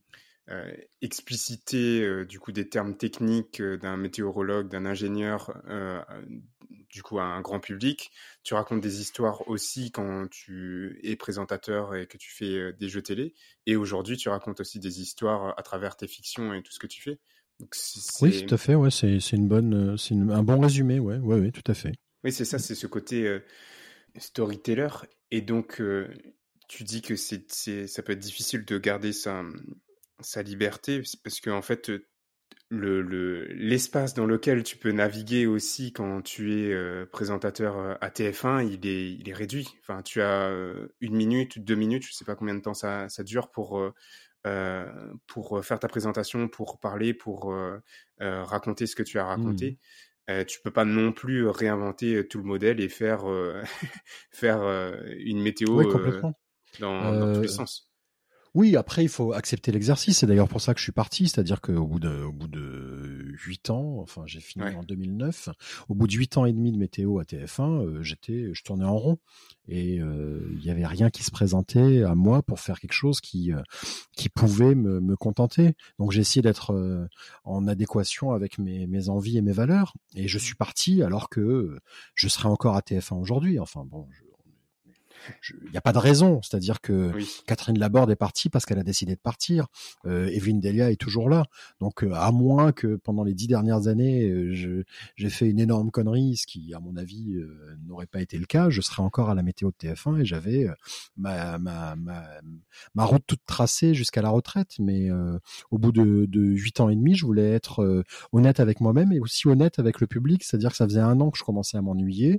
expliciter 1.01 2.01
euh, 2.01 2.25
du 2.25 2.39
coup 2.39 2.51
des 2.51 2.69
termes 2.69 2.95
techniques 2.95 3.61
euh, 3.61 3.77
d'un 3.77 3.97
météorologue, 3.97 4.69
d'un 4.69 4.85
ingénieur, 4.85 5.53
du 6.89 7.01
coup 7.03 7.19
à 7.19 7.23
un 7.23 7.41
grand 7.41 7.59
public. 7.59 8.11
Tu 8.43 8.53
racontes 8.53 8.81
des 8.81 9.01
histoires 9.01 9.47
aussi 9.47 9.91
quand 9.91 10.27
tu 10.29 10.99
es 11.03 11.15
présentateur 11.15 11.95
et 11.95 12.07
que 12.07 12.17
tu 12.17 12.31
fais 12.31 12.73
des 12.73 12.89
jeux 12.89 13.01
télé. 13.01 13.33
Et 13.65 13.75
aujourd'hui, 13.75 14.17
tu 14.17 14.29
racontes 14.29 14.59
aussi 14.59 14.79
des 14.79 15.01
histoires 15.01 15.57
à 15.57 15.63
travers 15.63 15.97
tes 15.97 16.07
fictions 16.07 16.53
et 16.53 16.61
tout 16.61 16.71
ce 16.71 16.79
que 16.79 16.87
tu 16.87 17.01
fais. 17.01 17.19
oui, 18.21 18.45
tout 18.45 18.53
à 18.53 18.57
fait. 18.57 18.75
Ouais, 18.75 18.91
c'est 18.91 19.17
une 19.31 19.47
bonne, 19.47 19.97
c'est 19.97 20.13
un 20.15 20.43
bon 20.43 20.59
résumé. 20.59 20.99
Ouais, 20.99 21.17
ouais, 21.17 21.39
ouais, 21.39 21.51
tout 21.51 21.69
à 21.69 21.73
fait. 21.73 21.93
Oui, 22.23 22.31
c'est 22.31 22.45
ça, 22.45 22.59
c'est 22.59 22.75
ce 22.75 22.87
côté 22.87 23.39
storyteller. 24.17 24.89
Et 25.31 25.41
donc, 25.41 25.81
tu 26.67 26.83
dis 26.83 27.01
que 27.01 27.15
c'est, 27.15 27.87
ça 27.87 28.03
peut 28.03 28.13
être 28.13 28.19
difficile 28.19 28.65
de 28.65 28.77
garder 28.77 29.11
ça 29.11 29.43
sa 30.19 30.41
liberté, 30.41 31.01
parce 31.23 31.39
qu'en 31.39 31.61
fait, 31.61 31.91
le 32.69 33.45
l'espace 33.53 34.13
dans 34.13 34.25
lequel 34.25 34.63
tu 34.63 34.77
peux 34.77 34.91
naviguer 34.91 35.45
aussi 35.45 35.93
quand 35.93 36.21
tu 36.21 36.53
es 36.53 36.73
euh, 36.73 37.05
présentateur 37.05 37.97
à 38.01 38.09
TF1, 38.09 38.67
il 38.67 38.87
est 38.87 39.11
il 39.11 39.29
est 39.29 39.33
réduit. 39.33 39.67
Enfin, 39.81 40.01
tu 40.01 40.21
as 40.21 40.51
une 41.01 41.15
minute, 41.15 41.59
deux 41.59 41.75
minutes, 41.75 42.05
je 42.07 42.13
sais 42.13 42.25
pas 42.25 42.35
combien 42.35 42.55
de 42.55 42.61
temps 42.61 42.73
ça 42.73 43.07
ça 43.09 43.23
dure 43.23 43.51
pour 43.51 43.81
pour 45.27 45.65
faire 45.65 45.79
ta 45.79 45.87
présentation, 45.87 46.47
pour 46.47 46.79
parler, 46.79 47.13
pour 47.13 47.55
raconter 48.19 48.87
ce 48.87 48.95
que 48.95 49.03
tu 49.03 49.19
as 49.19 49.25
raconté. 49.25 49.77
Mmh. 50.27 50.45
tu 50.45 50.59
peux 50.61 50.71
pas 50.71 50.85
non 50.85 51.11
plus 51.11 51.47
réinventer 51.47 52.27
tout 52.27 52.39
le 52.39 52.45
modèle 52.45 52.79
et 52.81 52.89
faire 52.89 53.25
faire 54.31 54.61
une 55.19 55.41
météo 55.41 55.83
dans, 56.79 57.11
dans 57.11 57.33
tous 57.33 57.41
les 57.41 57.47
sens. 57.47 57.89
Oui, 58.55 58.77
après 58.77 59.03
il 59.03 59.09
faut 59.09 59.33
accepter 59.33 59.73
l'exercice. 59.73 60.19
C'est 60.19 60.27
d'ailleurs 60.27 60.47
pour 60.47 60.61
ça 60.61 60.73
que 60.73 60.79
je 60.79 60.85
suis 60.85 60.93
parti, 60.93 61.27
c'est-à-dire 61.27 61.59
qu'au 61.59 61.85
bout 61.85 61.99
de, 61.99 62.23
au 62.23 62.31
bout 62.31 62.47
de 62.47 63.33
huit 63.45 63.69
ans, 63.69 63.99
enfin 63.99 64.23
j'ai 64.27 64.39
fini 64.39 64.63
en 64.63 64.81
2009, 64.81 65.49
au 65.89 65.93
bout 65.93 66.07
de 66.07 66.13
huit 66.13 66.37
ans 66.37 66.45
et 66.45 66.53
demi 66.53 66.71
de 66.71 66.77
météo 66.77 67.19
à 67.19 67.23
TF1, 67.23 67.85
euh, 67.85 68.01
j'étais, 68.01 68.53
je 68.53 68.63
tournais 68.63 68.85
en 68.85 68.95
rond 68.97 69.17
et 69.67 69.99
euh, 69.99 70.39
il 70.53 70.59
n'y 70.59 70.69
avait 70.69 70.85
rien 70.85 71.09
qui 71.09 71.23
se 71.23 71.31
présentait 71.31 72.03
à 72.03 72.15
moi 72.15 72.43
pour 72.43 72.61
faire 72.61 72.79
quelque 72.79 72.93
chose 72.93 73.19
qui 73.19 73.51
euh, 73.51 73.61
qui 74.15 74.29
pouvait 74.29 74.73
me, 74.73 75.01
me 75.01 75.17
contenter. 75.17 75.73
Donc 75.99 76.13
j'ai 76.13 76.21
essayé 76.21 76.41
d'être 76.41 77.09
en 77.43 77.67
adéquation 77.67 78.31
avec 78.31 78.57
mes, 78.57 78.87
mes 78.87 79.09
envies 79.09 79.37
et 79.37 79.41
mes 79.41 79.51
valeurs 79.51 79.93
et 80.15 80.29
je 80.29 80.37
suis 80.37 80.55
parti 80.55 81.03
alors 81.03 81.27
que 81.27 81.77
je 82.13 82.27
serais 82.29 82.47
encore 82.47 82.77
à 82.77 82.79
TF1 82.79 83.19
aujourd'hui. 83.19 83.59
Enfin 83.59 83.83
bon, 83.83 84.07
je, 84.11 84.24
il 85.63 85.71
n'y 85.71 85.77
a 85.77 85.81
pas 85.81 85.93
de 85.93 85.97
raison. 85.97 86.41
C'est-à-dire 86.41 86.81
que 86.81 87.11
Catherine 87.47 87.77
Laborde 87.79 88.11
est 88.11 88.15
partie 88.15 88.49
parce 88.49 88.65
qu'elle 88.65 88.79
a 88.79 88.83
décidé 88.83 89.15
de 89.15 89.19
partir. 89.19 89.67
Euh, 90.05 90.27
Evelyne 90.27 90.59
Delia 90.59 90.91
est 90.91 90.95
toujours 90.95 91.29
là. 91.29 91.45
Donc, 91.81 92.03
euh, 92.03 92.11
à 92.13 92.31
moins 92.31 92.71
que 92.71 92.95
pendant 92.95 93.23
les 93.23 93.33
dix 93.33 93.47
dernières 93.47 93.87
années, 93.87 94.29
euh, 94.29 94.83
j'ai 95.15 95.29
fait 95.29 95.49
une 95.49 95.59
énorme 95.59 95.91
connerie, 95.91 96.37
ce 96.37 96.47
qui, 96.47 96.73
à 96.73 96.79
mon 96.79 96.95
avis, 96.95 97.35
euh, 97.35 97.75
n'aurait 97.85 98.07
pas 98.07 98.21
été 98.21 98.37
le 98.37 98.45
cas, 98.45 98.69
je 98.69 98.81
serais 98.81 99.01
encore 99.01 99.29
à 99.29 99.35
la 99.35 99.43
météo 99.43 99.69
de 99.69 99.75
TF1 99.75 100.21
et 100.21 100.25
j'avais 100.25 100.67
ma, 101.17 101.57
ma, 101.57 101.95
ma, 101.95 102.25
ma, 102.93 103.03
route 103.03 103.23
toute 103.25 103.45
tracée 103.45 103.93
jusqu'à 103.93 104.21
la 104.21 104.29
retraite. 104.29 104.75
Mais 104.79 105.09
au 105.71 105.77
bout 105.77 105.91
de 105.91 106.27
huit 106.41 106.79
ans 106.79 106.89
et 106.89 106.95
demi, 106.95 107.15
je 107.15 107.25
voulais 107.25 107.51
être 107.51 108.03
honnête 108.31 108.59
avec 108.59 108.81
moi-même 108.81 109.11
et 109.11 109.19
aussi 109.19 109.47
honnête 109.47 109.79
avec 109.79 109.99
le 109.99 110.07
public. 110.07 110.43
C'est-à-dire 110.43 110.71
que 110.71 110.77
ça 110.77 110.85
faisait 110.85 110.99
un 110.99 111.19
an 111.21 111.31
que 111.31 111.37
je 111.37 111.43
commençais 111.43 111.77
à 111.77 111.81
m'ennuyer 111.81 112.37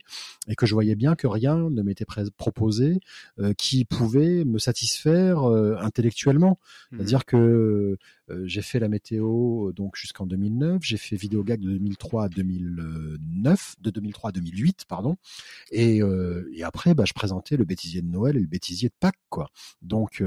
et 0.49 0.55
que 0.55 0.67
je 0.67 0.75
voyais 0.75 0.95
bien 0.95 1.15
que 1.15 1.27
rien 1.27 1.71
ne 1.71 1.83
m'était 1.83 2.05
proposé 2.37 2.66
euh, 3.39 3.53
qui 3.55 3.85
pouvait 3.85 4.45
me 4.45 4.59
satisfaire 4.59 5.45
euh, 5.45 5.77
intellectuellement. 5.81 6.59
Mmh. 6.91 6.97
C'est-à-dire 6.97 7.25
que 7.25 7.97
euh, 8.31 8.43
j'ai 8.47 8.63
fait 8.63 8.79
la 8.79 8.89
météo 8.89 9.73
donc 9.73 9.97
jusqu'en 9.97 10.27
2009, 10.27 10.83
j'ai 10.83 10.97
fait 10.97 11.17
Vidéogag 11.17 11.61
de 11.61 11.71
2003 11.71 12.25
à 12.25 12.29
2009, 12.29 13.77
de 13.81 13.91
2003 13.91 14.31
à 14.31 14.33
2008 14.33 14.85
pardon, 14.89 15.17
et, 15.71 16.01
et 16.53 16.65
après 16.65 16.95
bah, 16.95 17.05
je 17.07 17.13
présentais 17.13 17.57
le 17.57 17.65
bêtisier 17.65 18.03
de 18.03 18.09
Noël 18.09 18.37
et 18.37 18.41
le 18.41 18.47
bêtisier 18.47 18.89
de 18.89 18.95
Pâques 18.99 19.15
quoi. 19.31 19.49
Donc 19.81 20.23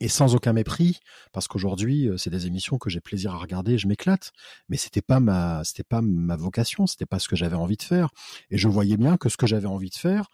et 0.00 0.08
sans 0.08 0.34
aucun 0.34 0.52
mépris, 0.52 1.00
parce 1.32 1.48
qu'aujourd'hui, 1.48 2.08
c'est 2.16 2.30
des 2.30 2.46
émissions 2.46 2.78
que 2.78 2.90
j'ai 2.90 3.00
plaisir 3.00 3.34
à 3.34 3.38
regarder, 3.38 3.78
je 3.78 3.88
m'éclate. 3.88 4.32
Mais 4.68 4.76
c'était 4.76 5.02
pas 5.02 5.20
ma, 5.20 5.64
c'était 5.64 5.82
pas 5.82 6.00
ma 6.02 6.36
vocation, 6.36 6.86
c'était 6.86 7.06
pas 7.06 7.18
ce 7.18 7.28
que 7.28 7.36
j'avais 7.36 7.56
envie 7.56 7.76
de 7.76 7.82
faire. 7.82 8.10
Et 8.50 8.58
je 8.58 8.68
voyais 8.68 8.96
bien 8.96 9.16
que 9.16 9.28
ce 9.28 9.36
que 9.36 9.46
j'avais 9.46 9.66
envie 9.66 9.90
de 9.90 9.96
faire, 9.96 10.28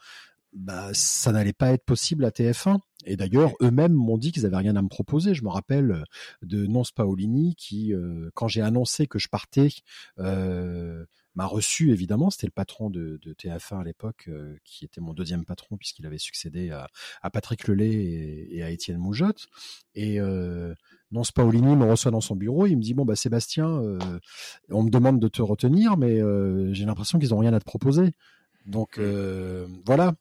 bah, 0.55 0.91
ça 0.93 1.33
n'allait 1.33 1.53
pas 1.53 1.73
être 1.73 1.85
possible 1.85 2.25
à 2.25 2.31
TF1. 2.31 2.79
Et 3.07 3.17
d'ailleurs, 3.17 3.53
eux-mêmes 3.61 3.93
m'ont 3.93 4.17
dit 4.17 4.33
qu'ils 4.33 4.47
avaient 4.47 4.57
rien 4.57 4.77
à 4.77 4.83
me 4.83 4.89
proposer. 4.89 5.35
Je 5.35 5.45
me 5.45 5.51
rappelle 5.51 5.91
euh, 5.91 6.05
de 6.43 6.67
Nonce 6.67 6.93
Paolini 6.93 7.55
qui, 7.57 7.93
euh, 7.93 8.31
quand 8.35 8.49
j'ai 8.49 8.63
annoncé 8.63 9.07
que 9.07 9.19
je 9.19 9.29
partais, 9.29 9.69
euh, 10.21 11.05
m'a 11.35 11.45
reçu 11.45 11.91
évidemment. 11.91 12.31
C'était 12.31 12.47
le 12.47 12.53
patron 12.53 12.89
de, 12.89 13.19
de 13.21 13.35
TF1 13.35 13.81
à 13.81 13.85
l'époque, 13.85 14.27
euh, 14.29 14.57
qui 14.65 14.85
était 14.85 15.01
mon 15.01 15.13
deuxième 15.13 15.45
patron 15.45 15.77
puisqu'il 15.77 16.07
avait 16.07 16.19
succédé 16.19 16.71
à, 16.71 16.89
à 17.21 17.31
Patrick 17.31 17.67
Lelay 17.67 17.93
et, 17.93 18.59
et, 18.59 18.63
à 18.63 18.71
Étienne 18.71 18.99
Moujotte. 18.99 19.47
Et 19.97 20.19
Nonce 21.11 21.33
Paolini 21.33 21.77
me 21.77 21.85
reçoit 21.85 22.11
dans 22.11 22.21
son 22.21 22.37
bureau. 22.37 22.67
Il 22.67 22.77
me 22.77 22.83
dit 22.83 22.95
bon 22.95 23.05
bah 23.05 23.17
Sébastien, 23.17 23.67
on 24.71 24.83
me 24.83 24.91
demande 24.91 25.21
de 25.21 25.29
te 25.29 25.43
retenir, 25.43 25.97
mais 25.97 26.21
j'ai 26.73 26.85
l'impression 26.85 27.19
qu'ils 27.19 27.35
ont 27.35 27.39
rien 27.39 27.53
à 27.53 27.61
te 27.61 27.65
proposer. 27.65 28.13
Donc 28.67 28.99
voilà, 29.87 30.15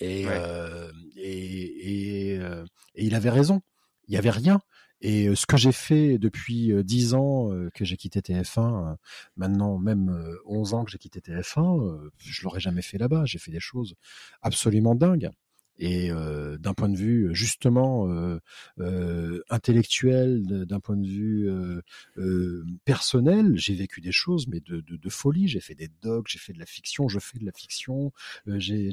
et, 0.00 0.26
euh, 0.26 0.90
et, 1.16 2.32
et, 2.32 2.38
euh, 2.40 2.64
et, 2.94 3.06
il 3.06 3.14
avait 3.14 3.30
raison. 3.30 3.62
Il 4.06 4.14
y 4.14 4.16
avait 4.16 4.30
rien. 4.30 4.60
Et 5.00 5.28
euh, 5.28 5.34
ce 5.34 5.46
que 5.46 5.56
j'ai 5.56 5.72
fait 5.72 6.18
depuis 6.18 6.72
dix 6.84 7.14
ans 7.14 7.50
que 7.74 7.84
j'ai 7.84 7.96
quitté 7.96 8.20
TF1, 8.20 8.96
maintenant 9.36 9.78
même 9.78 10.36
11 10.46 10.74
ans 10.74 10.84
que 10.84 10.90
j'ai 10.90 10.98
quitté 10.98 11.20
TF1, 11.20 12.10
je 12.18 12.42
l'aurais 12.42 12.60
jamais 12.60 12.82
fait 12.82 12.98
là-bas. 12.98 13.24
J'ai 13.24 13.38
fait 13.38 13.52
des 13.52 13.60
choses 13.60 13.94
absolument 14.42 14.94
dingues. 14.94 15.30
Et 15.78 16.10
euh, 16.10 16.58
d'un 16.58 16.74
point 16.74 16.88
de 16.88 16.96
vue 16.96 17.30
justement 17.34 18.08
euh, 18.08 18.38
euh, 18.80 19.42
intellectuel, 19.48 20.42
d'un 20.66 20.80
point 20.80 20.96
de 20.96 21.06
vue 21.06 21.48
personnel, 22.84 23.52
j'ai 23.56 23.74
vécu 23.74 24.00
des 24.00 24.12
choses, 24.12 24.48
mais 24.48 24.60
de, 24.60 24.80
de, 24.80 24.96
de 24.96 25.08
folie. 25.08 25.48
J'ai 25.48 25.60
fait 25.60 25.74
des 25.74 25.88
docs, 26.02 26.26
j'ai 26.28 26.38
fait 26.38 26.52
de 26.52 26.58
la 26.58 26.66
fiction, 26.66 27.08
je 27.08 27.18
fais 27.18 27.38
de 27.38 27.44
la 27.44 27.52
fiction. 27.52 28.12
j'ai 28.46 28.90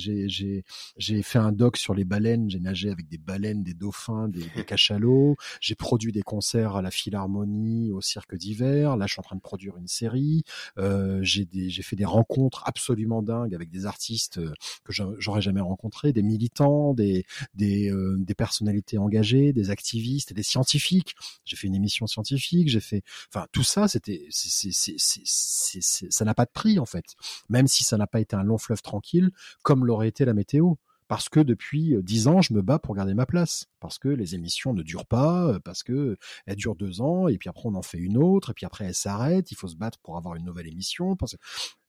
j'ai 0.97 1.21
fait 1.23 1.39
un 1.39 1.51
doc 1.51 1.77
sur 1.77 1.93
les 1.93 2.05
baleines. 2.05 2.49
J'ai 2.49 2.59
nagé 2.59 2.89
avec 2.89 3.07
des 3.07 3.17
baleines, 3.17 3.63
des 3.63 3.73
dauphins, 3.73 4.27
des, 4.27 4.43
des 4.55 4.63
cachalots. 4.65 5.35
J'ai 5.61 5.75
produit 5.75 6.11
des 6.11 6.21
concerts 6.21 6.75
à 6.75 6.81
la 6.81 6.91
Philharmonie, 6.91 7.91
au 7.91 8.01
Cirque 8.01 8.35
d'hiver. 8.35 8.95
Là, 8.97 9.07
je 9.07 9.13
suis 9.13 9.19
en 9.19 9.23
train 9.23 9.35
de 9.35 9.41
produire 9.41 9.77
une 9.77 9.87
série. 9.87 10.43
j'ai 10.77 11.81
fait 11.81 11.95
des 11.95 12.05
rencontres 12.05 12.63
absolument 12.65 13.23
dingues 13.23 13.55
avec 13.55 13.69
des 13.71 13.85
artistes 13.85 14.39
que 14.83 14.93
j'aurais 14.93 15.41
jamais 15.41 15.61
rencontrés, 15.61 16.13
des 16.13 16.23
militants 16.23 16.74
des 16.93 17.25
euh, 17.61 18.15
des 18.19 18.35
personnalités 18.35 18.97
engagées, 18.97 19.53
des 19.53 19.69
activistes, 19.69 20.33
des 20.33 20.43
scientifiques. 20.43 21.15
J'ai 21.45 21.55
fait 21.55 21.67
une 21.67 21.75
émission 21.75 22.07
scientifique, 22.07 22.69
j'ai 22.69 22.79
fait, 22.79 23.03
enfin 23.33 23.47
tout 23.51 23.63
ça, 23.63 23.87
c'était, 23.87 24.27
ça 24.29 26.25
n'a 26.25 26.33
pas 26.33 26.45
de 26.45 26.51
prix 26.51 26.79
en 26.79 26.85
fait. 26.85 27.05
Même 27.49 27.67
si 27.67 27.83
ça 27.83 27.97
n'a 27.97 28.07
pas 28.07 28.19
été 28.19 28.35
un 28.35 28.43
long 28.43 28.57
fleuve 28.57 28.81
tranquille, 28.81 29.31
comme 29.63 29.85
l'aurait 29.85 30.07
été 30.07 30.25
la 30.25 30.33
météo 30.33 30.75
parce 31.07 31.29
que 31.29 31.39
depuis 31.39 31.95
euh, 31.95 32.01
dix 32.01 32.27
ans, 32.27 32.41
je 32.41 32.53
me 32.53 32.61
bats 32.61 32.79
pour 32.79 32.95
garder 32.95 33.13
ma 33.13 33.25
place, 33.25 33.67
parce 33.79 33.99
que 33.99 34.07
les 34.07 34.35
émissions 34.35 34.73
ne 34.73 34.81
durent 34.81 35.05
pas, 35.05 35.47
euh, 35.47 35.59
parce 35.59 35.83
que 35.83 36.17
elles 36.45 36.55
durent 36.55 36.75
deux 36.75 37.01
ans, 37.01 37.27
et 37.27 37.37
puis 37.37 37.49
après 37.49 37.63
on 37.65 37.75
en 37.75 37.81
fait 37.81 37.99
une 37.99 38.17
autre, 38.17 38.51
et 38.51 38.53
puis 38.53 38.65
après 38.65 38.85
elles 38.85 38.95
s'arrêtent, 38.95 39.51
il 39.51 39.55
faut 39.55 39.67
se 39.67 39.75
battre 39.75 39.99
pour 39.99 40.17
avoir 40.17 40.35
une 40.35 40.45
nouvelle 40.45 40.67
émission. 40.67 41.15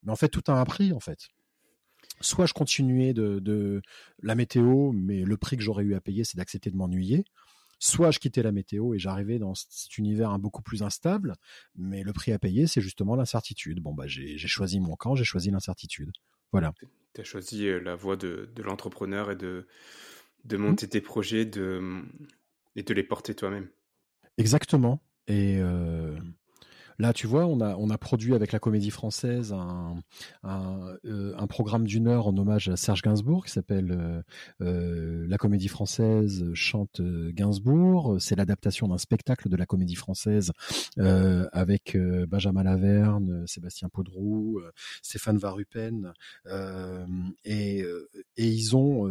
Mais 0.02 0.12
en 0.12 0.16
fait, 0.16 0.28
tout 0.28 0.42
a 0.48 0.52
un 0.52 0.64
prix, 0.64 0.92
en 0.92 1.00
fait 1.00 1.28
soit 2.20 2.46
je 2.46 2.54
continuais 2.54 3.12
de, 3.12 3.38
de, 3.38 3.82
la 4.22 4.34
météo, 4.34 4.92
mais 4.92 5.22
le 5.22 5.36
prix 5.36 5.56
que 5.56 5.62
j'aurais 5.62 5.84
eu 5.84 5.94
à 5.94 6.00
payer, 6.00 6.24
c'est 6.24 6.36
d'accepter 6.36 6.70
de 6.70 6.76
m'ennuyer. 6.76 7.24
Soit 7.78 8.10
je 8.10 8.18
quittais 8.18 8.42
la 8.42 8.52
météo 8.52 8.94
et 8.94 8.98
j'arrivais 8.98 9.38
dans 9.38 9.54
cet 9.54 9.98
univers 9.98 10.38
beaucoup 10.38 10.62
plus 10.62 10.82
instable, 10.82 11.34
mais 11.76 12.02
le 12.02 12.12
prix 12.12 12.32
à 12.32 12.38
payer, 12.38 12.66
c'est 12.66 12.80
justement 12.80 13.16
l'incertitude. 13.16 13.80
Bon, 13.80 13.92
bah, 13.92 14.06
j'ai 14.06 14.38
choisi 14.38 14.80
mon 14.80 14.96
camp, 14.96 15.14
j'ai 15.14 15.24
choisi 15.24 15.50
l'incertitude. 15.50 16.10
Voilà. 16.52 16.72
Tu 17.12 17.20
as 17.20 17.24
choisi 17.24 17.66
euh, 17.66 17.80
la 17.80 17.94
voie 17.94 18.16
de, 18.16 18.48
de 18.54 18.62
l'entrepreneur 18.62 19.30
et 19.30 19.36
de, 19.36 19.66
de 20.44 20.56
monter 20.56 20.88
tes 20.88 21.00
projets 21.00 21.44
de, 21.44 22.02
et 22.76 22.82
de 22.82 22.94
les 22.94 23.02
porter 23.02 23.34
toi-même. 23.34 23.68
Exactement. 24.38 25.02
Et 25.28 25.58
euh, 25.58 26.16
Là, 26.98 27.12
tu 27.12 27.26
vois, 27.26 27.46
on 27.46 27.60
a, 27.60 27.98
produit 27.98 28.34
avec 28.34 28.52
la 28.52 28.58
Comédie 28.58 28.90
Française 28.90 29.54
euh, 30.44 31.34
un 31.36 31.46
programme 31.46 31.86
d'une 31.86 32.08
heure 32.08 32.26
en 32.26 32.36
hommage 32.36 32.68
à 32.68 32.76
Serge 32.76 33.02
Gainsbourg 33.02 33.44
qui 33.46 33.52
s'appelle 33.52 33.90
euh, 33.90 34.22
euh 34.60 35.26
La 35.28 35.38
Comédie 35.38 35.68
Française 35.68 36.44
chante 36.54 37.00
Gainsbourg. 37.00 38.16
C'est 38.20 38.36
l'adaptation 38.36 38.88
d'un 38.88 38.98
spectacle 38.98 39.48
de 39.48 39.56
la 39.56 39.66
Comédie 39.66 39.94
Française 39.94 40.52
avec 40.98 41.96
Benjamin 42.28 42.62
Laverne, 42.62 43.46
Sébastien 43.46 43.88
Podroux, 43.88 44.60
Stéphane 45.02 45.38
Varupen, 45.38 46.12
et 47.44 47.84
ils 48.36 48.76
ont 48.76 49.10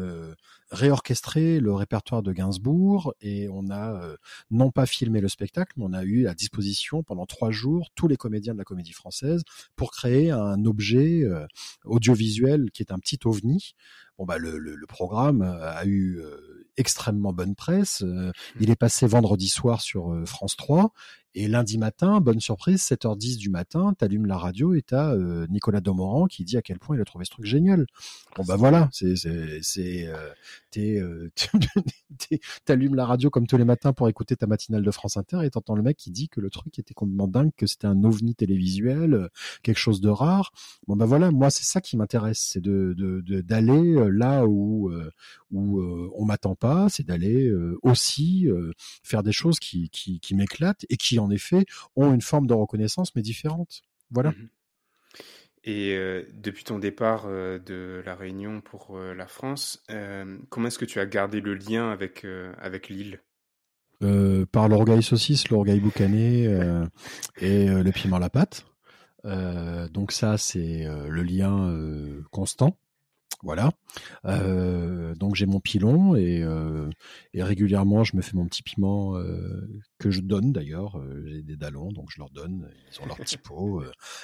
réorchestré 0.72 1.60
le 1.60 1.74
répertoire 1.74 2.24
de 2.24 2.32
Gainsbourg 2.32 3.14
et 3.22 3.48
on 3.50 3.70
a 3.70 4.16
non 4.52 4.72
pas 4.72 4.86
filmé 4.86 5.22
le 5.22 5.30
spectacle, 5.30 5.74
mais 5.78 5.86
on 5.86 5.94
a 5.94 6.04
eu 6.04 6.28
à 6.28 6.34
disposition 6.34 7.04
pendant 7.04 7.26
trois 7.26 7.52
jours 7.52 7.75
tous 7.96 8.08
les 8.08 8.18
comédiens 8.18 8.54
de 8.54 8.58
la 8.58 8.64
comédie 8.64 8.94
française 8.94 9.44
pour 9.76 9.92
créer 9.92 10.32
un 10.32 10.64
objet 10.66 11.24
euh, 11.24 11.46
audiovisuel 11.84 12.72
qui 12.72 12.84
est 12.84 12.92
un 12.92 13.00
petit 13.00 13.20
ovni. 13.26 13.74
Bon 14.18 14.26
bah 14.26 14.38
le, 14.38 14.58
le, 14.58 14.88
programme 14.88 15.42
a 15.42 15.86
eu 15.86 16.20
euh, 16.20 16.68
extrêmement 16.78 17.34
bonne 17.34 17.56
presse. 17.56 18.02
Mmh. 18.02 18.32
il 18.60 18.70
est 18.70 18.76
passé 18.76 19.08
vendredi 19.08 19.50
soir 19.50 19.82
sur 19.82 20.16
France 20.26 20.56
3 20.56 20.94
et 21.36 21.50
lundi 21.50 21.78
matin, 21.78 22.22
bonne 22.22 22.40
surprise, 22.40 22.82
7h10 22.82 23.38
du 23.38 23.50
matin, 23.50 23.94
t'allumes 23.98 24.26
la 24.26 24.38
radio 24.38 24.74
et 24.74 24.82
t'as 24.82 25.14
euh, 25.14 25.46
Nicolas 25.50 25.82
Domoran 25.82 26.28
qui 26.28 26.46
dit 26.46 26.56
à 26.56 26.62
quel 26.62 26.80
point 26.80 26.96
il 26.96 27.02
a 27.02 27.06
trouvé 27.06 27.26
ce 27.26 27.32
truc 27.32 27.46
génial. 27.46 27.86
Bon 28.38 28.44
bah 28.48 28.56
voilà, 28.56 28.88
c'est 28.94 29.18
c'est 29.18 29.60
c'est 29.62 30.08
euh, 30.08 30.30
euh 30.78 31.30
t'allumes 32.66 32.96
la 32.96 33.06
radio 33.06 33.30
comme 33.30 33.48
tous 33.48 33.58
les 33.58 33.66
matins 33.66 33.92
pour 33.92 34.08
écouter 34.08 34.38
ta 34.38 34.48
matinale 34.48 34.84
de 34.84 34.92
France 34.92 35.18
Inter 35.18 35.40
et 35.44 35.50
t'entends 35.50 35.76
le 35.76 35.84
mec 35.84 35.98
qui 35.98 36.10
dit 36.10 36.30
que 36.30 36.40
le 36.40 36.50
truc 36.50 36.80
était 36.80 36.94
complètement 36.94 37.28
dingue, 37.28 37.52
que 37.58 37.68
c'était 37.68 37.88
un 37.88 38.04
ovni 38.06 38.34
télévisuel, 38.34 39.14
euh, 39.14 39.28
quelque 39.62 39.78
chose 39.78 40.00
de 40.00 40.10
rare. 40.10 40.54
Bon 40.88 40.96
bah 40.96 41.06
voilà, 41.06 41.32
moi 41.32 41.50
c'est 41.50 41.66
ça 41.66 41.82
qui 41.82 41.98
m'intéresse, 41.98 42.40
c'est 42.40 42.62
de 42.62 42.96
d'aller 43.42 43.96
de, 43.96 44.05
là 44.10 44.46
où 44.46 44.92
où 45.52 45.82
on 46.16 46.26
m'attend 46.26 46.56
pas, 46.56 46.88
c'est 46.90 47.04
d'aller 47.04 47.52
aussi 47.82 48.48
faire 49.04 49.24
des 49.24 49.32
choses 49.32 49.60
qui 49.60 49.90
qui, 49.90 50.20
qui 50.20 50.36
m'éclatent 50.36 50.86
et 50.90 50.98
qui 50.98 51.20
en 51.20 51.30
effet, 51.30 51.66
ont 51.96 52.14
une 52.14 52.22
forme 52.22 52.48
de 52.48 52.54
reconnaissance, 52.54 53.16
mais 53.16 53.22
différente. 53.22 53.82
Voilà. 54.12 54.32
Mmh 54.32 54.48
Et 55.64 55.96
euh, 55.96 56.24
depuis 56.34 56.64
ton 56.64 56.80
départ 56.80 57.26
euh, 57.26 57.60
de 57.60 58.02
la 58.06 58.16
Réunion 58.16 58.62
pour 58.62 58.98
euh, 58.98 59.14
la 59.14 59.28
France, 59.28 59.84
comment 60.50 60.68
est-ce 60.68 60.80
que 60.80 60.86
tu 60.86 61.00
as 61.00 61.06
gardé 61.06 61.42
le 61.42 61.56
lien 61.56 61.90
avec, 61.92 62.26
avec 62.60 62.90
l'île 62.90 63.22
Par 64.52 64.70
l'orgueil 64.70 65.04
saucisse, 65.04 65.50
l'orgueil 65.50 65.80
boucané 65.80 66.44
et 67.38 67.68
le 67.68 67.92
piment 67.92 68.18
à 68.18 68.20
la 68.20 68.30
pâte. 68.30 68.66
donc 69.24 70.12
ça, 70.12 70.38
c'est 70.38 70.86
le 70.86 71.24
lien 71.24 71.74
constant. 72.32 72.78
Voilà. 73.46 73.70
Euh, 74.26 75.14
donc 75.14 75.36
j'ai 75.36 75.46
mon 75.46 75.60
pilon 75.60 76.16
et, 76.16 76.42
euh, 76.42 76.90
et, 77.34 77.44
régulièrement 77.44 78.04
je 78.04 78.18
me 78.18 78.22
fais 78.24 78.36
mon 78.36 78.46
petit 78.46 78.64
piment 78.64 79.16
euh, 79.16 79.70
que 80.00 80.10
je 80.10 80.22
donne 80.22 80.52
d'ailleurs. 80.52 81.00
J'ai 81.28 81.44
des 81.44 81.56
dallons 81.56 81.92
donc 81.92 82.10
je 82.10 82.18
leur 82.18 82.32
donne. 82.32 82.68
Ils 82.92 83.04
ont 83.04 83.06
leur 83.06 83.18
petit 83.18 83.38
pot. 83.44 83.84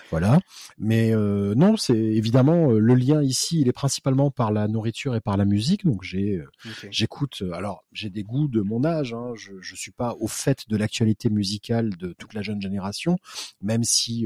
Voilà. 0.10 0.40
Mais 0.80 1.12
non, 1.14 1.78
c'est 1.78 1.96
évidemment 1.96 2.72
le 2.72 2.96
lien 2.96 3.22
ici. 3.22 3.62
Il 3.62 3.68
est 3.68 3.74
principalement 3.74 4.32
par 4.32 4.52
la 4.52 4.68
nourriture 4.68 5.16
et 5.16 5.22
par 5.22 5.38
la 5.38 5.46
musique. 5.46 5.86
Donc 5.86 6.02
j'ai 6.02 6.42
j'écoute. 6.90 7.44
alors 7.54 7.84
j'ai 7.92 8.10
des 8.10 8.24
goûts 8.24 8.48
de 8.48 8.62
mon 8.62 8.84
âge. 8.84 9.14
Hein, 9.14 9.34
je 9.36 9.52
je 9.62 9.76
suis 9.76 9.92
pas 9.92 10.16
au 10.20 10.28
fait 10.28 10.68
de 10.68 10.76
l'actualité 10.78 11.30
musicale 11.30 11.96
de 11.98 12.14
toute 12.14 12.34
la 12.34 12.42
jeune 12.42 12.62
génération, 12.62 13.18
même 13.62 13.84
si 13.84 14.26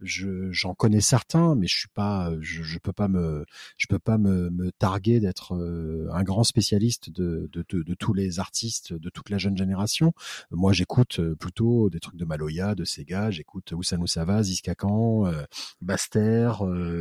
je 0.00 0.52
j'en 0.52 0.74
connais 0.74 1.00
certains, 1.00 1.54
mais 1.54 1.66
je 1.66 1.78
suis 1.78 1.88
pas. 1.88 2.30
Je, 2.40 2.62
je 2.62 2.78
peux 2.78 2.92
pas 2.92 3.08
me 3.08 3.46
je 3.78 3.86
peux 3.86 3.98
pas 3.98 4.09
me, 4.18 4.70
targuer 4.78 5.20
d'être 5.20 5.54
euh, 5.54 6.08
un 6.12 6.22
grand 6.22 6.44
spécialiste 6.44 7.10
de, 7.10 7.48
tous 7.98 8.12
les 8.12 8.38
artistes 8.38 8.92
de 8.92 9.10
toute 9.10 9.30
la 9.30 9.38
jeune 9.38 9.56
génération. 9.56 10.12
Moi, 10.50 10.72
j'écoute 10.72 11.18
euh, 11.20 11.34
plutôt 11.34 11.90
des 11.90 12.00
trucs 12.00 12.16
de 12.16 12.24
Maloya, 12.24 12.74
de 12.74 12.84
Sega, 12.84 13.30
j'écoute 13.30 13.72
Oussano 13.72 14.06
Sava, 14.06 14.42
Ziskakan, 14.42 15.26
euh, 15.26 15.44
Baster, 15.80 16.52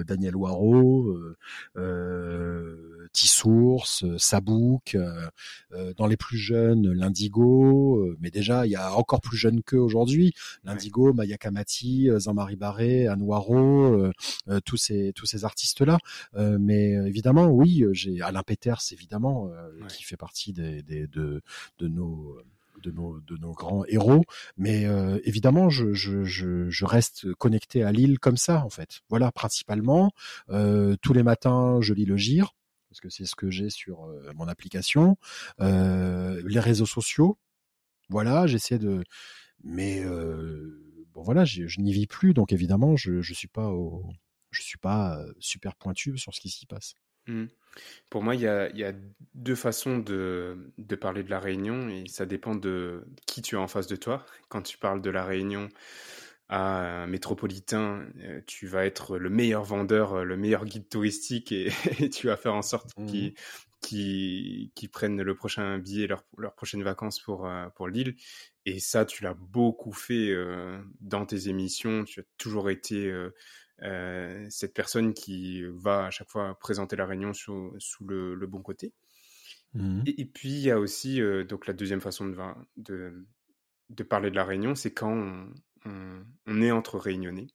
Daniel 0.06 0.36
Waro, 0.36 1.18
Tissours, 3.12 3.88
Sabouk, 4.18 4.98
dans 5.98 6.08
les 6.08 6.18
plus 6.18 6.38
jeunes, 6.38 6.92
l'Indigo, 6.92 8.16
mais 8.20 8.32
déjà, 8.32 8.66
il 8.66 8.72
y 8.72 8.76
a 8.76 8.94
encore 8.96 9.22
plus 9.22 9.38
jeunes 9.38 9.62
qu'eux 9.64 9.80
aujourd'hui. 9.80 10.34
L'Indigo, 10.64 11.14
Maya 11.14 11.38
Kamati, 11.38 12.10
Jean-Marie 12.18 12.56
Barré, 12.56 13.10
Anwaro, 13.10 14.10
tous 14.66 14.78
ces 14.78 15.14
tous 15.14 15.26
ces 15.26 15.46
artistes-là. 15.46 15.98
mais 16.36 16.90
euh, 16.96 17.08
évidemment, 17.08 17.48
oui, 17.48 17.84
euh, 17.84 17.94
j'ai 17.94 18.22
Alain 18.22 18.44
Peters, 18.44 18.82
évidemment, 18.92 19.50
euh, 19.50 19.86
qui 19.88 20.04
fait 20.04 20.18
partie 20.18 20.54
des, 20.54 20.82
de, 20.84 21.42
de 21.80 21.88
nos 21.88 22.38
de 22.82 22.92
nos, 22.92 23.20
de 23.20 23.36
nos 23.36 23.52
grands 23.52 23.84
héros. 23.86 24.24
Mais 24.56 24.88
évidemment, 25.26 25.70
je, 25.70 25.92
je, 25.94 26.24
je, 26.24 26.86
reste 26.86 27.34
connecté 27.34 27.84
à 27.84 27.92
Lille 27.92 28.20
comme 28.20 28.38
ça, 28.38 28.64
en 28.64 28.70
fait. 28.70 29.02
Voilà, 29.10 29.34
principalement. 29.34 30.12
tous 30.48 31.14
les 31.14 31.24
matins, 31.24 31.80
je 31.82 31.94
lis 31.94 32.06
le 32.06 32.16
GIR, 32.16 32.56
parce 32.90 33.00
que 33.00 33.10
c'est 33.10 33.26
ce 33.26 33.36
que 33.36 33.50
j'ai 33.50 33.70
sur 33.70 34.08
mon 34.36 34.48
application. 34.48 35.18
les 35.60 36.60
réseaux 36.60 36.86
sociaux. 36.86 37.38
Voilà, 38.10 38.48
j'essaie 38.48 38.80
de... 38.80 39.04
Mais 39.64 40.04
bon, 40.06 41.22
voilà, 41.24 41.46
je, 41.46 41.80
n'y 41.80 41.94
vis 41.94 42.08
plus, 42.08 42.34
donc 42.34 42.52
évidemment, 42.52 42.96
je 42.96 43.14
ne 43.14 43.22
suis 43.22 43.48
pas 43.48 43.70
au 43.70 44.04
je 44.52 44.64
suis 44.64 44.78
pas 44.78 45.24
super 45.40 45.76
pointu 45.76 46.18
sur 46.18 46.34
ce 46.34 46.42
qui 46.42 46.50
s'y 46.50 46.66
passe. 46.66 46.96
Mmh. 47.28 47.46
Pour 48.10 48.24
moi, 48.24 48.36
il 48.36 48.42
y 48.42 48.48
a, 48.48 48.70
y 48.76 48.84
a, 48.84 48.94
deux 49.36 49.56
façons 49.56 50.00
de, 50.00 50.74
de, 50.78 50.96
parler 50.96 51.24
de 51.24 51.30
la 51.30 51.40
Réunion 51.40 51.88
et 51.90 52.08
ça 52.08 52.26
dépend 52.26 52.56
de 52.56 53.06
qui 53.28 53.42
tu 53.42 53.56
as 53.56 53.60
en 53.60 53.68
face 53.68 53.88
de 53.88 53.96
toi. 53.96 54.26
Quand 54.50 54.64
tu 54.64 54.78
parles 54.78 55.02
de 55.02 55.10
la 55.10 55.24
Réunion 55.24 55.70
à 56.50 57.04
un 57.04 57.08
métropolitain, 57.08 58.08
tu 58.48 58.68
vas 58.68 58.86
être 58.86 59.18
le 59.18 59.30
meilleur 59.30 59.64
vendeur, 59.64 60.26
le 60.26 60.36
meilleur 60.36 60.66
guide 60.66 60.90
touristique 60.90 61.52
et, 61.52 61.72
tu 62.12 62.28
vas 62.28 62.38
faire 62.38 62.56
en 62.56 62.64
sorte 62.64 62.98
mmh. 62.98 63.06
qu'ils 63.06 63.34
qui, 63.82 64.72
qui 64.76 64.88
prennent 64.88 65.22
le 65.22 65.36
prochain 65.36 65.78
billet, 65.78 66.08
leurs 66.08 66.26
leur 66.38 66.56
prochaines 66.56 66.84
vacances 66.84 67.20
pour, 67.20 67.50
pour 67.76 67.88
l'île. 67.88 68.16
Et 68.66 68.80
ça, 68.80 69.06
tu 69.06 69.24
l'as 69.24 69.36
beaucoup 69.36 69.94
fait 69.94 70.36
dans 71.00 71.26
tes 71.26 71.50
émissions. 71.50 72.04
Tu 72.04 72.20
as 72.20 72.24
toujours 72.38 72.70
été 72.70 73.14
euh, 73.82 74.46
cette 74.50 74.74
personne 74.74 75.14
qui 75.14 75.64
va 75.64 76.06
à 76.06 76.10
chaque 76.12 76.30
fois 76.30 76.58
présenter 76.60 76.96
la 76.96 77.06
réunion 77.06 77.34
sous, 77.34 77.74
sous 77.78 78.06
le, 78.06 78.36
bon 78.46 78.62
côté. 78.62 78.94
Mmh. 79.74 80.02
Et, 80.06 80.26
puis 80.26 80.50
il 80.50 80.60
y 80.60 80.72
a 80.72 80.80
aussi 80.80 81.22
euh, 81.22 81.44
donc 81.44 81.68
la 81.68 81.74
deuxième 81.74 82.02
façon 82.02 82.28
de, 82.28 82.36
de, 82.78 83.26
de, 83.90 84.04
parler 84.04 84.32
de 84.32 84.36
la 84.36 84.44
réunion, 84.44 84.76
c'est 84.76 84.92
quand 84.92 85.12
on, 85.12 85.54
on, 85.86 86.62
est 86.62 86.72
entre 86.72 86.98
réunionnais. 86.98 87.48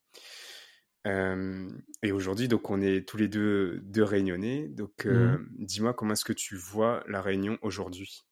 Euh, 1.07 1.69
et 2.03 2.13
aujourd'hui, 2.13 2.49
donc, 2.49 2.71
on 2.71 2.81
est 2.81 3.07
tous 3.07 3.17
les 3.17 3.29
deux 3.29 3.81
deux 3.85 4.05
réunionnais. 4.05 4.69
Donc, 4.69 5.05
mmh. 5.05 5.47
dis-moi, 5.59 5.95
comment 5.95 6.13
est-ce 6.13 6.25
que 6.25 6.33
tu 6.33 6.57
vois 6.57 7.05
la 7.09 7.21
réunion 7.21 7.59
aujourd'hui? 7.63 8.25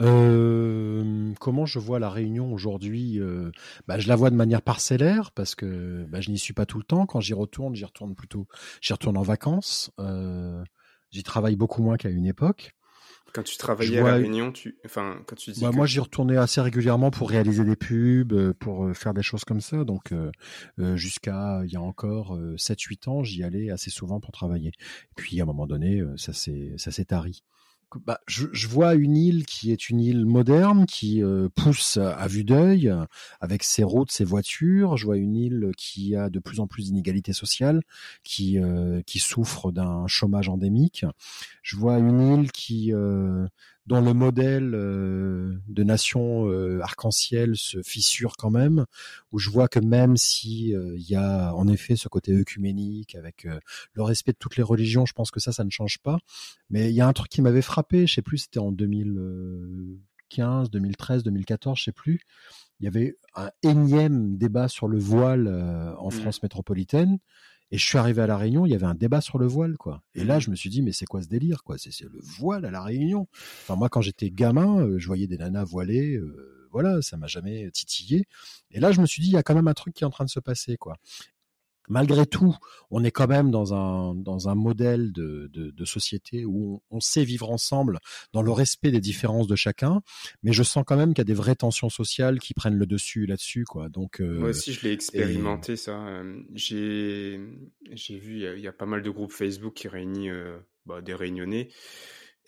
Euh, 0.00 1.32
comment 1.38 1.66
je 1.66 1.78
vois 1.78 1.98
la 1.98 2.10
Réunion 2.10 2.52
aujourd'hui 2.52 3.20
euh, 3.20 3.50
bah, 3.86 3.98
Je 3.98 4.08
la 4.08 4.16
vois 4.16 4.30
de 4.30 4.36
manière 4.36 4.62
parcellaire 4.62 5.30
parce 5.32 5.54
que 5.54 6.04
bah, 6.08 6.20
je 6.20 6.30
n'y 6.30 6.38
suis 6.38 6.54
pas 6.54 6.66
tout 6.66 6.78
le 6.78 6.84
temps. 6.84 7.06
Quand 7.06 7.20
j'y 7.20 7.34
retourne, 7.34 7.74
j'y 7.74 7.84
retourne 7.84 8.14
plutôt, 8.14 8.46
j'y 8.80 8.92
retourne 8.92 9.16
en 9.16 9.22
vacances. 9.22 9.90
Euh, 10.00 10.62
j'y 11.10 11.22
travaille 11.22 11.56
beaucoup 11.56 11.82
moins 11.82 11.96
qu'à 11.96 12.10
une 12.10 12.26
époque. 12.26 12.74
Quand 13.32 13.42
tu 13.42 13.56
travaillais 13.56 13.98
à 13.98 14.04
la 14.04 14.14
Réunion, 14.14 14.52
tu, 14.52 14.76
enfin, 14.84 15.22
quand 15.26 15.36
tu 15.36 15.52
dis 15.52 15.60
bah, 15.62 15.70
moi 15.72 15.86
j'y 15.86 16.00
retournais 16.00 16.36
assez 16.36 16.60
régulièrement 16.60 17.10
pour 17.10 17.30
réaliser 17.30 17.64
des 17.64 17.76
pubs, 17.76 18.32
euh, 18.32 18.52
pour 18.52 18.84
euh, 18.84 18.94
faire 18.94 19.14
des 19.14 19.22
choses 19.22 19.44
comme 19.44 19.60
ça. 19.60 19.84
Donc 19.84 20.12
jusqu'à 20.78 21.62
il 21.64 21.72
y 21.72 21.76
a 21.76 21.80
encore 21.80 22.38
7-8 22.56 23.08
ans, 23.08 23.22
j'y 23.22 23.42
allais 23.42 23.70
assez 23.70 23.90
souvent 23.90 24.20
pour 24.20 24.32
travailler. 24.32 24.68
Et 24.68 25.14
puis 25.16 25.40
à 25.40 25.44
un 25.44 25.46
moment 25.46 25.66
donné, 25.66 26.02
ça 26.16 26.32
s'est 26.32 26.74
ça 26.76 26.90
s'est 26.90 27.06
tari 27.06 27.42
bah, 27.98 28.20
je, 28.26 28.46
je, 28.52 28.68
vois 28.68 28.94
une 28.94 29.16
île 29.16 29.44
qui 29.46 29.72
est 29.72 29.88
une 29.88 30.00
île 30.00 30.24
moderne, 30.24 30.86
qui 30.86 31.22
euh, 31.22 31.48
pousse 31.54 31.96
à 31.96 32.26
vue 32.26 32.44
d'œil, 32.44 32.92
avec 33.40 33.62
ses 33.62 33.84
routes, 33.84 34.10
ses 34.10 34.24
voitures. 34.24 34.96
Je 34.96 35.04
vois 35.04 35.16
une 35.16 35.36
île 35.36 35.70
qui 35.76 36.16
a 36.16 36.30
de 36.30 36.38
plus 36.38 36.60
en 36.60 36.66
plus 36.66 36.86
d'inégalités 36.86 37.32
sociales, 37.32 37.82
qui, 38.24 38.58
euh, 38.58 39.02
qui 39.06 39.18
souffre 39.18 39.72
d'un 39.72 40.06
chômage 40.06 40.48
endémique. 40.48 41.04
Je 41.62 41.76
vois 41.76 41.98
une 41.98 42.20
île 42.20 42.52
qui 42.52 42.92
euh, 42.92 43.46
dont 43.86 44.00
le 44.00 44.14
modèle 44.14 44.74
euh, 44.74 45.58
de 45.68 45.82
nation 45.82 46.48
euh, 46.48 46.80
arc-en-ciel 46.82 47.56
se 47.56 47.82
fissure 47.82 48.36
quand 48.36 48.50
même, 48.50 48.86
où 49.32 49.38
je 49.38 49.50
vois 49.50 49.68
que 49.68 49.80
même 49.80 50.16
si 50.16 50.74
euh, 50.74 50.94
il 50.96 51.08
y 51.08 51.16
a 51.16 51.52
en 51.54 51.66
effet 51.66 51.96
ce 51.96 52.08
côté 52.08 52.32
œcuménique 52.32 53.16
avec 53.16 53.46
le 53.94 54.02
respect 54.02 54.32
de 54.32 54.38
toutes 54.38 54.56
les 54.56 54.62
religions, 54.62 55.06
je 55.06 55.12
pense 55.12 55.30
que 55.30 55.40
ça, 55.40 55.52
ça 55.52 55.64
ne 55.64 55.70
change 55.70 55.98
pas. 55.98 56.18
Mais 56.70 56.90
il 56.90 56.94
y 56.94 57.00
a 57.00 57.08
un 57.08 57.12
truc 57.12 57.28
qui 57.28 57.42
m'avait 57.42 57.62
frappé, 57.62 58.06
je 58.06 58.14
sais 58.14 58.22
plus, 58.22 58.38
c'était 58.38 58.60
en 58.60 58.72
2015, 58.72 60.70
2013, 60.70 61.22
2014, 61.24 61.78
je 61.78 61.84
sais 61.84 61.92
plus. 61.92 62.20
Il 62.80 62.84
y 62.84 62.88
avait 62.88 63.16
un 63.34 63.50
énième 63.62 64.36
débat 64.36 64.68
sur 64.68 64.88
le 64.88 64.98
voile 64.98 65.48
en 65.98 66.08
mmh. 66.08 66.12
France 66.12 66.42
métropolitaine. 66.42 67.18
Et 67.72 67.78
je 67.78 67.86
suis 67.86 67.96
arrivé 67.96 68.20
à 68.20 68.26
la 68.26 68.36
Réunion, 68.36 68.66
il 68.66 68.72
y 68.72 68.74
avait 68.74 68.86
un 68.86 68.94
débat 68.94 69.22
sur 69.22 69.38
le 69.38 69.46
voile, 69.46 69.78
quoi. 69.78 70.02
Et 70.14 70.24
là, 70.24 70.36
mmh. 70.36 70.40
je 70.42 70.50
me 70.50 70.56
suis 70.56 70.68
dit, 70.68 70.82
mais 70.82 70.92
c'est 70.92 71.06
quoi 71.06 71.22
ce 71.22 71.28
délire, 71.28 71.64
quoi? 71.64 71.78
C'est 71.78 71.98
le 72.02 72.20
voile 72.20 72.66
à 72.66 72.70
la 72.70 72.82
Réunion. 72.82 73.26
Enfin, 73.62 73.76
moi, 73.76 73.88
quand 73.88 74.02
j'étais 74.02 74.30
gamin, 74.30 74.80
euh, 74.80 74.98
je 74.98 75.06
voyais 75.06 75.26
des 75.26 75.38
nanas 75.38 75.64
voilées. 75.64 76.16
Euh, 76.16 76.68
voilà, 76.70 77.00
ça 77.00 77.16
m'a 77.16 77.26
jamais 77.26 77.70
titillé. 77.70 78.26
Et 78.70 78.78
là, 78.78 78.92
je 78.92 79.00
me 79.00 79.06
suis 79.06 79.22
dit, 79.22 79.28
il 79.28 79.32
y 79.32 79.38
a 79.38 79.42
quand 79.42 79.54
même 79.54 79.68
un 79.68 79.74
truc 79.74 79.94
qui 79.94 80.04
est 80.04 80.06
en 80.06 80.10
train 80.10 80.24
de 80.24 80.30
se 80.30 80.40
passer, 80.40 80.76
quoi 80.76 80.98
malgré 81.88 82.26
tout, 82.26 82.56
on 82.90 83.04
est 83.04 83.10
quand 83.10 83.28
même 83.28 83.50
dans 83.50 83.74
un, 83.74 84.14
dans 84.14 84.48
un 84.48 84.54
modèle 84.54 85.12
de, 85.12 85.50
de, 85.52 85.84
société 85.84 86.44
où 86.44 86.82
on, 86.90 87.00
sait 87.00 87.24
vivre 87.24 87.50
ensemble 87.50 87.98
dans 88.32 88.42
le 88.42 88.52
respect 88.52 88.90
des 88.92 89.00
différences 89.00 89.48
de 89.48 89.56
chacun, 89.56 90.00
mais 90.42 90.52
je 90.52 90.62
sens 90.62 90.84
quand 90.86 90.96
même 90.96 91.12
qu'il 91.12 91.18
y 91.18 91.22
a 91.22 91.24
des 91.24 91.34
vraies 91.34 91.56
tensions 91.56 91.88
sociales 91.88 92.38
qui 92.38 92.54
prennent 92.54 92.76
le 92.76 92.86
dessus 92.86 93.26
là-dessus. 93.26 93.64
quoi. 93.64 93.88
Donc, 93.88 94.20
euh, 94.20 94.38
Moi 94.38 94.50
aussi, 94.50 94.72
je 94.72 94.82
l'ai 94.82 94.92
expérimenté, 94.92 95.76
ça. 95.76 96.06
Euh, 96.06 96.40
j'ai, 96.54 97.40
j'ai 97.90 98.18
vu, 98.18 98.44
il 98.54 98.60
y, 98.60 98.68
a, 98.68 98.72
pas 98.72 98.86
mal 98.86 99.02
de 99.02 99.10
groupes 99.10 99.32
Facebook 99.32 99.74
qui 99.74 99.88
réunissent 99.88 100.30
euh, 100.30 100.58
bah, 100.86 101.00
des 101.00 101.14
réunionnais. 101.14 101.68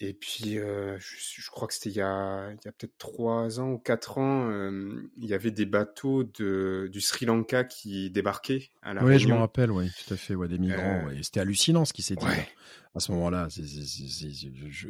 Et 0.00 0.12
puis, 0.12 0.58
euh, 0.58 0.98
je, 0.98 1.40
je, 1.40 1.50
crois 1.50 1.68
que 1.68 1.74
c'était 1.74 1.90
il 1.90 1.96
y 1.96 2.00
a, 2.00 2.50
il 2.50 2.58
y 2.64 2.68
a 2.68 2.72
peut-être 2.72 2.98
trois 2.98 3.60
ans 3.60 3.70
ou 3.70 3.78
quatre 3.78 4.18
ans, 4.18 4.50
euh, 4.50 5.08
il 5.18 5.26
y 5.28 5.34
avait 5.34 5.52
des 5.52 5.66
bateaux 5.66 6.24
de, 6.24 6.88
du 6.92 7.00
Sri 7.00 7.26
Lanka 7.26 7.62
qui 7.62 8.10
débarquaient 8.10 8.70
à 8.82 8.92
la 8.92 9.04
Oui, 9.04 9.20
je 9.20 9.28
me 9.28 9.34
rappelle, 9.34 9.70
oui, 9.70 9.88
tout 10.04 10.12
à 10.12 10.16
fait, 10.16 10.34
ouais, 10.34 10.48
des 10.48 10.58
migrants. 10.58 11.06
Euh... 11.08 11.22
C'était 11.22 11.38
hallucinant 11.38 11.84
ce 11.84 11.92
qui 11.92 12.02
s'est 12.02 12.16
dit 12.16 12.24
ouais. 12.26 12.48
à 12.96 13.00
ce 13.00 13.12
moment-là. 13.12 13.46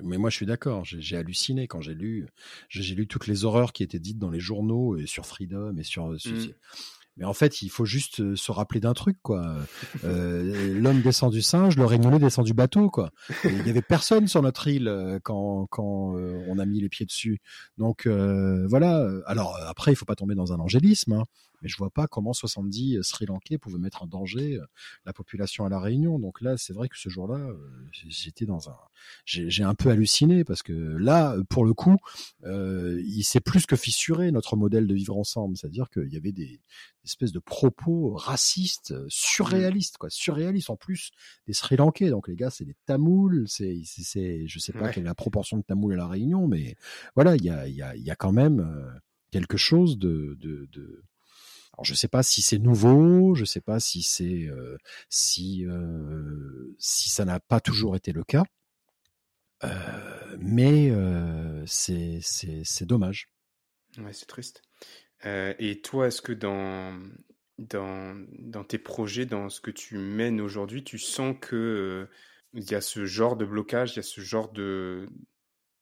Mais 0.02 0.16
moi, 0.16 0.30
je 0.30 0.36
suis 0.36 0.46
d'accord, 0.46 0.84
j'ai 0.86 1.16
halluciné 1.18 1.68
quand 1.68 1.82
j'ai 1.82 1.94
lu, 1.94 2.26
j'ai 2.70 2.94
lu 2.94 3.06
toutes 3.06 3.26
les 3.26 3.44
horreurs 3.44 3.74
qui 3.74 3.82
étaient 3.82 3.98
dites 3.98 4.18
dans 4.18 4.30
les 4.30 4.40
journaux 4.40 4.96
et 4.96 5.06
sur 5.06 5.26
Freedom 5.26 5.76
et 5.76 5.84
sur. 5.84 6.18
sur 6.18 6.32
mmh. 6.32 6.54
Mais 7.16 7.24
en 7.24 7.32
fait, 7.32 7.62
il 7.62 7.68
faut 7.68 7.84
juste 7.84 8.34
se 8.34 8.52
rappeler 8.52 8.80
d'un 8.80 8.92
truc, 8.92 9.18
quoi. 9.22 9.56
Euh, 10.04 10.78
L'homme 10.80 11.00
descend 11.00 11.32
du 11.32 11.42
singe, 11.42 11.76
le 11.76 11.84
régnonné 11.84 12.18
descend 12.18 12.44
du 12.44 12.54
bateau, 12.54 12.90
quoi. 12.90 13.10
il 13.44 13.66
y 13.66 13.70
avait 13.70 13.82
personne 13.82 14.26
sur 14.26 14.42
notre 14.42 14.66
île 14.66 15.20
quand 15.22 15.66
quand 15.70 16.16
euh, 16.16 16.44
on 16.48 16.58
a 16.58 16.66
mis 16.66 16.80
les 16.80 16.88
pieds 16.88 17.06
dessus. 17.06 17.40
Donc 17.78 18.06
euh, 18.06 18.66
voilà. 18.68 19.08
Alors 19.26 19.56
après, 19.66 19.92
il 19.92 19.96
faut 19.96 20.04
pas 20.04 20.16
tomber 20.16 20.34
dans 20.34 20.52
un 20.52 20.58
angélisme, 20.58 21.12
hein, 21.12 21.24
mais 21.64 21.68
je 21.68 21.76
vois 21.76 21.90
pas 21.90 22.06
comment 22.06 22.32
70 22.32 23.02
Sri 23.02 23.26
Lankais 23.26 23.58
pouvaient 23.58 23.78
mettre 23.78 24.04
en 24.04 24.06
danger 24.06 24.60
la 25.04 25.12
population 25.12 25.64
à 25.64 25.68
la 25.68 25.80
Réunion. 25.80 26.20
Donc 26.20 26.40
là, 26.40 26.56
c'est 26.56 26.72
vrai 26.72 26.88
que 26.88 26.96
ce 26.96 27.08
jour-là, 27.08 27.48
j'étais 27.92 28.46
dans 28.46 28.68
un, 28.68 28.76
j'ai 29.24 29.64
un 29.64 29.74
peu 29.74 29.90
halluciné 29.90 30.44
parce 30.44 30.62
que 30.62 30.72
là, 30.72 31.36
pour 31.48 31.64
le 31.64 31.74
coup, 31.74 31.96
il 32.44 33.22
s'est 33.24 33.40
plus 33.40 33.66
que 33.66 33.74
fissuré 33.74 34.30
notre 34.30 34.54
modèle 34.56 34.86
de 34.86 34.94
vivre 34.94 35.16
ensemble. 35.16 35.56
C'est-à-dire 35.56 35.90
qu'il 35.90 36.12
y 36.12 36.16
avait 36.16 36.32
des 36.32 36.60
espèce 37.04 37.32
de 37.32 37.38
propos 37.38 38.14
racistes, 38.14 38.92
euh, 38.92 39.06
surréalistes, 39.08 39.98
quoi, 39.98 40.10
surréalistes 40.10 40.70
en 40.70 40.76
plus 40.76 41.10
des 41.46 41.52
Sri 41.52 41.76
Lankais. 41.76 42.10
Donc 42.10 42.28
les 42.28 42.36
gars, 42.36 42.50
c'est 42.50 42.64
des 42.64 42.76
Tamouls, 42.86 43.44
c'est, 43.46 43.80
c'est, 43.84 44.46
je 44.46 44.58
sais 44.58 44.72
pas 44.72 44.82
ouais. 44.82 44.92
quelle 44.92 45.04
est 45.04 45.06
la 45.06 45.14
proportion 45.14 45.58
de 45.58 45.62
Tamouls 45.62 45.92
à 45.92 45.96
la 45.96 46.08
Réunion, 46.08 46.48
mais 46.48 46.76
voilà, 47.14 47.36
il 47.36 47.44
y 47.44 47.50
a, 47.50 47.68
il 47.68 47.74
y 47.74 47.82
a, 47.82 47.94
il 47.94 48.02
y 48.02 48.10
a 48.10 48.16
quand 48.16 48.32
même 48.32 48.60
euh, 48.60 48.90
quelque 49.30 49.56
chose 49.56 49.98
de, 49.98 50.36
de, 50.40 50.68
de... 50.72 51.02
Alors 51.76 51.84
je 51.84 51.94
sais 51.94 52.08
pas 52.08 52.22
si 52.22 52.40
c'est 52.40 52.58
nouveau, 52.58 53.34
je 53.34 53.44
sais 53.44 53.60
pas 53.60 53.80
si 53.80 54.02
c'est, 54.02 54.46
euh, 54.46 54.78
euh, 55.40 56.74
si 56.78 57.10
ça 57.10 57.24
n'a 57.24 57.40
pas 57.40 57.58
toujours 57.58 57.96
été 57.96 58.12
le 58.12 58.22
cas, 58.22 58.44
euh, 59.64 60.36
mais 60.38 60.92
c'est, 61.66 62.20
c'est, 62.22 62.86
dommage. 62.86 63.28
Ouais, 63.98 64.12
c'est 64.12 64.26
triste. 64.26 64.62
Et 65.24 65.80
toi, 65.82 66.06
est-ce 66.06 66.22
que 66.22 66.32
dans, 66.32 67.02
dans, 67.58 68.24
dans 68.38 68.62
tes 68.62 68.78
projets, 68.78 69.26
dans 69.26 69.48
ce 69.48 69.60
que 69.60 69.72
tu 69.72 69.98
mènes 69.98 70.40
aujourd'hui, 70.40 70.84
tu 70.84 70.98
sens 70.98 71.34
que 71.40 72.08
il 72.52 72.70
y 72.70 72.76
a 72.76 72.80
ce 72.80 73.04
genre 73.04 73.36
de 73.36 73.44
blocage, 73.44 73.94
il 73.94 73.96
y 73.96 73.98
a 73.98 74.02
ce 74.02 74.20
genre 74.20 74.52
de, 74.52 75.08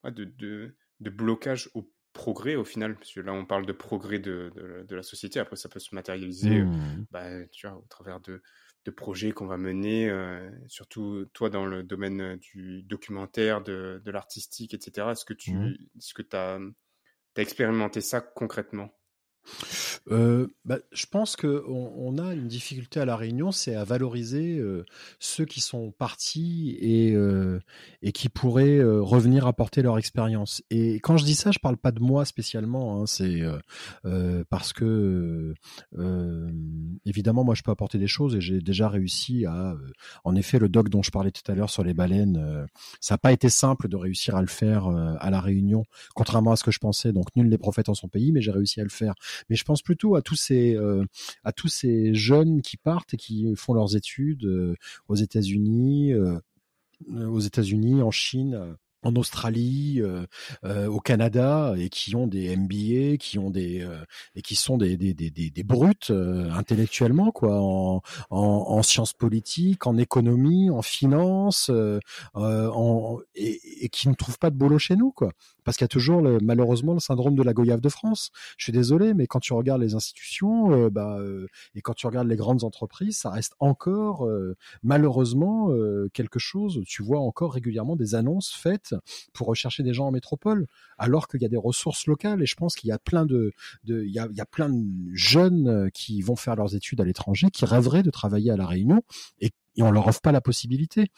de, 0.04 0.24
de, 0.24 0.74
de, 1.00 1.10
blocage 1.10 1.68
au 1.74 1.86
progrès 2.12 2.56
au 2.56 2.64
final 2.64 2.94
Parce 2.96 3.12
que 3.12 3.20
là, 3.20 3.32
on 3.32 3.44
parle 3.44 3.66
de 3.66 3.72
progrès 3.72 4.18
de, 4.18 4.52
de, 4.54 4.84
de 4.86 4.96
la 4.96 5.02
société, 5.02 5.40
après 5.40 5.56
ça 5.56 5.68
peut 5.68 5.80
se 5.80 5.94
matérialiser 5.94 6.62
mmh. 6.62 7.06
bah, 7.10 7.44
tu 7.50 7.66
vois, 7.66 7.76
au 7.76 7.86
travers 7.88 8.20
de, 8.20 8.42
de 8.84 8.90
projets 8.90 9.32
qu'on 9.32 9.46
va 9.46 9.56
mener, 9.56 10.08
euh, 10.08 10.50
surtout 10.68 11.26
toi 11.32 11.50
dans 11.50 11.66
le 11.66 11.82
domaine 11.82 12.36
du 12.36 12.82
documentaire, 12.82 13.62
de, 13.62 14.02
de 14.04 14.10
l'artistique, 14.10 14.74
etc. 14.74 15.08
Est-ce 15.12 15.24
que 15.24 15.34
tu 15.34 15.54
mmh. 15.54 15.76
est-ce 15.98 16.14
que 16.14 16.22
as, 16.36 16.58
as 17.36 17.42
expérimenté 17.42 18.00
ça 18.00 18.20
concrètement? 18.20 18.90
Euh, 20.10 20.48
bah, 20.64 20.78
je 20.92 21.06
pense 21.06 21.36
que 21.36 21.64
on, 21.68 22.18
a 22.18 22.34
une 22.34 22.48
difficulté 22.48 23.00
à 23.00 23.04
la 23.04 23.16
Réunion, 23.16 23.52
c'est 23.52 23.74
à 23.74 23.84
valoriser 23.84 24.58
euh, 24.58 24.84
ceux 25.18 25.44
qui 25.44 25.60
sont 25.60 25.92
partis 25.92 26.76
et 26.80 27.14
euh, 27.14 27.60
qui 28.12 28.28
pourraient 28.28 28.82
revenir 28.82 29.46
apporter 29.46 29.82
leur 29.82 29.98
expérience. 29.98 30.62
Et 30.70 30.96
quand 30.96 31.16
je 31.16 31.24
dis 31.24 31.34
ça, 31.34 31.50
je 31.52 31.58
parle 31.58 31.76
pas 31.76 31.92
de 31.92 32.00
moi 32.00 32.24
spécialement. 32.24 33.00
Hein, 33.00 33.06
c'est 33.06 33.42
parce 34.50 34.72
que 34.72 35.54
évidemment, 37.04 37.44
moi, 37.44 37.54
je 37.54 37.62
peux 37.62 37.70
apporter 37.70 37.98
des 37.98 38.06
choses 38.06 38.34
et 38.34 38.40
j'ai 38.40 38.60
déjà 38.60 38.88
réussi 38.88 39.46
à. 39.46 39.76
en 40.24 40.34
effet, 40.34 40.58
le 40.58 40.68
doc 40.68 40.88
dont 40.88 41.02
je 41.02 41.10
parlais 41.10 41.30
tout 41.30 41.50
à 41.50 41.54
l'heure 41.54 41.70
sur 41.70 41.84
les 41.84 41.94
baleines, 41.94 42.66
ça 43.00 43.14
n'a 43.14 43.18
pas 43.18 43.32
été 43.32 43.48
simple 43.48 43.88
de 43.88 43.96
réussir 43.96 44.36
à 44.36 44.40
le 44.40 44.48
faire 44.48 44.86
à 44.86 45.30
la 45.30 45.40
Réunion, 45.40 45.84
contrairement 46.14 46.52
à 46.52 46.56
ce 46.56 46.64
que 46.64 46.70
je 46.70 46.78
pensais. 46.78 47.12
Donc, 47.12 47.26
nul 47.36 47.48
les 47.48 47.58
prophètes 47.58 47.88
en 47.88 47.94
son 47.94 48.08
pays, 48.08 48.32
mais 48.32 48.42
j'ai 48.42 48.52
réussi 48.52 48.80
à 48.80 48.84
le 48.84 48.90
faire. 48.90 49.14
Mais 49.48 49.56
je 49.56 49.64
pense 49.64 49.82
plus 49.82 49.91
plutôt 49.92 50.16
à 50.16 50.22
tous 50.22 50.36
ces 50.36 50.74
euh, 50.74 51.04
à 51.44 51.52
tous 51.52 51.68
ces 51.68 52.14
jeunes 52.14 52.62
qui 52.62 52.78
partent 52.78 53.12
et 53.12 53.18
qui 53.18 53.54
font 53.56 53.74
leurs 53.74 53.94
études 53.94 54.46
euh, 54.46 54.74
aux 55.06 55.16
États-Unis, 55.16 56.14
euh, 56.14 56.38
aux 57.10 57.40
États-Unis, 57.40 58.00
en 58.02 58.10
Chine 58.10 58.76
en 59.04 59.16
Australie, 59.16 60.00
au 60.62 61.00
Canada, 61.00 61.74
et 61.76 61.88
qui 61.88 62.14
ont 62.14 62.28
des 62.28 62.56
MBA, 62.56 63.16
qui 63.18 63.36
ont 63.36 63.50
des 63.50 63.84
et 64.36 64.42
qui 64.42 64.54
sont 64.54 64.78
des 64.78 64.96
des 64.96 65.12
des, 65.12 65.30
des 65.30 65.62
brutes 65.64 66.12
intellectuellement 66.12 67.32
quoi, 67.32 67.60
en, 67.60 68.00
en, 68.30 68.38
en, 68.38 68.82
sciences 68.84 69.12
politiques, 69.12 69.88
en 69.88 69.98
économie, 69.98 70.70
en 70.70 70.82
finance, 70.82 71.68
et, 73.34 73.84
et, 73.84 73.88
qui 73.88 74.08
ne 74.08 74.14
trouvent 74.14 74.38
pas 74.38 74.50
de 74.50 74.56
boulot 74.56 74.78
chez 74.78 74.94
nous 74.94 75.10
quoi, 75.10 75.32
parce 75.64 75.76
qu'il 75.76 75.84
y 75.84 75.86
a 75.86 75.88
toujours 75.88 76.20
le, 76.20 76.38
malheureusement 76.40 76.94
le 76.94 77.00
syndrome 77.00 77.34
de 77.34 77.42
la 77.42 77.52
goyave 77.52 77.80
de 77.80 77.88
France. 77.88 78.30
Je 78.56 78.64
suis 78.64 78.72
désolé, 78.72 79.14
mais 79.14 79.26
quand 79.26 79.40
tu 79.40 79.52
regardes 79.52 79.80
les 79.80 79.94
institutions, 79.94 80.88
bah 80.88 81.18
et 81.74 81.80
quand 81.80 81.94
tu 81.94 82.06
regardes 82.06 82.28
les 82.28 82.36
grandes 82.36 82.64
entreprises, 82.64 83.18
ça 83.18 83.30
reste 83.30 83.54
encore 83.58 84.28
malheureusement 84.82 85.70
quelque 86.12 86.38
chose. 86.38 86.80
Tu 86.86 87.02
vois 87.02 87.20
encore 87.20 87.54
régulièrement 87.54 87.96
des 87.96 88.14
annonces 88.14 88.52
faites 88.52 88.94
pour 89.32 89.46
rechercher 89.46 89.82
des 89.82 89.92
gens 89.92 90.06
en 90.06 90.12
métropole, 90.12 90.66
alors 90.98 91.28
qu'il 91.28 91.42
y 91.42 91.44
a 91.44 91.48
des 91.48 91.56
ressources 91.56 92.06
locales. 92.06 92.42
Et 92.42 92.46
je 92.46 92.54
pense 92.54 92.74
qu'il 92.74 92.88
y 92.88 92.92
a 92.92 92.98
plein 92.98 93.26
de, 93.26 93.52
de 93.84 94.04
il, 94.04 94.12
y 94.12 94.18
a, 94.18 94.46
plein 94.46 94.68
de 94.68 94.84
jeunes 95.12 95.90
qui 95.92 96.22
vont 96.22 96.36
faire 96.36 96.56
leurs 96.56 96.74
études 96.74 97.00
à 97.00 97.04
l'étranger, 97.04 97.48
qui 97.50 97.64
rêveraient 97.64 98.02
de 98.02 98.10
travailler 98.10 98.50
à 98.50 98.56
la 98.56 98.66
Réunion 98.66 99.02
et 99.40 99.50
et 99.76 99.82
on 99.82 99.90
leur 99.90 100.06
offre 100.06 100.20
pas 100.20 100.32
la 100.32 100.40
possibilité. 100.40 101.08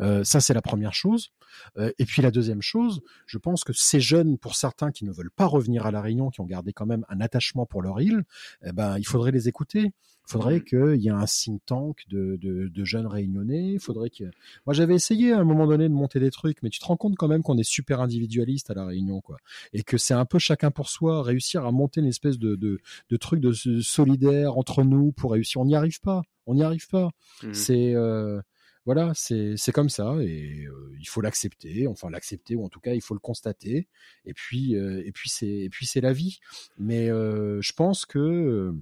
Euh, 0.00 0.24
ça, 0.24 0.40
c'est 0.40 0.54
la 0.54 0.62
première 0.62 0.94
chose. 0.94 1.30
Euh, 1.78 1.92
et 1.98 2.04
puis 2.04 2.22
la 2.22 2.30
deuxième 2.30 2.62
chose, 2.62 3.00
je 3.26 3.38
pense 3.38 3.64
que 3.64 3.72
ces 3.72 4.00
jeunes, 4.00 4.38
pour 4.38 4.54
certains 4.54 4.90
qui 4.90 5.04
ne 5.04 5.12
veulent 5.12 5.30
pas 5.30 5.46
revenir 5.46 5.86
à 5.86 5.90
la 5.90 6.00
Réunion, 6.00 6.30
qui 6.30 6.40
ont 6.40 6.46
gardé 6.46 6.72
quand 6.72 6.86
même 6.86 7.04
un 7.08 7.20
attachement 7.20 7.66
pour 7.66 7.82
leur 7.82 8.00
île, 8.00 8.24
eh 8.64 8.72
ben, 8.72 8.98
il 8.98 9.06
faudrait 9.06 9.32
les 9.32 9.48
écouter. 9.48 9.92
Il 10.28 10.32
faudrait 10.32 10.60
qu'il 10.60 10.96
y 10.96 11.08
ait 11.08 11.10
un 11.10 11.24
think 11.24 11.60
tank 11.66 12.04
de, 12.08 12.36
de, 12.40 12.68
de 12.68 12.84
jeunes 12.84 13.06
réunionnais. 13.08 13.72
Il 13.72 13.80
faudrait 13.80 14.10
que. 14.10 14.24
Moi, 14.64 14.74
j'avais 14.74 14.94
essayé 14.94 15.32
à 15.32 15.40
un 15.40 15.44
moment 15.44 15.66
donné 15.66 15.88
de 15.88 15.94
monter 15.94 16.20
des 16.20 16.30
trucs, 16.30 16.62
mais 16.62 16.70
tu 16.70 16.78
te 16.78 16.84
rends 16.84 16.96
compte 16.96 17.16
quand 17.16 17.26
même 17.26 17.42
qu'on 17.42 17.58
est 17.58 17.68
super 17.68 18.00
individualiste 18.00 18.70
à 18.70 18.74
la 18.74 18.86
Réunion, 18.86 19.20
quoi, 19.20 19.38
et 19.72 19.82
que 19.82 19.98
c'est 19.98 20.14
un 20.14 20.24
peu 20.24 20.38
chacun 20.38 20.70
pour 20.70 20.88
soi. 20.88 21.22
Réussir 21.22 21.66
à 21.66 21.72
monter 21.72 22.00
une 22.00 22.06
espèce 22.06 22.38
de, 22.38 22.54
de, 22.54 22.80
de 23.08 23.16
truc 23.16 23.40
de 23.40 23.52
solidaire 23.52 24.56
entre 24.56 24.84
nous 24.84 25.10
pour 25.10 25.32
réussir, 25.32 25.60
on 25.60 25.64
n'y 25.64 25.74
arrive 25.74 26.00
pas 26.00 26.22
on 26.46 26.54
n'y 26.54 26.62
arrive 26.62 26.88
pas. 26.88 27.10
Mmh. 27.42 27.54
C'est 27.54 27.94
euh, 27.94 28.40
voilà, 28.86 29.12
c'est 29.14 29.72
comme 29.72 29.90
ça 29.90 30.16
et 30.20 30.66
il 30.98 31.08
faut 31.08 31.20
l'accepter, 31.20 31.86
enfin 31.86 32.10
l'accepter 32.10 32.56
ou 32.56 32.64
en 32.64 32.68
tout 32.68 32.80
cas 32.80 32.94
il 32.94 33.02
faut 33.02 33.14
le 33.14 33.20
constater. 33.20 33.88
Et 34.24 34.34
puis 34.34 34.74
et 34.74 35.12
puis 35.12 35.28
c'est 35.28 35.46
et 35.46 35.68
puis 35.70 35.86
c'est 35.86 36.00
la 36.00 36.12
vie. 36.12 36.40
Mais 36.78 37.08
je 37.08 37.72
pense 37.72 38.06
que 38.06 38.74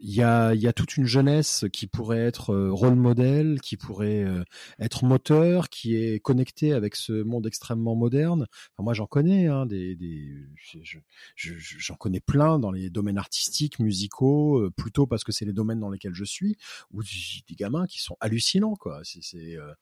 il 0.00 0.14
y 0.14 0.22
a, 0.22 0.54
y 0.54 0.66
a 0.66 0.72
toute 0.72 0.96
une 0.96 1.06
jeunesse 1.06 1.64
qui 1.72 1.86
pourrait 1.86 2.18
être 2.18 2.52
euh, 2.52 2.70
rôle 2.70 2.94
modèle, 2.94 3.60
qui 3.60 3.76
pourrait 3.76 4.24
euh, 4.24 4.44
être 4.78 5.04
moteur, 5.04 5.68
qui 5.68 5.96
est 5.96 6.20
connectée 6.20 6.72
avec 6.72 6.96
ce 6.96 7.22
monde 7.22 7.46
extrêmement 7.46 7.94
moderne. 7.94 8.46
Enfin, 8.72 8.84
moi, 8.84 8.94
j'en 8.94 9.06
connais, 9.06 9.46
hein, 9.46 9.66
des, 9.66 9.94
des 9.96 10.28
j'en 10.56 11.00
je, 11.36 11.54
je, 11.56 11.92
connais 11.94 12.20
plein 12.20 12.58
dans 12.58 12.70
les 12.70 12.90
domaines 12.90 13.18
artistiques, 13.18 13.78
musicaux, 13.78 14.58
euh, 14.58 14.70
plutôt 14.70 15.06
parce 15.06 15.24
que 15.24 15.32
c'est 15.32 15.44
les 15.44 15.52
domaines 15.52 15.80
dans 15.80 15.90
lesquels 15.90 16.14
je 16.14 16.24
suis, 16.24 16.56
où 16.92 17.02
j'ai 17.02 17.42
des 17.48 17.54
gamins 17.54 17.86
qui 17.86 18.02
sont 18.02 18.16
hallucinants, 18.20 18.76
quoi. 18.76 19.00
C'est, 19.04 19.56
euh, 19.56 19.72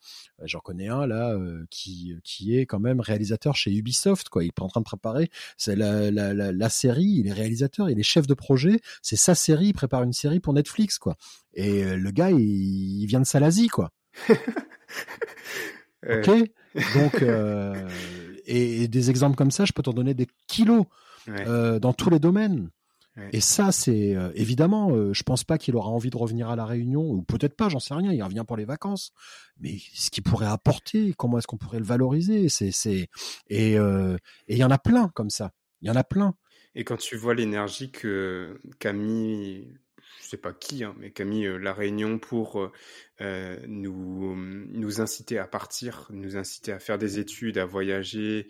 j'en 0.44 0.60
connais 0.60 0.88
un 0.88 1.06
là 1.06 1.36
qui 1.70 2.14
qui 2.22 2.56
est 2.56 2.66
quand 2.66 2.80
même 2.80 3.00
réalisateur 3.00 3.56
chez 3.56 3.72
Ubisoft, 3.72 4.28
quoi. 4.28 4.44
Il 4.44 4.48
est 4.48 4.60
en 4.60 4.68
train 4.68 4.80
de 4.80 4.84
préparer, 4.84 5.30
c'est 5.56 5.76
la, 5.76 6.10
la, 6.10 6.34
la, 6.34 6.52
la 6.52 6.68
série, 6.68 7.04
il 7.18 7.26
est 7.26 7.32
réalisateur, 7.32 7.90
il 7.90 7.98
est 7.98 8.02
chef 8.02 8.26
de 8.26 8.34
projet, 8.34 8.80
c'est 9.02 9.16
sa 9.16 9.34
série, 9.34 9.68
il 9.68 9.72
prépare 9.72 10.02
une 10.02 10.11
série 10.12 10.40
pour 10.40 10.52
Netflix, 10.52 10.98
quoi. 10.98 11.16
Et 11.54 11.84
euh, 11.84 11.96
le 11.96 12.10
gars, 12.10 12.30
il, 12.30 12.40
il 12.40 13.06
vient 13.06 13.20
de 13.20 13.26
Salazie, 13.26 13.68
quoi. 13.68 13.90
ok? 16.08 16.30
Donc, 16.94 17.22
euh, 17.22 17.88
et, 18.46 18.82
et, 18.82 18.88
des 18.88 19.10
exemples 19.10 19.36
comme 19.36 19.50
ça, 19.50 19.64
je 19.64 19.72
peux 19.72 19.82
t'en 19.82 19.92
donner 19.92 20.14
des 20.14 20.26
kilos 20.46 20.86
ouais. 21.28 21.46
euh, 21.46 21.78
dans 21.78 21.92
tous 21.92 22.10
les 22.10 22.18
domaines. 22.18 22.70
Ouais. 23.16 23.28
Et 23.32 23.40
ça, 23.40 23.72
c'est 23.72 24.16
euh, 24.16 24.30
évidemment, 24.34 24.90
euh, 24.92 25.12
je 25.12 25.22
pense 25.22 25.44
pas 25.44 25.58
qu'il 25.58 25.76
aura 25.76 25.90
envie 25.90 26.08
de 26.08 26.16
revenir 26.16 26.48
à 26.48 26.56
la 26.56 26.64
Réunion, 26.64 27.02
ou 27.02 27.22
peut-être 27.22 27.54
pas, 27.54 27.68
j'en 27.68 27.78
sais 27.78 27.94
rien. 27.94 28.10
Il 28.10 28.22
revient 28.22 28.44
pour 28.46 28.56
les 28.56 28.64
vacances, 28.64 29.12
mais 29.60 29.76
ce 29.94 30.10
qu'il 30.10 30.22
pourrait 30.22 30.46
apporter, 30.46 31.12
comment 31.18 31.38
est-ce 31.38 31.46
qu'on 31.46 31.58
pourrait 31.58 31.78
le 31.78 31.84
valoriser 31.84 32.48
C'est, 32.48 32.70
c'est, 32.70 33.08
et 33.48 33.74
il 33.74 34.56
y 34.56 34.64
en 34.64 34.70
a 34.70 34.78
plein 34.78 35.10
comme 35.14 35.30
ça. 35.30 35.50
Il 35.82 35.88
y 35.88 35.90
en 35.90 35.96
a 35.96 36.04
plein. 36.04 36.34
Et 36.74 36.84
quand 36.84 36.96
tu 36.96 37.16
vois 37.16 37.34
l'énergie 37.34 37.90
que 37.90 38.58
qu'a 38.78 38.94
mis 38.94 39.68
je 40.20 40.26
sais 40.28 40.36
pas 40.36 40.52
qui, 40.52 40.84
hein, 40.84 40.94
mais 40.98 41.12
mis 41.24 41.44
la 41.58 41.72
Réunion 41.72 42.18
pour 42.18 42.70
nous 43.20 44.34
nous 44.36 45.00
inciter 45.00 45.38
à 45.38 45.46
partir, 45.46 46.08
nous 46.10 46.36
inciter 46.36 46.72
à 46.72 46.78
faire 46.78 46.98
des 46.98 47.18
études, 47.18 47.58
à 47.58 47.64
voyager, 47.64 48.48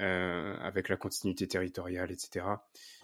euh, 0.00 0.54
avec 0.62 0.88
la 0.88 0.96
continuité 0.96 1.46
territoriale, 1.46 2.10
etc. 2.10 2.46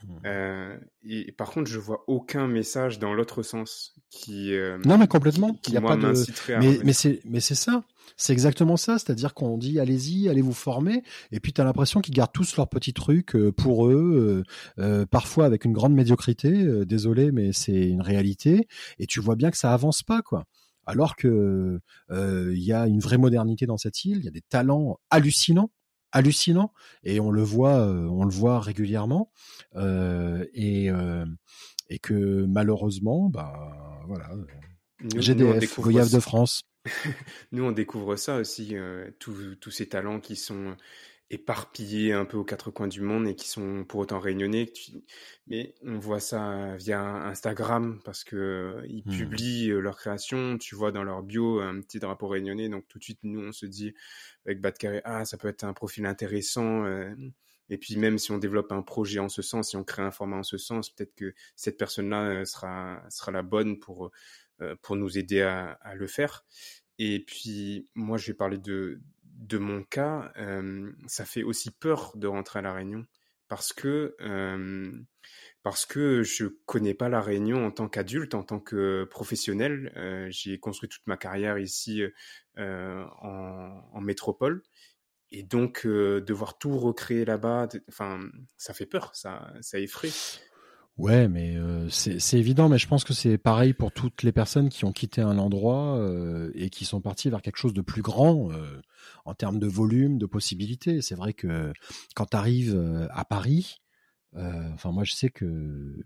Mmh. 0.03 0.09
Euh, 0.25 0.79
et, 1.05 1.33
par 1.33 1.51
contre, 1.51 1.71
je 1.71 1.79
vois 1.79 2.03
aucun 2.07 2.47
message 2.49 2.99
dans 2.99 3.13
l'autre 3.13 3.43
sens 3.43 3.95
qui. 4.09 4.55
Euh, 4.55 4.79
non, 4.87 4.97
mais 4.97 5.07
complètement. 5.07 5.53
Qui, 5.63 5.77
a 5.77 5.83
pas 5.83 5.99
de. 5.99 6.15
Mais, 6.59 6.79
mais 6.83 6.95
c'est 6.95 7.21
mais 7.27 7.41
c'est 7.41 7.55
ça. 7.55 7.85
C'est 8.17 8.33
exactement 8.33 8.79
ça. 8.79 8.99
C'est-à-dire 8.99 9.35
qu'on 9.35 9.59
dit 9.59 9.79
allez-y, 9.79 10.31
allez 10.31 10.41
vous 10.41 10.55
former, 10.55 11.03
et 11.31 11.41
puis 11.41 11.53
tu 11.53 11.61
as 11.61 11.65
l'impression 11.65 12.01
qu'ils 12.01 12.15
gardent 12.15 12.33
tous 12.33 12.57
leurs 12.57 12.71
petits 12.71 12.95
trucs 12.95 13.37
pour 13.59 13.89
eux, 13.89 14.43
parfois 15.11 15.45
avec 15.45 15.67
une 15.67 15.75
grande 15.75 15.93
médiocrité. 15.93 16.87
désolé, 16.87 17.33
mais 17.33 17.53
c'est 17.53 17.87
une 17.87 18.01
réalité. 18.01 18.67
Et 18.99 19.07
tu 19.07 19.21
vois 19.21 19.37
bien 19.37 19.51
que 19.51 19.59
ça 19.59 19.75
avance 19.75 20.03
pas, 20.03 20.23
quoi 20.23 20.47
alors 20.87 21.17
que 21.17 21.79
il 22.11 22.63
y 22.63 22.73
a 22.73 22.87
une 22.87 23.01
vraie 23.01 23.19
modernité 23.19 23.67
dans 23.67 23.77
cette 23.77 24.07
île, 24.07 24.21
il 24.21 24.25
y 24.25 24.29
a 24.29 24.31
des 24.31 24.41
talents 24.41 24.99
hallucinants 25.11 25.71
hallucinant 26.13 26.73
et 27.05 27.21
on 27.21 27.31
le 27.31 27.43
voit 27.43 27.87
on 27.87 28.25
le 28.25 28.31
voit 28.31 28.61
régulièrement 28.61 29.31
et 29.77 30.91
et 31.91 31.99
que 31.99 32.45
malheureusement 32.47 33.29
bah 33.29 34.03
voilà 34.07 34.31
GDF 35.17 35.81
Goyave 35.81 36.13
de 36.13 36.21
France. 36.21 36.63
Nous 37.53 37.65
on 37.65 37.73
découvre 37.73 38.17
ça 38.17 38.37
aussi 38.37 38.75
tous 39.19 39.71
ces 39.71 39.89
talents 39.89 40.21
qui 40.21 40.37
sont 40.37 40.77
éparpillés 41.31 42.13
un 42.13 42.25
peu 42.25 42.39
aux 42.39 42.45
quatre 42.45 42.71
coins 42.71 42.89
du 42.89 43.03
monde 43.03 43.29
et 43.29 43.35
qui 43.35 43.49
sont 43.49 43.85
pour 43.85 44.01
autant 44.01 44.19
réunionnais. 44.19 44.73
Mais 45.47 45.75
on 45.83 45.99
voit 45.99 46.21
ça 46.21 46.77
via 46.77 47.01
Instagram 47.01 48.01
parce 48.05 48.25
que 48.25 48.83
ils 48.89 49.03
mmh. 49.05 49.17
publient 49.17 49.69
leur 49.69 49.99
création. 49.99 50.57
Tu 50.59 50.75
vois 50.75 50.91
dans 50.91 51.05
leur 51.05 51.23
bio 51.23 51.61
un 51.61 51.81
petit 51.81 51.99
drapeau 51.99 52.29
réunionnais. 52.29 52.69
Donc 52.69 52.89
tout 52.89 52.99
de 52.99 53.05
suite, 53.05 53.21
nous, 53.23 53.41
on 53.41 53.53
se 53.53 53.67
dit 53.67 53.95
avec 54.47 54.61
Carré, 54.79 55.03
ah, 55.05 55.25
ça 55.25 55.37
peut 55.37 55.49
être 55.49 55.65
un 55.65 55.75
profil 55.75 56.07
intéressant. 56.07 56.85
Et 57.71 57.77
puis 57.77 57.97
même 57.97 58.17
si 58.17 58.33
on 58.33 58.39
développe 58.39 58.73
un 58.73 58.83
projet 58.83 59.19
en 59.19 59.29
ce 59.29 59.43
sens, 59.43 59.71
si 59.71 59.77
on 59.77 59.85
crée 59.85 60.03
un 60.03 60.11
format 60.11 60.37
en 60.37 60.43
ce 60.43 60.57
sens, 60.57 60.89
peut-être 60.89 61.15
que 61.15 61.35
cette 61.57 61.77
personne-là 61.77 62.47
sera, 62.47 63.03
sera 63.11 63.33
la 63.33 63.43
bonne 63.43 63.79
pour, 63.79 64.11
pour 64.81 64.97
nous 64.97 65.19
aider 65.19 65.43
à, 65.43 65.73
à 65.83 65.95
le 65.95 66.07
faire. 66.07 66.47
Et 66.99 67.21
puis 67.21 67.87
moi, 67.95 68.17
je 68.17 68.29
vais 68.29 68.35
parler 68.35 68.59
de, 68.59 69.01
de 69.39 69.59
mon 69.59 69.83
cas, 69.83 70.33
ça 71.07 71.25
fait 71.25 71.43
aussi 71.43 71.71
peur 71.71 72.13
de 72.17 72.27
rentrer 72.27 72.59
à 72.59 72.63
la 72.63 72.73
Réunion 72.73 73.07
parce 73.49 73.73
que 73.73 74.17
parce 75.63 75.87
que 75.87 76.23
je 76.23 76.47
connais 76.67 76.95
pas 76.95 77.09
la 77.09 77.21
Réunion 77.21 77.67
en 77.67 77.71
tant 77.71 77.89
qu'adulte, 77.89 78.35
en 78.35 78.43
tant 78.43 78.61
que 78.61 79.05
professionnel. 79.05 79.93
j'ai 80.31 80.59
construit 80.59 80.89
toute 80.89 81.07
ma 81.07 81.17
carrière 81.17 81.59
ici 81.59 82.03
en, 82.57 84.01
métropole. 84.01 84.63
Et 85.31 85.43
donc, 85.43 85.87
devoir 85.87 86.59
tout 86.59 86.77
recréer 86.79 87.25
là-bas, 87.25 87.69
enfin, 87.89 88.21
ça 88.57 88.75
fait 88.75 88.87
peur, 88.87 89.15
ça 89.15 89.53
effraie. 89.75 90.11
Ouais, 90.99 91.29
mais 91.29 91.57
euh, 91.57 91.89
c'est 91.91 92.39
évident, 92.39 92.69
mais 92.69 92.77
je 92.77 92.89
pense 92.89 93.05
que 93.05 93.15
c'est 93.15 93.39
pareil 93.39 93.73
pour 93.73 93.93
toutes 93.93 94.25
les 94.25 94.33
personnes 94.33 94.69
qui 94.69 94.85
ont 94.85 94.91
quitté 94.91 95.21
un 95.21 95.39
endroit 95.39 95.97
euh, 95.97 96.51
et 96.57 96.71
qui 96.71 96.85
sont 96.85 97.01
parties 97.01 97.31
vers 97.31 97.41
quelque 97.41 97.57
chose 97.57 97.73
de 97.73 97.83
plus 97.83 98.03
grand 98.03 98.51
euh, 98.51 98.83
en 99.25 99.33
termes 99.33 99.61
de 99.61 99.69
volume, 99.69 100.19
de 100.19 100.27
possibilités. 100.27 101.01
C'est 101.01 101.15
vrai 101.15 101.35
que 101.35 101.73
quand 102.17 102.27
tu 102.27 102.37
arrives 102.37 103.09
à 103.11 103.25
Paris, 103.25 103.81
enfin 104.35 104.91
moi 104.91 105.05
je 105.05 105.13
sais 105.13 105.31
que 105.31 105.97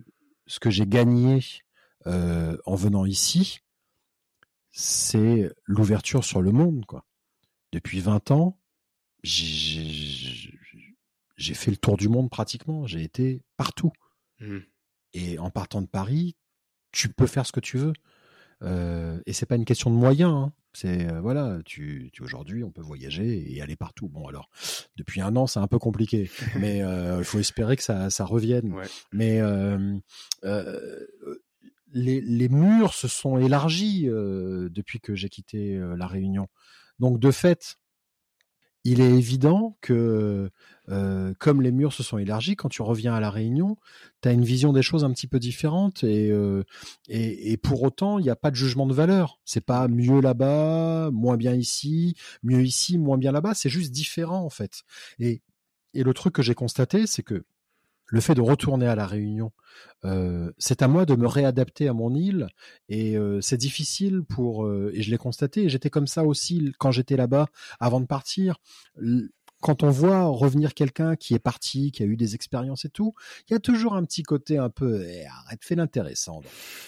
ce 0.46 0.60
que 0.60 0.68
j'ai 0.68 0.86
gagné 0.86 1.40
en 2.04 2.74
venant 2.74 3.06
ici, 3.06 3.60
c'est 4.72 5.50
l'ouverture 5.64 6.22
sur 6.22 6.42
le 6.42 6.52
monde. 6.52 6.84
quoi. 6.84 7.06
Depuis 7.72 8.00
20 8.00 8.30
ans, 8.30 8.58
j'ai 9.22 10.50
fait 11.54 11.70
le 11.70 11.78
tour 11.78 11.96
du 11.96 12.10
monde 12.10 12.28
pratiquement. 12.28 12.86
J'ai 12.86 13.02
été 13.02 13.42
partout. 13.56 13.92
Mmh. 14.40 14.58
Et 15.14 15.38
en 15.38 15.50
partant 15.50 15.82
de 15.82 15.86
Paris, 15.86 16.36
tu 16.90 17.08
peux 17.08 17.26
faire 17.26 17.46
ce 17.46 17.52
que 17.52 17.60
tu 17.60 17.78
veux. 17.78 17.92
Euh, 18.62 19.20
et 19.26 19.32
c'est 19.32 19.46
pas 19.46 19.56
une 19.56 19.64
question 19.64 19.90
de 19.90 19.96
moyens. 19.96 20.32
Hein. 20.32 20.52
C'est 20.72 21.10
euh, 21.10 21.20
voilà, 21.20 21.58
tu, 21.64 22.10
tu 22.12 22.22
aujourd'hui 22.22 22.64
on 22.64 22.70
peut 22.70 22.80
voyager 22.80 23.52
et 23.52 23.60
aller 23.60 23.76
partout. 23.76 24.08
Bon 24.08 24.26
alors 24.26 24.48
depuis 24.96 25.20
un 25.20 25.36
an 25.36 25.46
c'est 25.46 25.60
un 25.60 25.66
peu 25.66 25.78
compliqué, 25.78 26.30
mais 26.58 26.82
euh, 26.82 27.18
il 27.18 27.24
faut 27.24 27.38
espérer 27.38 27.76
que 27.76 27.82
ça, 27.82 28.08
ça 28.08 28.24
revienne. 28.24 28.74
Mais 29.12 29.40
euh, 29.40 29.98
les, 31.92 32.22
les, 32.22 32.48
murs 32.48 32.94
se 32.94 33.06
sont 33.06 33.38
élargis 33.38 34.04
depuis 34.06 35.00
que 35.00 35.14
j'ai 35.14 35.28
quitté 35.28 35.78
la 35.96 36.06
Réunion. 36.06 36.48
Donc 36.98 37.18
de 37.18 37.30
fait, 37.30 37.76
il 38.84 39.00
est 39.00 39.10
évident 39.10 39.76
que, 39.80 40.50
euh, 40.88 41.34
comme 41.38 41.62
les 41.62 41.70
murs 41.70 41.92
se 41.92 42.02
sont 42.02 42.18
élargis, 42.18 42.56
quand 42.56 42.68
tu 42.68 42.82
reviens 42.82 43.14
à 43.14 43.20
la 43.20 43.30
Réunion, 43.30 43.76
tu 44.22 44.28
as 44.28 44.32
une 44.32 44.44
vision 44.44 44.72
des 44.72 44.82
choses 44.82 45.04
un 45.04 45.12
petit 45.12 45.28
peu 45.28 45.38
différente 45.38 46.02
et, 46.02 46.30
euh, 46.30 46.64
et, 47.08 47.52
et, 47.52 47.56
pour 47.56 47.82
autant, 47.82 48.18
il 48.18 48.22
n'y 48.22 48.30
a 48.30 48.36
pas 48.36 48.50
de 48.50 48.56
jugement 48.56 48.86
de 48.86 48.94
valeur. 48.94 49.38
C'est 49.44 49.64
pas 49.64 49.86
mieux 49.86 50.20
là-bas, 50.20 51.10
moins 51.12 51.36
bien 51.36 51.54
ici, 51.54 52.16
mieux 52.42 52.64
ici, 52.64 52.98
moins 52.98 53.18
bien 53.18 53.30
là-bas. 53.32 53.54
C'est 53.54 53.70
juste 53.70 53.92
différent 53.92 54.44
en 54.44 54.50
fait. 54.50 54.82
Et, 55.20 55.42
et 55.94 56.02
le 56.02 56.14
truc 56.14 56.34
que 56.34 56.42
j'ai 56.42 56.54
constaté, 56.54 57.06
c'est 57.06 57.22
que 57.22 57.44
le 58.06 58.20
fait 58.20 58.34
de 58.34 58.40
retourner 58.40 58.86
à 58.86 58.94
la 58.94 59.06
Réunion, 59.06 59.52
euh, 60.04 60.50
c'est 60.58 60.82
à 60.82 60.88
moi 60.88 61.06
de 61.06 61.14
me 61.14 61.26
réadapter 61.26 61.88
à 61.88 61.92
mon 61.92 62.14
île 62.14 62.48
et 62.88 63.16
euh, 63.16 63.40
c'est 63.40 63.56
difficile 63.56 64.22
pour 64.22 64.66
euh, 64.66 64.90
et 64.94 65.02
je 65.02 65.10
l'ai 65.10 65.18
constaté. 65.18 65.68
J'étais 65.68 65.90
comme 65.90 66.06
ça 66.06 66.24
aussi 66.24 66.72
quand 66.78 66.90
j'étais 66.90 67.16
là-bas 67.16 67.46
avant 67.78 68.00
de 68.00 68.06
partir. 68.06 68.56
Quand 69.60 69.84
on 69.84 69.90
voit 69.90 70.24
revenir 70.24 70.74
quelqu'un 70.74 71.14
qui 71.14 71.34
est 71.34 71.38
parti, 71.38 71.92
qui 71.92 72.02
a 72.02 72.06
eu 72.06 72.16
des 72.16 72.34
expériences 72.34 72.84
et 72.84 72.88
tout, 72.88 73.14
il 73.48 73.52
y 73.52 73.56
a 73.56 73.60
toujours 73.60 73.94
un 73.94 74.04
petit 74.04 74.24
côté 74.24 74.58
un 74.58 74.70
peu 74.70 75.04
eh, 75.06 75.24
arrête, 75.26 75.60
fais 75.62 75.76
l'intéressant. 75.76 76.40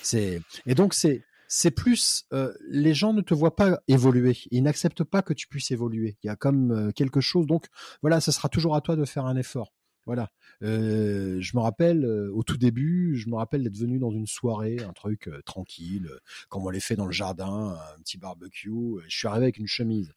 C'est 0.02 0.40
et 0.66 0.74
donc 0.74 0.92
c'est 0.94 1.22
c'est 1.46 1.70
plus 1.70 2.26
les 2.68 2.94
gens 2.94 3.12
ne 3.12 3.20
te 3.20 3.32
voient 3.32 3.54
pas 3.54 3.80
évoluer, 3.86 4.36
ils 4.50 4.62
n'acceptent 4.64 5.04
pas 5.04 5.22
que 5.22 5.32
tu 5.34 5.46
puisses 5.46 5.70
évoluer. 5.70 6.16
Il 6.24 6.26
y 6.26 6.30
a 6.30 6.36
comme 6.36 6.92
quelque 6.94 7.20
chose 7.20 7.46
donc 7.46 7.66
voilà, 8.02 8.20
ce 8.20 8.32
sera 8.32 8.48
toujours 8.48 8.74
à 8.74 8.80
toi 8.80 8.96
de 8.96 9.04
faire 9.04 9.26
un 9.26 9.36
effort. 9.36 9.72
Voilà. 10.06 10.30
Euh, 10.62 11.38
je 11.40 11.56
me 11.56 11.62
rappelle 11.62 12.04
euh, 12.04 12.30
au 12.32 12.42
tout 12.42 12.58
début, 12.58 13.16
je 13.16 13.28
me 13.28 13.36
rappelle 13.36 13.62
d'être 13.62 13.76
venu 13.76 13.98
dans 13.98 14.10
une 14.10 14.26
soirée, 14.26 14.78
un 14.80 14.92
truc 14.92 15.28
euh, 15.28 15.40
tranquille, 15.42 16.10
comme 16.48 16.66
on 16.66 16.70
les 16.70 16.80
fait 16.80 16.96
dans 16.96 17.06
le 17.06 17.12
jardin, 17.12 17.78
un 17.96 18.00
petit 18.00 18.18
barbecue. 18.18 18.70
je 19.08 19.16
suis 19.16 19.28
arrivé 19.28 19.46
avec 19.46 19.58
une 19.58 19.66
chemise 19.66 20.12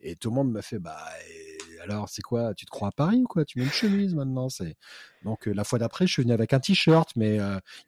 et 0.00 0.16
tout 0.16 0.30
le 0.30 0.34
monde 0.36 0.50
m'a 0.50 0.62
fait 0.62 0.78
bah 0.78 0.98
alors 1.82 2.08
c'est 2.08 2.22
quoi 2.22 2.54
Tu 2.54 2.64
te 2.64 2.70
crois 2.70 2.88
à 2.88 2.92
Paris 2.92 3.22
ou 3.22 3.26
quoi? 3.26 3.44
Tu 3.44 3.58
mets 3.58 3.64
une 3.64 3.70
chemise 3.70 4.14
maintenant 4.14 4.48
C'est 4.48 4.76
donc 5.24 5.46
la 5.46 5.64
fois 5.64 5.78
d'après, 5.78 6.06
je 6.06 6.12
suis 6.12 6.22
venu 6.22 6.32
avec 6.32 6.52
un 6.52 6.60
t-shirt, 6.60 7.10
mais 7.16 7.38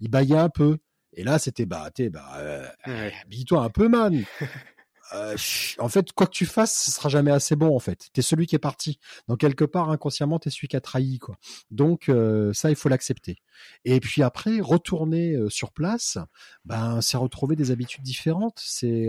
il 0.00 0.10
baillait 0.10 0.36
un 0.36 0.48
peu. 0.48 0.78
Et 1.14 1.24
là, 1.24 1.38
c'était 1.38 1.66
bah, 1.66 1.90
t'es 1.94 2.10
bah, 2.10 2.72
habille-toi 2.84 3.64
un 3.64 3.70
peu, 3.70 3.88
man. 3.88 4.24
Euh, 5.14 5.36
en 5.78 5.88
fait, 5.88 6.12
quoi 6.12 6.26
que 6.26 6.32
tu 6.32 6.46
fasses, 6.46 6.84
ce 6.84 6.90
sera 6.90 7.08
jamais 7.08 7.30
assez 7.30 7.56
bon. 7.56 7.74
En 7.74 7.78
fait, 7.78 8.08
t'es 8.12 8.22
celui 8.22 8.46
qui 8.46 8.54
est 8.54 8.60
parti. 8.60 8.98
Donc 9.28 9.40
quelque 9.40 9.64
part, 9.64 9.90
inconsciemment, 9.90 10.38
t'es 10.38 10.50
celui 10.50 10.68
qui 10.68 10.76
a 10.76 10.80
trahi, 10.80 11.18
quoi. 11.18 11.36
Donc 11.70 12.08
euh, 12.08 12.52
ça, 12.52 12.70
il 12.70 12.76
faut 12.76 12.88
l'accepter. 12.88 13.38
Et 13.84 14.00
puis 14.00 14.22
après, 14.22 14.60
retourner 14.60 15.34
euh, 15.34 15.48
sur 15.50 15.72
place, 15.72 16.18
ben, 16.64 17.00
c'est 17.00 17.16
retrouver 17.16 17.56
des 17.56 17.70
habitudes 17.70 18.02
différentes. 18.02 18.60
C'est 18.64 19.08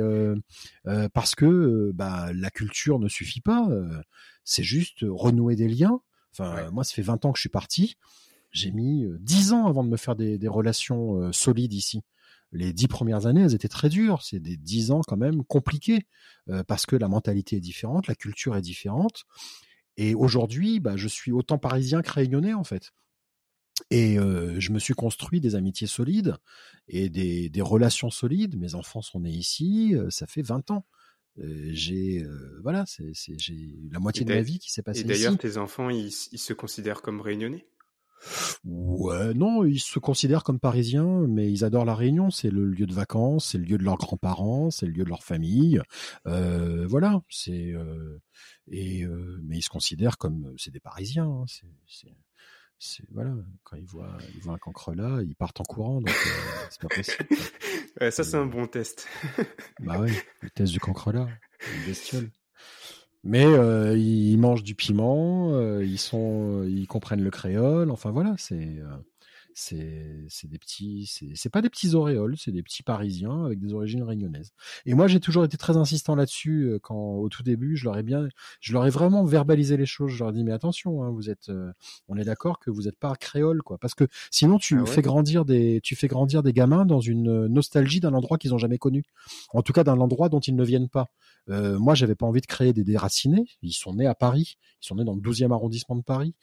parce 1.13 1.35
que 1.35 1.91
bah, 1.93 2.31
la 2.33 2.49
culture 2.49 2.99
ne 2.99 3.07
suffit 3.07 3.41
pas. 3.41 3.67
c'est 4.43 4.63
juste 4.63 4.99
renouer 5.07 5.55
des 5.55 5.67
liens. 5.67 6.01
Enfin, 6.31 6.69
moi, 6.71 6.83
ça 6.83 6.93
fait 6.93 7.01
20 7.01 7.25
ans 7.25 7.31
que 7.31 7.37
je 7.37 7.41
suis 7.41 7.49
parti. 7.49 7.95
J'ai 8.51 8.71
mis 8.71 9.05
10 9.19 9.53
ans 9.53 9.67
avant 9.67 9.83
de 9.83 9.89
me 9.89 9.97
faire 9.97 10.15
des, 10.15 10.37
des 10.37 10.47
relations 10.47 11.31
solides 11.31 11.73
ici 11.73 12.03
les 12.53 12.71
dix 12.71 12.87
premières 12.87 13.25
années, 13.25 13.41
elles 13.41 13.55
étaient 13.55 13.67
très 13.67 13.89
dures. 13.89 14.21
C'est 14.21 14.39
des 14.39 14.55
dix 14.55 14.91
ans 14.91 15.01
quand 15.05 15.17
même 15.17 15.43
compliqués 15.43 16.07
euh, 16.49 16.63
parce 16.63 16.85
que 16.85 16.95
la 16.95 17.07
mentalité 17.07 17.57
est 17.57 17.61
différente, 17.61 18.07
la 18.07 18.15
culture 18.15 18.55
est 18.55 18.61
différente. 18.61 19.25
Et 19.97 20.15
aujourd'hui, 20.15 20.79
bah, 20.79 20.95
je 20.95 21.07
suis 21.07 21.31
autant 21.31 21.57
parisien 21.57 22.01
que 22.01 22.11
réunionnais 22.11 22.53
en 22.53 22.63
fait. 22.63 22.91
Et 23.89 24.19
euh, 24.19 24.59
je 24.59 24.71
me 24.71 24.79
suis 24.79 24.93
construit 24.93 25.41
des 25.41 25.55
amitiés 25.55 25.87
solides 25.87 26.35
et 26.87 27.09
des, 27.09 27.51
relations 27.61 28.11
solides. 28.11 28.55
Mes 28.57 28.75
enfants 28.75 29.01
sont 29.01 29.21
nés 29.21 29.31
ici, 29.31 29.95
euh, 29.95 30.09
ça 30.09 30.27
fait 30.27 30.43
20 30.43 30.69
ans. 30.71 30.85
j'ai 31.37 32.23
voilà, 32.61 32.85
c'est 32.85 33.13
j'ai 33.37 33.79
la 33.91 33.99
moitié 33.99 34.25
de 34.25 34.33
ma 34.33 34.41
vie 34.41 34.59
qui 34.59 34.71
s'est 34.71 34.83
passée 34.83 34.99
ici. 34.99 35.09
Et 35.09 35.13
d'ailleurs, 35.13 35.37
tes 35.37 35.57
enfants, 35.57 35.89
ils, 35.89 36.11
ils 36.31 36.39
se 36.39 36.53
considèrent 36.53 37.01
comme 37.01 37.19
réunionnais? 37.19 37.65
Ouais, 38.63 39.33
non, 39.33 39.65
ils 39.65 39.79
se 39.79 39.99
considèrent 39.99 40.43
comme 40.43 40.59
parisiens, 40.59 41.25
mais 41.27 41.51
ils 41.51 41.63
adorent 41.63 41.85
la 41.85 41.95
Réunion. 41.95 42.29
C'est 42.29 42.49
le 42.49 42.65
lieu 42.65 42.85
de 42.85 42.93
vacances, 42.93 43.49
c'est 43.51 43.57
le 43.57 43.65
lieu 43.65 43.77
de 43.77 43.83
leurs 43.83 43.97
grands-parents, 43.97 44.71
c'est 44.71 44.85
le 44.85 44.93
lieu 44.93 45.03
de 45.03 45.09
leur 45.09 45.23
famille. 45.23 45.81
Euh, 46.27 46.85
voilà, 46.87 47.21
c'est 47.29 47.73
euh, 47.73 48.21
et 48.67 49.03
euh, 49.03 49.39
mais 49.43 49.57
ils 49.57 49.63
se 49.63 49.69
considèrent 49.69 50.17
comme 50.17 50.53
c'est 50.57 50.71
des 50.71 50.79
Parisiens. 50.79 51.25
Hein, 51.25 51.45
c'est 51.47 53.03
voilà, 53.11 53.33
quand 53.63 53.77
ils 53.77 53.85
voient, 53.85 54.17
ils 54.35 54.41
voient 54.41 54.55
un 54.55 54.57
cancre 54.57 54.93
là, 54.93 55.21
ils 55.21 55.35
partent 55.35 55.61
en 55.61 55.63
courant, 55.63 56.01
donc 56.01 56.13
c'est 56.69 56.81
pas 56.81 56.93
possible. 56.93 57.27
ça, 58.11 58.23
c'est 58.23 58.35
un 58.35 58.45
bon 58.45 58.67
test. 58.67 59.07
bah 59.79 60.01
oui, 60.01 60.11
le 60.41 60.49
test 60.49 60.73
du 60.73 60.81
cancre 60.81 61.13
là, 61.13 61.27
une 61.75 61.85
bestiole. 61.87 62.29
Mais 63.23 63.45
euh, 63.45 63.97
ils 63.97 64.37
mangent 64.37 64.63
du 64.63 64.75
piment, 64.75 65.53
euh, 65.53 65.83
ils 65.85 65.97
sont, 65.99 66.63
ils 66.67 66.87
comprennent 66.87 67.23
le 67.23 67.31
créole. 67.31 67.89
Enfin 67.91 68.11
voilà, 68.11 68.35
c'est 68.37 68.55
euh, 68.79 68.97
c'est 69.55 70.47
des 70.47 70.57
petits, 70.57 71.11
c'est 71.35 71.49
pas 71.49 71.61
des 71.61 71.69
petits 71.69 71.95
auréoles, 71.95 72.37
c'est 72.37 72.51
des 72.51 72.63
petits 72.63 72.83
Parisiens 72.83 73.45
avec 73.45 73.59
des 73.59 73.73
origines 73.73 74.03
réunionnaises. 74.03 74.51
Et 74.85 74.93
moi, 74.93 75.07
j'ai 75.07 75.19
toujours 75.19 75.45
été 75.45 75.57
très 75.57 75.77
insistant 75.77 76.15
là-dessus 76.15 76.63
euh, 76.63 76.79
quand, 76.79 76.95
au 76.95 77.29
tout 77.29 77.43
début, 77.43 77.75
je 77.75 77.85
leur 77.85 77.97
ai 77.97 78.03
bien, 78.03 78.27
je 78.59 78.73
leur 78.73 78.85
ai 78.85 78.89
vraiment 78.89 79.23
verbalisé 79.23 79.77
les 79.77 79.85
choses. 79.85 80.11
Je 80.11 80.19
leur 80.19 80.29
ai 80.29 80.33
dit 80.33 80.43
mais 80.43 80.51
attention, 80.51 81.03
hein, 81.03 81.11
vous 81.11 81.29
êtes, 81.29 81.49
euh, 81.49 81.71
on 82.07 82.17
est 82.17 82.25
d'accord 82.25 82.59
que 82.59 82.71
vous 82.71 82.83
n'êtes 82.83 82.97
pas 82.97 83.15
créole, 83.15 83.61
quoi, 83.61 83.77
parce 83.77 83.95
que 83.95 84.05
sinon 84.31 84.57
tu 84.57 84.79
ah 84.79 84.85
fais 84.85 85.01
grandir 85.01 85.45
des, 85.45 85.81
tu 85.81 85.95
fais 85.95 86.07
grandir 86.07 86.43
des 86.43 86.53
gamins 86.53 86.85
dans 86.85 86.99
une 86.99 87.47
nostalgie 87.47 87.99
d'un 87.99 88.13
endroit 88.13 88.37
qu'ils 88.37 88.53
ont 88.53 88.57
jamais 88.59 88.77
connu, 88.77 89.03
en 89.53 89.61
tout 89.61 89.73
cas 89.73 89.83
d'un 89.83 89.99
endroit 89.99 90.29
dont 90.29 90.39
ils 90.39 90.55
ne 90.55 90.63
viennent 90.63 90.89
pas. 90.89 91.09
Euh, 91.49 91.77
moi, 91.77 91.93
j'avais 91.93 92.15
pas 92.15 92.25
envie 92.25 92.41
de 92.41 92.45
créer 92.45 92.71
des 92.71 92.85
déracinés. 92.85 93.47
Ils 93.61 93.73
sont 93.73 93.95
nés 93.95 94.07
à 94.07 94.15
Paris, 94.15 94.57
ils 94.81 94.87
sont 94.87 94.95
nés 94.95 95.03
dans 95.03 95.15
le 95.15 95.21
12e 95.21 95.51
arrondissement 95.51 95.95
de 95.95 96.01
Paris 96.01 96.33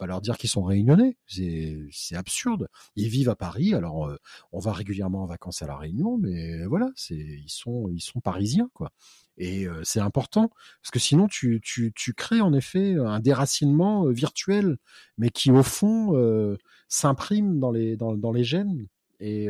pas 0.00 0.06
leur 0.06 0.20
dire 0.20 0.38
qu'ils 0.38 0.50
sont 0.50 0.62
réunionnais. 0.62 1.16
C'est 1.28 2.16
absurde. 2.16 2.59
Ils 2.96 3.08
vivent 3.08 3.28
à 3.28 3.36
Paris, 3.36 3.74
alors 3.74 4.08
euh, 4.08 4.16
on 4.52 4.58
va 4.58 4.72
régulièrement 4.72 5.22
en 5.22 5.26
vacances 5.26 5.62
à 5.62 5.66
la 5.66 5.76
Réunion, 5.76 6.18
mais 6.18 6.64
voilà, 6.66 6.90
c'est 6.94 7.14
ils 7.16 7.50
sont 7.50 7.88
ils 7.88 8.00
sont 8.00 8.20
parisiens 8.20 8.70
quoi. 8.74 8.92
Et 9.36 9.66
euh, 9.66 9.80
c'est 9.84 10.00
important 10.00 10.50
parce 10.82 10.90
que 10.92 10.98
sinon 10.98 11.26
tu, 11.28 11.60
tu, 11.62 11.92
tu 11.94 12.12
crées 12.12 12.40
en 12.40 12.52
effet 12.52 12.96
un 12.96 13.20
déracinement 13.20 14.06
euh, 14.06 14.12
virtuel, 14.12 14.76
mais 15.18 15.30
qui 15.30 15.50
au 15.50 15.62
fond 15.62 16.58
s'imprime 16.88 17.60
dans 17.60 17.70
les 17.70 17.96
dans, 17.96 18.16
dans 18.16 18.32
les 18.32 18.44
gènes 18.44 18.86
et, 19.20 19.48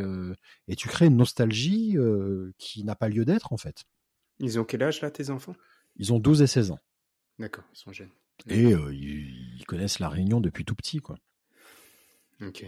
et 0.67 0.77
tu 0.77 0.89
crées 0.89 1.07
une 1.07 1.17
nostalgie 1.17 1.97
qui 2.59 2.85
n'a 2.85 2.95
pas 2.95 3.09
lieu 3.09 3.25
d'être 3.25 3.53
en 3.53 3.57
fait. 3.57 3.85
Ils 4.41 4.59
ont 4.59 4.65
quel 4.65 4.83
âge 4.83 5.01
là 5.01 5.11
tes 5.11 5.31
enfants? 5.31 5.55
Ils 5.97 6.13
ont 6.13 6.19
12 6.19 6.43
et 6.43 6.47
16 6.47 6.71
ans. 6.73 6.79
D'accord, 7.39 7.65
ils 7.73 7.79
sont 7.79 7.93
jeunes. 7.93 8.11
Et 8.49 8.73
euh, 8.73 8.95
ils, 8.95 9.65
connaissent 9.67 9.99
la 9.99 10.09
Réunion 10.09 10.41
depuis 10.41 10.65
tout 10.65 10.75
petit, 10.75 10.99
quoi. 10.99 11.17
Ok. 12.41 12.65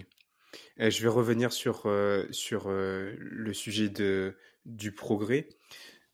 Et 0.79 0.91
je 0.91 1.03
vais 1.03 1.09
revenir 1.09 1.53
sur, 1.53 1.87
euh, 1.87 2.27
sur 2.31 2.69
euh, 2.69 3.15
le 3.19 3.53
sujet 3.53 3.89
de, 3.89 4.37
du 4.65 4.93
progrès. 4.93 5.49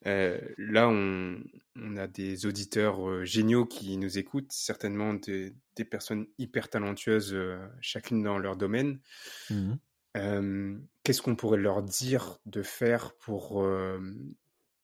là, 0.04 0.88
on, 0.88 1.42
on, 1.76 1.96
a 1.96 2.06
des 2.06 2.46
auditeurs 2.46 3.24
géniaux 3.24 3.66
qui 3.66 3.96
nous 3.96 4.18
écoutent, 4.18 4.52
certainement 4.52 5.14
des, 5.14 5.54
des 5.76 5.84
personnes 5.84 6.26
hyper 6.38 6.68
talentueuses, 6.68 7.36
chacune 7.80 8.22
dans 8.22 8.38
leur 8.38 8.56
domaine. 8.56 9.00
Mmh 9.50 9.74
qu'est-ce 11.04 11.22
qu'on 11.22 11.36
pourrait 11.36 11.58
leur 11.58 11.80
dire 11.84 12.38
de 12.44 12.60
faire 12.62 13.14
pour, 13.18 13.64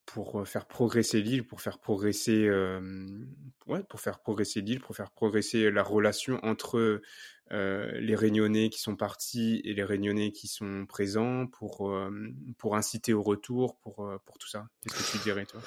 pour 0.06 0.46
faire 0.46 0.66
progresser 0.66 1.20
l'île, 1.22 1.44
pour 1.44 1.60
faire 1.60 1.80
progresser, 1.80 2.48
ouais, 3.66 3.82
pour 3.88 4.00
faire 4.00 4.20
progresser 4.20 4.60
l'île, 4.60 4.80
pour 4.80 4.94
faire 4.94 5.10
progresser 5.10 5.70
la 5.70 5.82
relation 5.82 6.38
entre 6.44 6.78
euh, 6.78 7.02
les 7.50 8.14
Réunionnais 8.14 8.70
qui 8.70 8.80
sont 8.80 8.96
partis 8.96 9.60
et 9.64 9.74
les 9.74 9.84
Réunionnais 9.84 10.32
qui 10.32 10.48
sont 10.48 10.86
présents 10.86 11.46
pour, 11.46 11.90
euh, 11.90 12.10
pour 12.58 12.76
inciter 12.76 13.12
au 13.12 13.22
retour, 13.22 13.76
pour, 13.76 14.06
euh, 14.06 14.18
pour 14.24 14.38
tout 14.38 14.48
ça 14.48 14.66
Qu'est-ce 14.82 15.12
que 15.12 15.18
tu 15.18 15.22
dirais, 15.24 15.46
toi? 15.46 15.60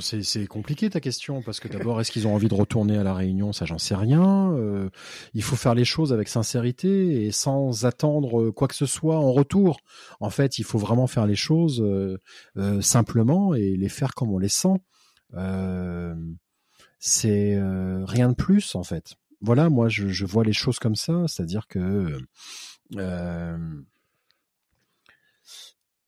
C'est 0.00 0.46
compliqué 0.46 0.88
ta 0.88 1.00
question, 1.00 1.42
parce 1.42 1.60
que 1.60 1.68
d'abord, 1.68 2.00
est-ce 2.00 2.10
qu'ils 2.10 2.26
ont 2.26 2.34
envie 2.34 2.48
de 2.48 2.54
retourner 2.54 2.96
à 2.96 3.02
La 3.02 3.12
Réunion? 3.14 3.52
Ça, 3.52 3.66
j'en 3.66 3.78
sais 3.78 3.94
rien. 3.94 4.56
il 5.34 5.42
faut 5.42 5.56
faire 5.56 5.74
les 5.74 5.84
choses 5.84 6.12
avec 6.12 6.28
sincérité 6.28 7.26
et 7.26 7.30
sans 7.30 7.84
attendre 7.84 8.50
quoi 8.50 8.68
que 8.68 8.74
ce 8.74 8.86
soit 8.86 9.16
en 9.16 9.32
retour. 9.32 9.80
En 10.20 10.30
fait, 10.30 10.58
il 10.58 10.64
faut 10.64 10.78
vraiment 10.78 11.06
faire 11.06 11.26
les 11.26 11.34
choses 11.34 11.84
simplement 12.80 13.54
et 13.54 13.76
les 13.76 13.88
faire 13.90 14.14
comme 14.14 14.32
on 14.32 14.38
les 14.38 14.48
sent. 14.48 14.80
c'est 16.98 17.60
rien 18.06 18.28
de 18.30 18.34
plus, 18.34 18.74
en 18.74 18.84
fait 18.84 19.16
voilà, 19.42 19.68
moi 19.68 19.88
je, 19.88 20.24
vois 20.24 20.44
les 20.44 20.52
choses 20.52 20.78
comme 20.78 20.96
ça, 20.96 21.24
c'est-à-dire 21.26 21.66
que 21.66 22.18
euh, 22.96 23.58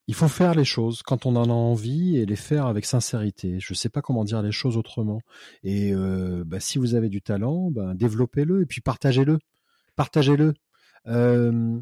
il 0.07 0.15
faut 0.15 0.29
faire 0.29 0.55
les 0.55 0.65
choses 0.65 1.03
quand 1.03 1.27
on 1.27 1.35
en 1.37 1.49
a 1.49 1.53
envie 1.53 2.17
et 2.17 2.27
les 2.27 2.37
faire 2.37 2.67
avec 2.67 2.85
sincérité. 2.85 3.59
Je 3.61 3.73
ne 3.73 3.77
sais 3.77 3.89
pas 3.89 4.03
comment 4.03 4.25
dire 4.25 4.43
les 4.43 4.53
choses 4.53 4.77
autrement. 4.77 5.21
Et 5.63 5.93
euh, 5.93 6.45
bah, 6.47 6.61
si 6.61 6.79
vous 6.79 6.95
avez 6.95 7.09
du 7.09 7.23
talent, 7.23 7.71
bah, 7.71 7.93
développez-le 7.95 8.63
et 8.63 8.67
puis 8.67 8.81
partagez-le. 8.81 9.39
Partagez-le. 9.97 10.55
Euh, 11.07 11.81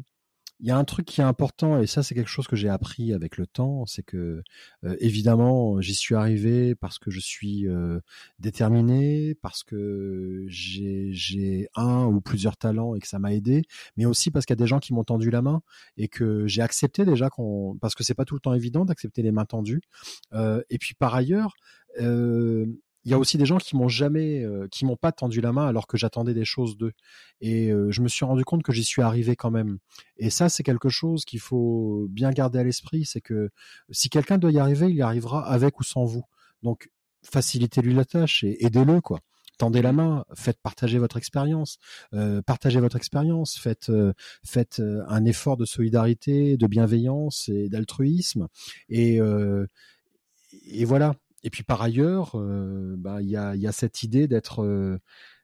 il 0.59 0.67
y 0.67 0.71
a 0.71 0.77
un 0.77 0.83
truc 0.83 1.05
qui 1.05 1.21
est 1.21 1.23
important 1.23 1.79
et 1.79 1.87
ça 1.87 2.03
c'est 2.03 2.15
quelque 2.15 2.29
chose 2.29 2.47
que 2.47 2.55
j'ai 2.55 2.69
appris 2.69 3.13
avec 3.13 3.37
le 3.37 3.47
temps, 3.47 3.85
c'est 3.85 4.03
que 4.03 4.41
euh, 4.83 4.95
évidemment 4.99 5.81
j'y 5.81 5.95
suis 5.95 6.15
arrivé 6.15 6.75
parce 6.75 6.99
que 6.99 7.11
je 7.11 7.19
suis 7.19 7.67
euh, 7.67 7.99
déterminé, 8.39 9.35
parce 9.41 9.63
que 9.63 10.45
j'ai 10.47 11.67
un 11.75 12.05
ou 12.05 12.21
plusieurs 12.21 12.57
talents 12.57 12.95
et 12.95 12.99
que 12.99 13.07
ça 13.07 13.19
m'a 13.19 13.33
aidé, 13.33 13.63
mais 13.97 14.05
aussi 14.05 14.31
parce 14.31 14.45
qu'il 14.45 14.53
y 14.53 14.59
a 14.59 14.63
des 14.63 14.67
gens 14.67 14.79
qui 14.79 14.93
m'ont 14.93 15.03
tendu 15.03 15.29
la 15.29 15.41
main 15.41 15.61
et 15.97 16.07
que 16.07 16.47
j'ai 16.47 16.61
accepté 16.61 17.05
déjà 17.05 17.29
qu'on 17.29 17.77
parce 17.81 17.95
que 17.95 18.03
c'est 18.03 18.13
pas 18.13 18.25
tout 18.25 18.35
le 18.35 18.41
temps 18.41 18.53
évident 18.53 18.85
d'accepter 18.85 19.21
les 19.21 19.31
mains 19.31 19.45
tendues. 19.45 19.81
Euh, 20.33 20.61
et 20.69 20.77
puis 20.77 20.93
par 20.93 21.15
ailleurs, 21.15 21.53
il 23.05 23.11
y 23.11 23.13
a 23.13 23.19
aussi 23.19 23.37
des 23.37 23.45
gens 23.45 23.57
qui 23.57 23.75
m'ont 23.75 23.89
jamais, 23.89 24.43
euh, 24.43 24.67
qui 24.71 24.85
m'ont 24.85 24.95
pas 24.95 25.11
tendu 25.11 25.41
la 25.41 25.51
main 25.51 25.67
alors 25.67 25.87
que 25.87 25.97
j'attendais 25.97 26.33
des 26.33 26.45
choses 26.45 26.77
d'eux. 26.77 26.93
Et 27.41 27.71
euh, 27.71 27.91
je 27.91 28.01
me 28.01 28.07
suis 28.07 28.25
rendu 28.25 28.45
compte 28.45 28.63
que 28.63 28.71
j'y 28.71 28.83
suis 28.83 29.01
arrivé 29.01 29.35
quand 29.35 29.51
même. 29.51 29.79
Et 30.17 30.29
ça, 30.29 30.49
c'est 30.49 30.63
quelque 30.63 30.89
chose 30.89 31.25
qu'il 31.25 31.39
faut 31.39 32.07
bien 32.09 32.31
garder 32.31 32.59
à 32.59 32.63
l'esprit, 32.63 33.05
c'est 33.05 33.21
que 33.21 33.49
si 33.89 34.09
quelqu'un 34.09 34.37
doit 34.37 34.51
y 34.51 34.59
arriver, 34.59 34.89
il 34.89 34.95
y 34.95 35.01
arrivera 35.01 35.45
avec 35.45 35.79
ou 35.79 35.83
sans 35.83 36.05
vous. 36.05 36.23
Donc, 36.61 36.89
facilitez-lui 37.23 37.93
la 37.93 38.05
tâche 38.05 38.43
et 38.43 38.65
aidez-le, 38.65 39.01
quoi. 39.01 39.19
Tendez 39.59 39.81
la 39.81 39.93
main, 39.93 40.25
faites 40.33 40.59
partager 40.63 40.97
votre 40.97 41.15
expérience, 41.17 41.77
euh, 42.13 42.41
partagez 42.41 42.79
votre 42.79 42.95
expérience, 42.95 43.55
faites, 43.57 43.91
faites 44.43 44.81
un 45.07 45.25
effort 45.25 45.57
de 45.57 45.65
solidarité, 45.65 46.57
de 46.57 46.67
bienveillance 46.67 47.49
et 47.49 47.69
d'altruisme. 47.69 48.47
Et, 48.89 49.19
et 50.65 50.85
voilà, 50.85 51.13
et 51.43 51.49
puis 51.49 51.63
par 51.63 51.81
ailleurs, 51.81 52.31
euh, 52.35 52.95
bah, 52.97 53.21
il 53.21 53.29
y, 53.29 53.37
a, 53.37 53.55
y, 53.55 53.67
a, 53.67 53.71
cette 53.71 54.03
idée 54.03 54.27
d'être 54.27 54.63
euh, 54.63 54.99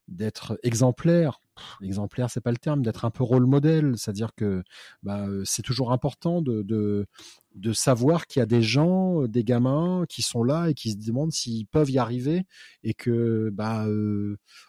d'être 0.09 0.59
exemplaire. 0.63 1.41
exemplaire, 1.81 2.29
c'est 2.29 2.41
pas 2.41 2.51
le 2.51 2.57
terme, 2.57 2.81
d'être 2.83 3.05
un 3.05 3.11
peu 3.11 3.23
rôle 3.23 3.45
modèle, 3.45 3.93
c'est-à-dire 3.97 4.31
que 4.35 4.63
bah, 5.03 5.27
euh, 5.27 5.43
c'est 5.45 5.61
toujours 5.61 5.91
important 5.91 6.41
de, 6.41 6.63
de, 6.63 7.73
savoir 7.73 8.27
qu'il 8.27 8.39
y 8.39 8.43
a 8.43 8.45
des 8.45 8.61
gens, 8.61 9.27
des 9.27 9.43
gamins 9.43 10.05
qui 10.07 10.21
sont 10.21 10.43
là 10.43 10.69
et 10.69 10.73
qui 10.73 10.91
se 10.91 10.97
demandent 10.97 11.31
s'ils 11.31 11.67
peuvent 11.67 11.89
y 11.91 11.97
arriver 11.97 12.45
et 12.83 12.93
que 12.93 13.49
bah, 13.51 13.85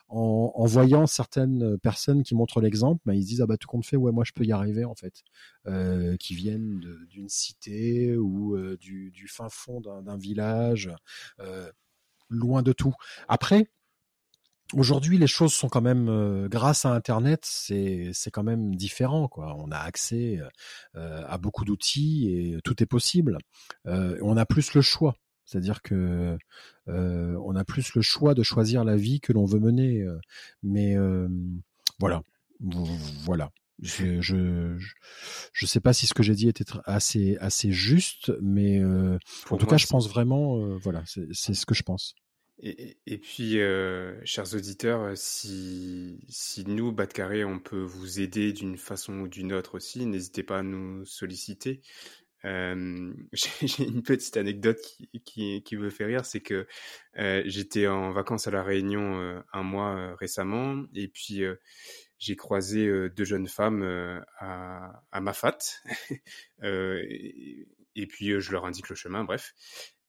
en, 0.08 0.52
en, 0.54 0.66
voyant 0.66 1.06
certaines 1.06 1.78
personnes 1.78 2.22
qui 2.22 2.34
montrent 2.34 2.60
l'exemple, 2.60 3.00
bah, 3.04 3.14
ils 3.14 3.22
se 3.22 3.28
disent 3.28 3.40
ah 3.42 3.46
bah 3.46 3.56
tout 3.56 3.68
compte 3.68 3.86
fait 3.86 3.96
ouais 3.96 4.12
moi 4.12 4.24
je 4.24 4.32
peux 4.32 4.44
y 4.44 4.52
arriver 4.52 4.84
en 4.84 4.94
fait, 4.94 5.22
euh, 5.66 6.16
qui 6.16 6.34
viennent 6.34 6.80
d'une 7.08 7.28
cité 7.28 8.16
ou 8.16 8.56
euh, 8.56 8.76
du, 8.78 9.10
du, 9.10 9.28
fin 9.28 9.48
fond 9.50 9.80
d'un 9.80 10.16
village, 10.16 10.90
euh, 11.38 11.70
loin 12.28 12.62
de 12.62 12.72
tout. 12.72 12.94
Après, 13.28 13.66
Aujourd'hui, 14.74 15.18
les 15.18 15.26
choses 15.26 15.52
sont 15.52 15.68
quand 15.68 15.80
même, 15.80 16.48
grâce 16.48 16.84
à 16.84 16.92
Internet, 16.92 17.40
c'est 17.44 18.10
c'est 18.12 18.30
quand 18.30 18.42
même 18.42 18.74
différent. 18.74 19.28
Quoi. 19.28 19.54
On 19.58 19.70
a 19.70 19.78
accès 19.78 20.38
à 20.94 21.38
beaucoup 21.38 21.64
d'outils 21.64 22.28
et 22.30 22.60
tout 22.62 22.82
est 22.82 22.86
possible. 22.86 23.38
on 23.86 24.36
a 24.36 24.46
plus 24.46 24.74
le 24.74 24.80
choix. 24.80 25.14
C'est-à-dire 25.50 25.82
que 25.82 26.38
euh, 26.88 27.36
on 27.44 27.56
a 27.56 27.64
plus 27.64 27.94
le 27.94 28.02
choix 28.02 28.34
de 28.34 28.44
choisir 28.44 28.84
la 28.84 28.96
vie 28.96 29.20
que 29.20 29.32
l'on 29.32 29.46
veut 29.46 29.58
mener. 29.58 30.02
Euh, 30.02 30.16
mais 30.62 30.96
euh, 30.96 31.28
voilà, 31.98 32.22
voilà. 32.60 33.50
Je, 33.82 34.20
je, 34.20 34.76
je 35.52 35.66
sais 35.66 35.80
pas 35.80 35.92
si 35.92 36.06
ce 36.06 36.14
que 36.14 36.22
j'ai 36.22 36.34
dit 36.34 36.48
était 36.48 36.66
assez 36.84 37.36
assez 37.38 37.72
juste, 37.72 38.30
mais 38.42 38.80
en 38.84 39.56
tout 39.56 39.66
cas, 39.66 39.78
je 39.78 39.86
pense 39.86 40.06
vraiment, 40.06 40.76
voilà, 40.76 41.02
c'est 41.06 41.54
ce 41.54 41.64
que 41.64 41.74
je 41.74 41.82
pense. 41.82 42.14
Et, 42.62 43.18
puis, 43.18 43.58
chers 44.24 44.54
auditeurs, 44.54 45.16
si, 45.16 46.20
si 46.28 46.64
nous, 46.66 46.94
Carré, 46.94 47.44
on 47.44 47.58
peut 47.58 47.80
vous 47.80 48.20
aider 48.20 48.52
d'une 48.52 48.76
façon 48.76 49.20
ou 49.20 49.28
d'une 49.28 49.52
autre 49.52 49.76
aussi, 49.76 50.04
n'hésitez 50.04 50.42
pas 50.42 50.58
à 50.58 50.62
nous 50.62 51.04
solliciter. 51.06 51.80
Euh, 52.44 53.12
j'ai 53.32 53.84
une 53.84 54.02
petite 54.02 54.36
anecdote 54.36 54.80
qui, 54.80 55.08
qui, 55.24 55.62
qui, 55.62 55.76
me 55.76 55.90
fait 55.90 56.06
rire, 56.06 56.24
c'est 56.24 56.40
que 56.40 56.66
euh, 57.18 57.42
j'étais 57.46 57.86
en 57.86 58.12
vacances 58.12 58.46
à 58.46 58.50
la 58.50 58.62
Réunion 58.62 59.20
euh, 59.20 59.40
un 59.52 59.62
mois 59.62 59.96
euh, 59.96 60.14
récemment, 60.14 60.84
et 60.94 61.08
puis 61.08 61.42
euh, 61.42 61.56
j'ai 62.18 62.36
croisé 62.36 63.08
deux 63.10 63.24
jeunes 63.24 63.48
femmes 63.48 63.82
à, 64.38 65.02
à 65.10 65.20
Mafat, 65.20 65.58
et, 66.62 67.66
puis 68.08 68.40
je 68.40 68.52
leur 68.52 68.66
indique 68.66 68.90
le 68.90 68.96
chemin, 68.96 69.24
bref. 69.24 69.54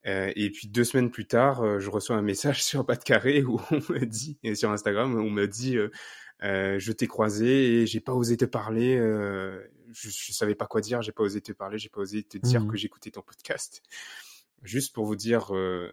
Et 0.05 0.49
puis 0.51 0.67
deux 0.67 0.83
semaines 0.83 1.11
plus 1.11 1.25
tard, 1.25 1.79
je 1.79 1.89
reçois 1.89 2.15
un 2.15 2.21
message 2.21 2.63
sur 2.63 2.85
Pas 2.85 2.95
de 2.95 3.03
Carré 3.03 3.43
où 3.43 3.59
on 3.71 3.93
me 3.93 4.05
dit, 4.05 4.37
et 4.43 4.55
sur 4.55 4.71
Instagram, 4.71 5.15
on 5.15 5.29
me 5.29 5.47
dit 5.47 5.77
je 6.41 6.91
t'ai 6.91 7.07
croisé 7.07 7.81
et 7.81 7.87
j'ai 7.87 7.99
pas 7.99 8.13
osé 8.13 8.37
te 8.37 8.45
parler. 8.45 8.97
je, 8.97 10.09
je 10.09 10.31
savais 10.31 10.55
pas 10.55 10.65
quoi 10.65 10.81
dire. 10.81 11.01
J'ai 11.01 11.11
pas 11.11 11.23
osé 11.23 11.41
te 11.41 11.51
parler. 11.51 11.77
J'ai 11.77 11.89
pas 11.89 12.01
osé 12.01 12.23
te 12.23 12.37
dire 12.37 12.61
mmh. 12.61 12.71
que 12.71 12.77
j'écoutais 12.77 13.11
ton 13.11 13.21
podcast. 13.21 13.83
Juste 14.63 14.93
pour 14.93 15.05
vous 15.05 15.15
dire, 15.15 15.55
euh, 15.55 15.91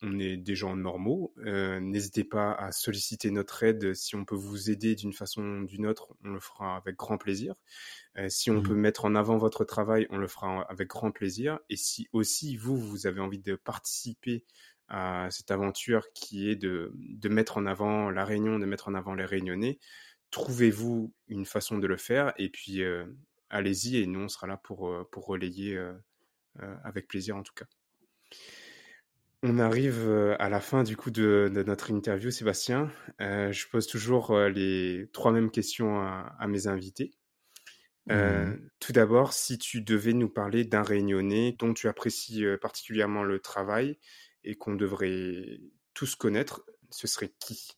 on 0.00 0.20
est 0.20 0.36
des 0.36 0.54
gens 0.54 0.76
normaux. 0.76 1.34
Euh, 1.38 1.80
n'hésitez 1.80 2.22
pas 2.22 2.52
à 2.52 2.70
solliciter 2.70 3.32
notre 3.32 3.64
aide. 3.64 3.92
Si 3.94 4.14
on 4.14 4.24
peut 4.24 4.36
vous 4.36 4.70
aider 4.70 4.94
d'une 4.94 5.12
façon 5.12 5.42
ou 5.42 5.66
d'une 5.66 5.84
autre, 5.84 6.14
on 6.22 6.30
le 6.30 6.38
fera 6.38 6.76
avec 6.76 6.94
grand 6.94 7.18
plaisir. 7.18 7.56
Euh, 8.16 8.28
si 8.28 8.52
on 8.52 8.60
mmh. 8.60 8.62
peut 8.62 8.74
mettre 8.74 9.04
en 9.04 9.16
avant 9.16 9.36
votre 9.36 9.64
travail, 9.64 10.06
on 10.10 10.18
le 10.18 10.28
fera 10.28 10.62
avec 10.70 10.88
grand 10.88 11.10
plaisir. 11.10 11.58
Et 11.70 11.76
si 11.76 12.08
aussi 12.12 12.56
vous, 12.56 12.76
vous 12.76 13.08
avez 13.08 13.20
envie 13.20 13.40
de 13.40 13.56
participer 13.56 14.44
à 14.86 15.28
cette 15.30 15.50
aventure 15.50 16.06
qui 16.14 16.48
est 16.48 16.56
de, 16.56 16.92
de 16.94 17.28
mettre 17.28 17.56
en 17.56 17.66
avant 17.66 18.10
la 18.10 18.24
Réunion, 18.24 18.60
de 18.60 18.66
mettre 18.66 18.86
en 18.86 18.94
avant 18.94 19.14
les 19.14 19.24
Réunionnais, 19.24 19.80
trouvez-vous 20.30 21.12
une 21.26 21.46
façon 21.46 21.78
de 21.78 21.86
le 21.88 21.96
faire 21.96 22.32
et 22.36 22.48
puis 22.50 22.82
allez-y 23.48 23.96
et 23.96 24.06
nous, 24.06 24.20
on 24.20 24.28
sera 24.28 24.46
là 24.46 24.58
pour, 24.58 24.92
pour 25.10 25.26
relayer 25.26 25.80
avec 26.84 27.08
plaisir 27.08 27.36
en 27.36 27.42
tout 27.42 27.54
cas. 27.54 27.64
On 29.46 29.58
arrive 29.58 30.08
euh, 30.08 30.34
à 30.38 30.48
la 30.48 30.58
fin 30.58 30.84
du 30.84 30.96
coup 30.96 31.10
de, 31.10 31.52
notre 31.66 31.90
interview, 31.90 32.30
Sébastien. 32.30 32.90
Euh, 33.20 33.52
je 33.52 33.68
pose 33.68 33.86
toujours 33.86 34.30
euh, 34.30 34.48
les 34.48 35.10
trois 35.12 35.32
mêmes 35.32 35.50
questions 35.50 36.00
à, 36.00 36.46
mes 36.48 36.66
invités. 36.66 37.12
Mmh. 38.06 38.56
Tout 38.80 38.92
d'abord, 38.92 39.34
si 39.34 39.58
tu 39.58 39.82
devais 39.82 40.14
nous 40.14 40.30
parler 40.30 40.64
d'un 40.64 40.82
réunionnais 40.82 41.54
dont 41.58 41.74
tu 41.74 41.88
apprécies 41.88 42.44
particulièrement 42.60 43.22
le 43.22 43.38
travail 43.38 43.98
et 44.44 44.56
qu'on 44.56 44.74
devrait 44.74 45.60
tous 45.92 46.14
connaître, 46.14 46.64
ce 46.90 47.06
serait 47.06 47.32
qui? 47.38 47.72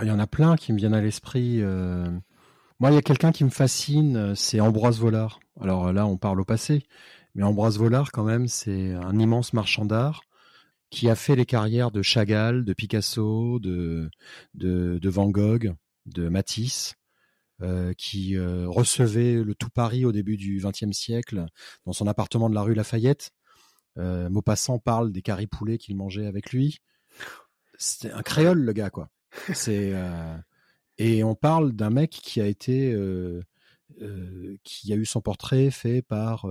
Il 0.00 0.08
y 0.08 0.10
en 0.10 0.18
a 0.18 0.26
plein 0.26 0.56
qui 0.56 0.72
me 0.72 0.78
viennent 0.78 0.94
à 0.94 1.00
l'esprit. 1.00 1.62
Moi, 1.62 2.90
il 2.90 2.94
y 2.94 2.98
a 2.98 3.02
quelqu'un 3.02 3.32
qui 3.32 3.44
me 3.44 3.50
fascine, 3.50 4.34
c'est 4.34 4.60
Ambroise 4.60 4.98
Vollard. 4.98 5.40
Alors 5.58 5.90
là, 5.90 6.06
on 6.06 6.18
parle 6.18 6.40
au 6.42 6.44
passé, 6.44 6.82
mais 7.34 7.42
Ambroise 7.44 7.78
Vollard, 7.78 8.12
quand 8.12 8.24
même, 8.24 8.46
c'est 8.48 8.92
un 8.92 9.18
immense 9.18 9.52
marchand 9.52 9.84
d'art 9.84 10.22
qui 10.92 11.08
a 11.08 11.16
fait 11.16 11.34
les 11.34 11.46
carrières 11.46 11.90
de 11.90 12.02
Chagall, 12.02 12.64
de 12.66 12.74
Picasso, 12.74 13.58
de, 13.58 14.10
Van 15.02 15.30
Gogh, 15.30 15.74
de 16.04 16.28
Matisse, 16.28 16.94
euh, 17.62 17.94
qui 17.94 18.36
euh, 18.36 18.68
recevait 18.68 19.42
le 19.42 19.54
tout 19.54 19.70
Paris 19.70 20.04
au 20.04 20.12
début 20.12 20.36
du 20.36 20.60
XXe 20.62 20.92
siècle 20.92 21.46
dans 21.86 21.94
son 21.94 22.06
appartement 22.06 22.50
de 22.50 22.54
la 22.54 22.60
rue 22.60 22.74
Lafayette. 22.74 23.30
Euh, 23.98 24.28
Maupassant 24.28 24.78
parle 24.78 25.12
des 25.12 25.22
caripoulets 25.22 25.78
qu'il 25.78 25.96
mangeait 25.96 26.26
avec 26.26 26.52
lui. 26.52 26.80
C'était 27.78 28.10
un 28.10 28.22
créole, 28.22 28.60
le 28.60 28.72
gars, 28.74 28.90
quoi. 28.90 29.08
Et 30.98 31.24
on 31.24 31.34
parle 31.34 31.72
d'un 31.72 31.90
mec 31.90 32.10
qui 32.10 32.40
a 32.40 32.46
été 32.46 32.94
qui 34.62 34.92
a 34.92 34.96
eu 34.96 35.04
son 35.06 35.20
portrait 35.20 35.70
fait 35.70 36.02
par 36.02 36.46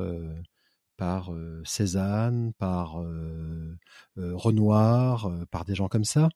par 1.02 1.34
Cézanne, 1.66 2.54
par 2.60 3.04
Renoir, 4.16 5.32
par 5.50 5.66
des 5.66 5.74
gens 5.74 5.88
comme 5.88 6.06
ça, 6.06 6.30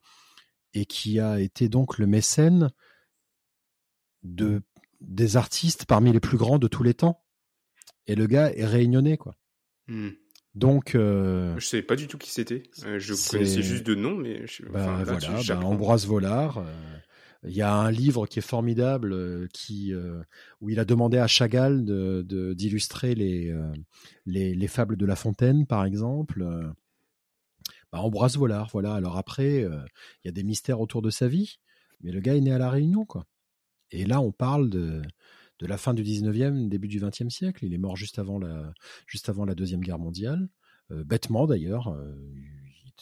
et 0.74 0.88
qui 0.88 1.20
a 1.20 1.40
été 1.40 1.70
donc 1.70 2.00
le 2.00 2.08
mécène 2.08 2.72
de 4.24 4.64
des 5.02 5.38
artistes 5.38 5.86
parmi 5.86 6.12
les 6.12 6.20
plus 6.20 6.38
grands 6.38 6.58
de 6.58 6.68
tous 6.68 6.82
les 6.82 6.96
temps. 6.96 7.24
Et 8.08 8.16
le 8.16 8.26
gars 8.26 8.52
est 8.54 8.66
réunionnais, 8.66 9.18
quoi. 9.18 9.36
Mmh. 9.86 10.10
Donc, 10.56 10.94
je 10.94 11.54
savais 11.60 11.84
pas 11.84 11.96
du 11.96 12.08
tout 12.08 12.18
qui 12.18 12.32
c'était. 12.32 12.64
je 12.82 13.30
connaissais 13.30 13.62
juste 13.62 13.86
de 13.86 13.94
nom, 13.94 14.16
mais 14.16 14.48
je... 14.48 14.64
bah, 14.64 15.04
voilà, 15.04 15.44
bah, 15.48 15.60
Ambroise 15.60 16.08
Vollard. 16.08 16.66
Il 17.48 17.56
y 17.56 17.62
a 17.62 17.74
un 17.74 17.92
livre 17.92 18.28
qui 18.28 18.40
est 18.40 18.42
formidable 18.42 19.14
euh, 19.14 19.48
qui, 19.54 19.94
euh, 19.94 20.22
où 20.62 20.70
il 20.70 20.80
a 20.80 20.86
demandé 20.86 21.18
à 21.18 21.28
Chagall 21.28 21.86
d'illustrer 22.56 23.14
de, 23.14 23.20
les, 23.20 23.52
euh, 23.52 23.74
les, 24.26 24.56
les, 24.56 24.68
fables 24.68 24.98
de 24.98 25.06
La 25.06 25.16
Fontaine, 25.16 25.66
par 25.66 25.86
exemple. 25.86 26.44
Bah, 27.92 28.00
Ambroise 28.00 28.38
Vollard, 28.38 28.70
voilà. 28.72 28.94
Alors 28.96 29.18
après, 29.18 29.62
il 29.62 30.26
y 30.26 30.28
a 30.28 30.32
des 30.32 30.44
mystères 30.44 30.80
autour 30.82 31.02
de 31.02 31.10
sa 31.10 31.28
vie, 31.28 31.60
mais 32.02 32.12
le 32.12 32.20
gars 32.20 32.36
est 32.36 32.42
né 32.42 32.52
à 32.52 32.58
La 32.58 32.70
Réunion, 32.70 33.06
quoi. 33.06 33.26
Et 33.92 34.06
là, 34.06 34.22
on 34.22 34.32
parle 34.32 34.70
de, 34.70 35.02
de 35.60 35.68
la 35.68 35.78
fin 35.78 35.94
du 35.94 36.04
19e, 36.04 36.68
début 36.68 36.88
du 36.88 37.00
20e 37.00 37.30
siècle. 37.30 37.66
Il 37.66 37.74
est 37.74 37.78
mort 37.78 37.96
juste 37.96 38.18
avant 38.18 38.40
la, 38.40 38.74
juste 39.06 39.30
avant 39.30 39.46
la 39.46 39.56
Deuxième 39.56 39.82
Guerre 39.82 40.00
mondiale. 40.00 40.50
bêtement 40.90 41.46
d'ailleurs, 41.46 41.96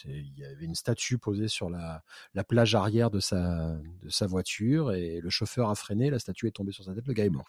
il 0.04 0.38
y 0.38 0.44
avait 0.44 0.64
une 0.64 0.74
statue 0.74 1.18
posée 1.18 1.48
sur 1.48 1.70
la, 1.70 2.02
plage 2.48 2.74
arrière 2.74 3.10
de 3.10 3.20
sa, 3.20 3.76
de 4.02 4.08
sa 4.08 4.26
voiture 4.26 4.92
et 4.92 5.20
le 5.20 5.30
chauffeur 5.30 5.70
a 5.70 5.74
freiné, 5.74 6.10
la 6.10 6.18
statue 6.18 6.46
est 6.46 6.52
tombée 6.52 6.72
sur 6.72 6.84
sa 6.84 6.94
tête, 6.94 7.06
le 7.06 7.12
gars 7.12 7.24
est 7.24 7.30
mort. 7.30 7.46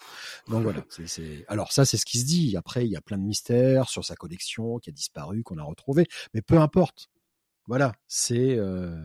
Donc 0.47 0.63
voilà. 0.63 0.83
c'est 1.07 1.45
Alors 1.47 1.71
ça, 1.71 1.85
c'est 1.85 1.97
ce 1.97 2.05
qui 2.05 2.19
se 2.19 2.25
dit. 2.25 2.55
Après, 2.57 2.85
il 2.85 2.91
y 2.91 2.95
a 2.95 3.01
plein 3.01 3.17
de 3.17 3.23
mystères 3.23 3.89
sur 3.89 4.05
sa 4.05 4.15
collection 4.15 4.79
qui 4.79 4.89
a 4.89 4.93
disparu, 4.93 5.43
qu'on 5.43 5.57
a 5.57 5.63
retrouvé, 5.63 6.07
mais 6.33 6.41
peu 6.41 6.59
importe. 6.59 7.09
Voilà, 7.67 7.93
c'est 8.07 8.57
euh, 8.57 8.95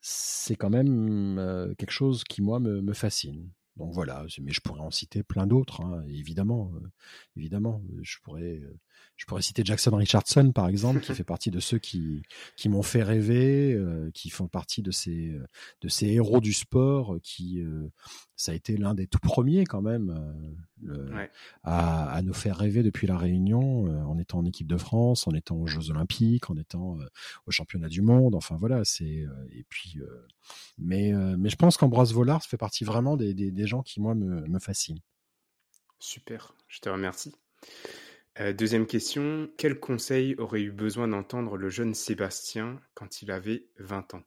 c'est 0.00 0.56
quand 0.56 0.70
même 0.70 1.38
euh, 1.38 1.74
quelque 1.74 1.92
chose 1.92 2.24
qui 2.24 2.42
moi 2.42 2.58
me 2.58 2.92
fascine. 2.92 3.50
Donc 3.80 3.94
voilà, 3.94 4.26
mais 4.42 4.52
je 4.52 4.60
pourrais 4.60 4.82
en 4.82 4.90
citer 4.90 5.22
plein 5.22 5.46
d'autres, 5.46 5.80
hein, 5.80 6.04
évidemment. 6.06 6.70
Euh, 6.74 6.86
évidemment, 7.34 7.82
je 8.02 8.18
pourrais, 8.22 8.58
euh, 8.58 8.78
je 9.16 9.24
pourrais 9.24 9.40
citer 9.40 9.62
Jackson 9.64 9.96
Richardson 9.96 10.52
par 10.52 10.68
exemple, 10.68 11.00
qui 11.00 11.14
fait 11.14 11.24
partie 11.24 11.50
de 11.50 11.60
ceux 11.60 11.78
qui 11.78 12.22
qui 12.56 12.68
m'ont 12.68 12.82
fait 12.82 13.02
rêver, 13.02 13.72
euh, 13.72 14.10
qui 14.12 14.28
font 14.28 14.48
partie 14.48 14.82
de 14.82 14.90
ces 14.90 15.34
de 15.80 15.88
ces 15.88 16.08
héros 16.08 16.40
du 16.40 16.52
sport, 16.52 17.16
qui 17.22 17.62
ça 18.40 18.52
a 18.52 18.54
été 18.54 18.76
l'un 18.76 18.94
des 18.94 19.06
tout 19.06 19.18
premiers 19.18 19.64
quand 19.64 19.82
même 19.82 20.14
à, 21.64 22.14
à, 22.14 22.22
nous 22.22 22.32
faire 22.32 22.56
rêver 22.56 22.82
depuis 22.82 23.06
la 23.06 23.16
Réunion, 23.16 23.84
en 24.08 24.18
étant 24.18 24.38
en 24.38 24.44
équipe 24.44 24.66
de 24.66 24.76
France, 24.76 25.26
en 25.26 25.32
étant 25.32 25.56
aux 25.56 25.66
Jeux 25.66 25.90
Olympiques, 25.90 26.50
en 26.50 26.56
étant 26.56 26.98
au 27.46 27.50
championnat 27.50 27.88
du 27.88 28.02
monde. 28.02 28.34
Enfin 28.34 28.56
voilà, 28.56 28.84
c'est 28.84 29.26
et 29.50 29.64
puis 29.68 29.98
mais 30.78 31.12
mais 31.36 31.50
je 31.50 31.56
pense 31.56 31.76
qu'Ambroise 31.76 32.12
Vollard 32.12 32.42
fait 32.42 32.56
partie 32.56 32.84
vraiment 32.84 33.16
des, 33.16 33.34
des, 33.34 33.50
des 33.50 33.66
gens 33.66 33.82
qui 33.82 34.00
moi 34.00 34.14
me, 34.14 34.40
me 34.46 34.58
fascinent. 34.58 35.00
Super, 35.98 36.54
je 36.66 36.80
te 36.80 36.88
remercie. 36.88 37.34
Euh, 38.38 38.52
deuxième 38.52 38.86
question, 38.86 39.50
quel 39.58 39.78
conseil 39.78 40.34
aurait 40.36 40.62
eu 40.62 40.70
besoin 40.70 41.08
d'entendre 41.08 41.56
le 41.56 41.68
jeune 41.68 41.94
Sébastien 41.94 42.80
quand 42.94 43.22
il 43.22 43.30
avait 43.30 43.66
20 43.78 44.14
ans? 44.14 44.22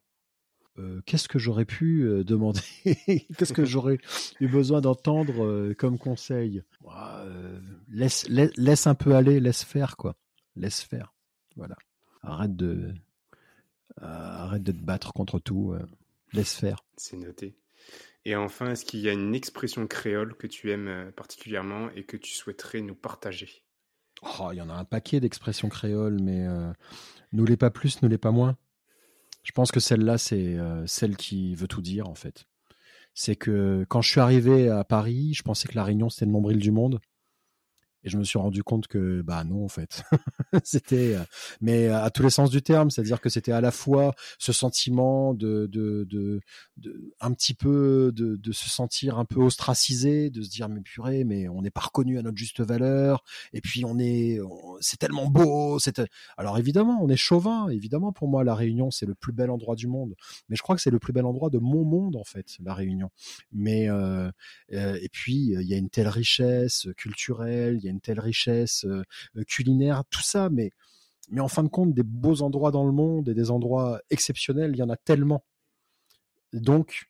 Euh, 0.78 1.00
Qu'est-ce 1.06 1.28
que 1.28 1.38
j'aurais 1.38 1.64
pu 1.64 2.02
euh, 2.02 2.24
demander? 2.24 2.60
Qu'est-ce 2.84 3.52
que 3.52 3.64
j'aurais 3.64 3.98
eu 4.40 4.48
besoin 4.48 4.80
d'entendre 4.80 5.72
comme 5.74 5.98
conseil? 5.98 6.62
Laisse, 7.88 8.28
laisse, 8.28 8.86
un 8.86 8.94
peu 8.94 9.14
aller, 9.14 9.40
laisse 9.40 9.64
faire, 9.64 9.96
quoi. 9.96 10.16
Laisse 10.56 10.80
faire. 10.80 11.14
Voilà. 11.56 11.76
Arrête 12.22 12.56
de, 12.56 12.94
arrête 14.00 14.62
de 14.62 14.72
te 14.72 14.82
battre 14.82 15.12
contre 15.12 15.38
tout. 15.38 15.74
laisse 16.32 16.54
faire. 16.54 16.84
C'est 16.96 17.16
noté. 17.16 17.56
Et 18.24 18.36
enfin, 18.36 18.70
est-ce 18.70 18.84
qu'il 18.84 19.00
y 19.00 19.08
a 19.08 19.12
une 19.12 19.34
expression 19.34 19.86
créole 19.86 20.34
que 20.34 20.46
tu 20.46 20.70
aimes 20.70 21.12
particulièrement 21.14 21.90
et 21.94 22.04
que 22.04 22.16
tu 22.16 22.32
souhaiterais 22.32 22.80
nous 22.80 22.94
partager? 22.94 23.64
Oh, 24.40 24.48
il 24.52 24.56
y 24.56 24.62
en 24.62 24.70
a 24.70 24.74
un 24.74 24.84
paquet 24.84 25.20
d'expressions 25.20 25.68
créoles, 25.68 26.18
mais 26.20 26.46
euh, 26.46 26.72
nous 27.32 27.44
les 27.44 27.56
pas 27.56 27.70
plus, 27.70 28.02
nous 28.02 28.08
les 28.08 28.18
pas 28.18 28.30
moins. 28.30 28.56
Je 29.44 29.52
pense 29.52 29.70
que 29.70 29.78
celle-là, 29.78 30.18
c'est 30.18 30.58
euh, 30.58 30.84
celle 30.86 31.16
qui 31.16 31.54
veut 31.54 31.68
tout 31.68 31.82
dire, 31.82 32.08
en 32.08 32.14
fait. 32.14 32.46
C'est 33.14 33.36
que 33.36 33.86
quand 33.88 34.02
je 34.02 34.10
suis 34.10 34.20
arrivé 34.20 34.68
à 34.68 34.82
Paris, 34.82 35.34
je 35.34 35.42
pensais 35.42 35.68
que 35.68 35.76
la 35.76 35.84
Réunion, 35.84 36.08
c'était 36.08 36.26
le 36.26 36.32
nombril 36.32 36.58
du 36.58 36.72
monde. 36.72 36.98
Et 38.04 38.10
je 38.10 38.18
me 38.18 38.24
suis 38.24 38.38
rendu 38.38 38.62
compte 38.62 38.86
que 38.86 39.22
bah 39.22 39.44
non 39.44 39.64
en 39.64 39.68
fait, 39.68 40.02
c'était 40.64 41.14
euh, 41.14 41.24
mais 41.60 41.88
à 41.88 42.10
tous 42.10 42.22
les 42.22 42.30
sens 42.30 42.50
du 42.50 42.62
terme, 42.62 42.90
c'est-à-dire 42.90 43.20
que 43.20 43.30
c'était 43.30 43.52
à 43.52 43.62
la 43.62 43.70
fois 43.70 44.14
ce 44.38 44.52
sentiment 44.52 45.32
de 45.32 45.66
de, 45.66 46.06
de, 46.08 46.40
de 46.76 47.14
un 47.20 47.32
petit 47.32 47.54
peu 47.54 48.12
de, 48.14 48.52
se 48.52 48.68
sentir 48.68 49.18
un 49.18 49.24
peu 49.24 49.40
ostracisé, 49.40 50.30
de 50.30 50.42
se 50.42 50.50
dire 50.50 50.68
mais 50.68 50.82
purée, 50.82 51.24
mais 51.24 51.48
on 51.48 51.62
n'est 51.62 51.70
pas 51.70 51.80
reconnu 51.80 52.18
à 52.18 52.22
notre 52.22 52.36
juste 52.36 52.60
valeur, 52.60 53.24
et 53.52 53.60
puis 53.60 53.84
on 53.84 53.98
est 53.98 54.38
c'est 54.80 54.98
tellement 54.98 55.28
beau, 55.28 55.78
c'est 55.78 56.02
alors 56.36 56.58
évidemment 56.58 56.98
on 57.02 57.08
est 57.08 57.16
chauvin, 57.16 57.68
évidemment 57.68 58.12
pour 58.12 58.28
moi 58.28 58.44
la 58.44 58.54
Réunion 58.54 58.90
c'est 58.90 59.06
le 59.06 59.14
plus 59.14 59.32
bel 59.32 59.50
endroit 59.50 59.76
du 59.76 59.86
monde, 59.86 60.14
mais 60.48 60.56
je 60.56 60.62
crois 60.62 60.76
que 60.76 60.82
c'est 60.82 60.90
le 60.90 60.98
plus 60.98 61.14
bel 61.14 61.24
endroit 61.24 61.48
de 61.48 61.58
mon 61.58 61.84
monde 61.84 62.16
en 62.16 62.24
fait 62.24 62.56
la 62.62 62.74
Réunion, 62.74 63.10
mais 63.50 63.88
euh, 63.88 64.30
euh 64.72 64.98
et 65.00 65.08
puis 65.08 65.54
il 65.58 65.62
y 65.62 65.74
a 65.74 65.76
une 65.78 65.90
telle 65.90 66.08
richesse 66.08 66.88
culturelle, 66.96 67.76
il 67.78 67.84
y 67.84 67.88
a 67.88 67.93
une 67.94 68.00
telle 68.00 68.20
richesse 68.20 68.84
euh, 68.84 69.02
euh, 69.36 69.44
culinaire, 69.44 70.02
tout 70.10 70.22
ça, 70.22 70.50
mais 70.50 70.70
mais 71.30 71.40
en 71.40 71.48
fin 71.48 71.62
de 71.62 71.68
compte, 71.68 71.94
des 71.94 72.02
beaux 72.02 72.42
endroits 72.42 72.70
dans 72.70 72.84
le 72.84 72.92
monde 72.92 73.30
et 73.30 73.34
des 73.34 73.50
endroits 73.50 73.98
exceptionnels, 74.10 74.72
il 74.74 74.78
y 74.78 74.82
en 74.82 74.90
a 74.90 74.96
tellement. 74.96 75.42
Donc, 76.52 77.06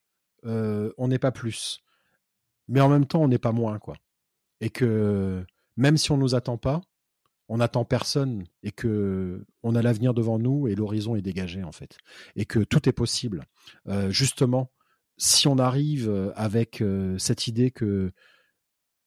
euh, 0.46 0.92
on 0.98 1.08
n'est 1.08 1.18
pas 1.18 1.32
plus. 1.32 1.80
Mais 2.68 2.80
en 2.80 2.88
même 2.88 3.06
temps, 3.06 3.22
on 3.22 3.26
n'est 3.26 3.38
pas 3.38 3.50
moins, 3.50 3.80
quoi. 3.80 3.96
Et 4.60 4.70
que 4.70 5.44
même 5.76 5.96
si 5.96 6.12
on 6.12 6.16
nous 6.16 6.36
attend 6.36 6.58
pas, 6.58 6.80
on 7.48 7.56
n'attend 7.56 7.84
personne 7.84 8.44
et 8.62 8.70
que 8.70 9.44
on 9.64 9.74
a 9.74 9.82
l'avenir 9.82 10.14
devant 10.14 10.38
nous 10.38 10.68
et 10.68 10.76
l'horizon 10.76 11.16
est 11.16 11.22
dégagé, 11.22 11.64
en 11.64 11.72
fait. 11.72 11.98
Et 12.36 12.44
que 12.44 12.60
tout 12.60 12.88
est 12.88 12.92
possible. 12.92 13.44
justement, 14.10 14.70
si 15.16 15.48
on 15.48 15.58
arrive 15.58 16.32
avec 16.36 16.84
cette 17.18 17.48
idée 17.48 17.72
que 17.72 18.12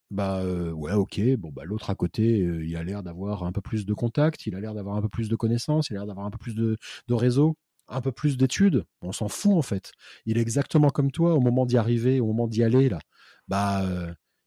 bah 0.09 0.43
ouais 0.73 0.93
ok 0.93 1.19
bon 1.37 1.51
bah 1.51 1.63
l'autre 1.65 1.89
à 1.89 1.95
côté 1.95 2.37
il 2.39 2.75
a 2.77 2.83
l'air 2.83 3.03
d'avoir 3.03 3.43
un 3.43 3.51
peu 3.51 3.59
plus 3.61 3.85
de 3.85 3.93
contacts 3.93 4.45
il 4.45 4.55
a 4.55 4.61
l'air 4.61 4.73
d'avoir 4.73 4.95
un 4.95 5.01
peu 5.01 5.09
plus 5.09 5.27
de 5.27 5.35
connaissances 5.35 5.89
il 5.89 5.97
a 5.97 5.99
l'air 5.99 6.07
d'avoir 6.07 6.25
un 6.25 6.31
peu 6.31 6.37
plus 6.37 6.55
de, 6.55 6.77
de 7.07 7.13
réseau 7.13 7.57
un 7.89 8.01
peu 8.01 8.11
plus 8.11 8.37
d'études. 8.37 8.83
On 9.01 9.11
s'en 9.11 9.29
fout 9.29 9.53
en 9.53 9.61
fait. 9.61 9.91
Il 10.25 10.37
est 10.37 10.41
exactement 10.41 10.89
comme 10.89 11.11
toi 11.11 11.33
au 11.35 11.39
moment 11.39 11.65
d'y 11.65 11.77
arriver 11.77 12.19
au 12.19 12.27
moment 12.27 12.47
d'y 12.47 12.63
aller 12.63 12.89
là. 12.89 12.99
Bah 13.47 13.85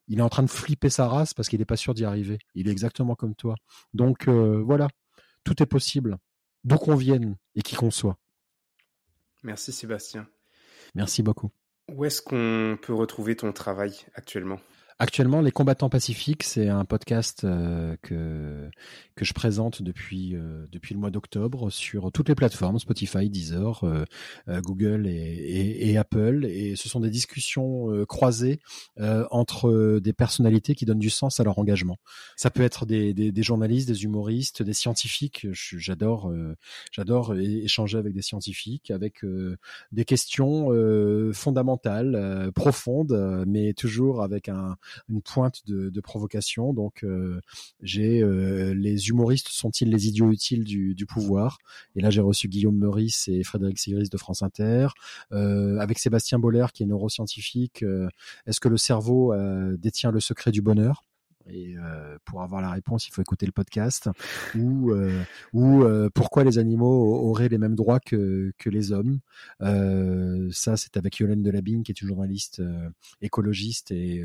il 0.08 0.18
est 0.18 0.22
en 0.22 0.28
train 0.28 0.42
de 0.42 0.50
flipper 0.50 0.90
sa 0.90 1.08
race 1.08 1.34
parce 1.34 1.48
qu'il 1.48 1.60
n'est 1.60 1.64
pas 1.64 1.76
sûr 1.76 1.94
d'y 1.94 2.04
arriver. 2.04 2.38
Il 2.54 2.68
est 2.68 2.72
exactement 2.72 3.14
comme 3.14 3.34
toi. 3.34 3.54
Donc 3.94 4.28
voilà. 4.28 4.88
Tout 5.44 5.62
est 5.62 5.66
possible. 5.66 6.18
D'où 6.64 6.76
qu'on 6.76 6.96
vienne 6.96 7.36
et 7.54 7.62
qui 7.62 7.76
qu'on 7.76 7.90
soit. 7.90 8.18
Merci 9.42 9.72
Sébastien. 9.72 10.28
Merci 10.94 11.22
beaucoup. 11.22 11.50
Où 11.90 12.04
est-ce 12.04 12.20
qu'on 12.20 12.78
peut 12.80 12.92
retrouver 12.92 13.36
ton 13.36 13.52
travail 13.52 13.94
actuellement? 14.14 14.60
Actuellement, 15.02 15.40
Les 15.40 15.50
Combattants 15.50 15.88
Pacifiques, 15.88 16.42
c'est 16.42 16.68
un 16.68 16.84
podcast 16.84 17.44
euh, 17.44 17.96
que 18.02 18.68
que 19.14 19.24
je 19.24 19.32
présente 19.32 19.80
depuis 19.80 20.36
euh, 20.36 20.66
depuis 20.70 20.92
le 20.92 21.00
mois 21.00 21.10
d'octobre 21.10 21.70
sur 21.70 22.12
toutes 22.12 22.28
les 22.28 22.34
plateformes 22.34 22.78
Spotify, 22.78 23.30
Deezer, 23.30 23.82
euh, 23.84 24.04
Google 24.60 25.06
et, 25.06 25.90
et, 25.90 25.96
Apple. 25.96 26.44
Et 26.44 26.76
ce 26.76 26.90
sont 26.90 27.00
des 27.00 27.08
discussions 27.08 28.04
croisées 28.08 28.60
entre 29.30 29.98
des 30.00 30.12
personnalités 30.12 30.74
qui 30.74 30.84
donnent 30.84 30.98
du 30.98 31.08
sens 31.08 31.40
à 31.40 31.44
leur 31.44 31.58
engagement. 31.58 31.96
Ça 32.36 32.50
peut 32.50 32.62
être 32.62 32.84
des, 32.84 33.14
des, 33.14 33.32
des 33.32 33.42
journalistes, 33.42 33.88
des 33.88 34.04
humoristes, 34.04 34.62
des 34.62 34.74
scientifiques. 34.74 35.46
J'adore 35.52 36.30
j'adore 36.92 37.34
échanger 37.36 37.96
avec 37.96 38.12
des 38.12 38.22
scientifiques, 38.22 38.90
avec 38.90 39.24
des 39.92 40.04
questions 40.04 40.68
fondamentales, 41.32 42.50
profondes, 42.54 43.44
mais 43.46 43.72
toujours 43.72 44.22
avec 44.22 44.50
un 44.50 44.76
une 45.08 45.22
pointe 45.22 45.62
de, 45.66 46.00
provocation. 46.00 46.72
Donc 46.72 47.04
euh, 47.04 47.40
j'ai 47.82 48.22
euh, 48.22 48.72
les 48.74 49.10
humoristes 49.10 49.48
sont-ils 49.48 49.90
les 49.90 50.08
idiots 50.08 50.32
utiles 50.32 50.64
du, 50.64 50.94
du 50.94 51.06
pouvoir? 51.06 51.58
Et 51.94 52.00
là 52.00 52.10
j'ai 52.10 52.22
reçu 52.22 52.48
Guillaume 52.48 52.76
Meurice 52.76 53.28
et 53.28 53.42
Frédéric 53.42 53.78
Sigris 53.78 54.08
de 54.08 54.16
France 54.16 54.42
Inter, 54.42 54.88
euh, 55.32 55.78
avec 55.78 55.98
Sébastien 55.98 56.38
Boller 56.38 56.66
qui 56.72 56.84
est 56.84 56.86
neuroscientifique. 56.86 57.84
Est-ce 58.46 58.60
que 58.60 58.68
le 58.68 58.78
cerveau 58.78 59.34
détient 59.76 60.10
le 60.10 60.20
secret 60.20 60.50
du 60.52 60.62
bonheur? 60.62 61.04
Et 61.48 61.74
euh, 61.76 62.18
pour 62.24 62.42
avoir 62.42 62.60
la 62.60 62.70
réponse, 62.70 63.06
il 63.08 63.12
faut 63.12 63.22
écouter 63.22 63.46
le 63.46 63.52
podcast. 63.52 64.08
Ou, 64.54 64.90
euh, 64.92 65.22
ou 65.52 65.82
euh, 65.82 66.10
pourquoi 66.12 66.44
les 66.44 66.58
animaux 66.58 67.28
auraient 67.28 67.48
les 67.48 67.58
mêmes 67.58 67.74
droits 67.74 68.00
que, 68.00 68.52
que 68.58 68.70
les 68.70 68.92
hommes. 68.92 69.20
ça, 69.60 70.76
c'est 70.76 70.96
avec 70.96 71.18
Yolène 71.18 71.42
Delabine, 71.42 71.82
qui 71.82 71.92
est 71.92 72.00
une 72.00 72.08
journaliste 72.08 72.62
écologiste 73.20 73.90
et 73.90 74.24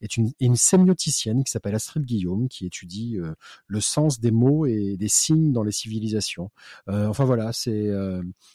est 0.00 0.16
une, 0.16 0.32
une 0.40 0.56
sémioticienne 0.56 1.44
qui 1.44 1.50
s'appelle 1.50 1.74
Astrid 1.74 2.04
Guillaume, 2.04 2.48
qui 2.48 2.66
étudie 2.66 3.18
le 3.66 3.80
sens 3.80 4.20
des 4.20 4.30
mots 4.30 4.66
et 4.66 4.96
des 4.96 5.08
signes 5.08 5.52
dans 5.52 5.62
les 5.62 5.72
civilisations. 5.72 6.50
enfin 6.86 7.24
voilà, 7.24 7.52
c'est 7.52 7.90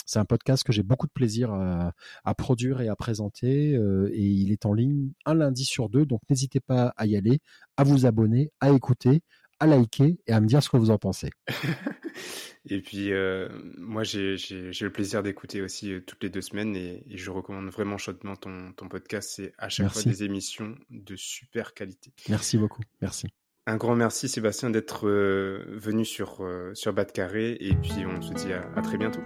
c'est 0.05 0.19
un 0.19 0.25
podcast 0.25 0.63
que 0.63 0.71
j'ai 0.71 0.83
beaucoup 0.83 1.07
de 1.07 1.11
plaisir 1.11 1.51
à, 1.53 1.93
à, 2.23 2.33
produire 2.33 2.81
et 2.81 2.87
à 2.87 2.95
présenter. 2.95 3.73
et 3.73 4.25
il 4.25 4.51
est 4.51 4.65
en 4.65 4.73
ligne 4.73 5.11
un 5.25 5.33
lundi 5.33 5.65
sur 5.65 5.89
deux, 5.89 6.05
donc 6.05 6.21
n'hésitez 6.29 6.59
pas 6.59 6.93
à 6.97 7.05
y 7.05 7.15
aller, 7.15 7.41
à 7.79 7.83
vous 7.83 8.05
abonner, 8.05 8.51
à 8.59 8.71
écouter, 8.71 9.21
à 9.61 9.65
liker 9.65 10.19
et 10.27 10.33
à 10.33 10.41
me 10.41 10.47
dire 10.47 10.61
ce 10.61 10.67
que 10.67 10.75
vous 10.75 10.89
en 10.89 10.97
pensez. 10.97 11.29
et 12.69 12.81
puis, 12.81 13.13
euh, 13.13 13.47
moi, 13.77 14.03
j'ai 14.03 14.35
le 14.35 14.89
plaisir 14.89 15.23
d'écouter 15.23 15.61
aussi 15.61 15.93
euh, 15.93 16.01
toutes 16.05 16.21
les 16.21 16.29
deux 16.29 16.41
semaines 16.41 16.75
et, 16.75 17.05
je 17.09 17.31
recommande 17.31 17.69
vraiment 17.69 17.97
chaudement 17.97 18.35
ton, 18.35 18.73
ton 18.73 18.89
podcast. 18.89 19.31
C'est 19.33 19.53
à 19.57 19.69
chaque 19.69 19.91
fois 19.93 20.03
des 20.03 20.25
émissions 20.25 20.75
de 20.89 21.15
super 21.15 21.73
qualité. 21.73 22.11
Merci 22.27 22.57
beaucoup. 22.57 22.81
Merci. 23.01 23.27
Un 23.65 23.77
grand 23.77 23.95
merci 23.95 24.27
Sébastien 24.27 24.71
d'être 24.71 25.07
euh, 25.07 25.63
venu 25.77 26.03
sur, 26.03 26.45
sur 26.73 26.91
Bas 26.91 27.05
de 27.05 27.11
Carré 27.13 27.55
et 27.61 27.75
puis 27.75 28.05
on 28.05 28.21
se 28.21 28.33
dit 28.33 28.51
à 28.51 28.81
très 28.81 28.97
bientôt. 28.97 29.21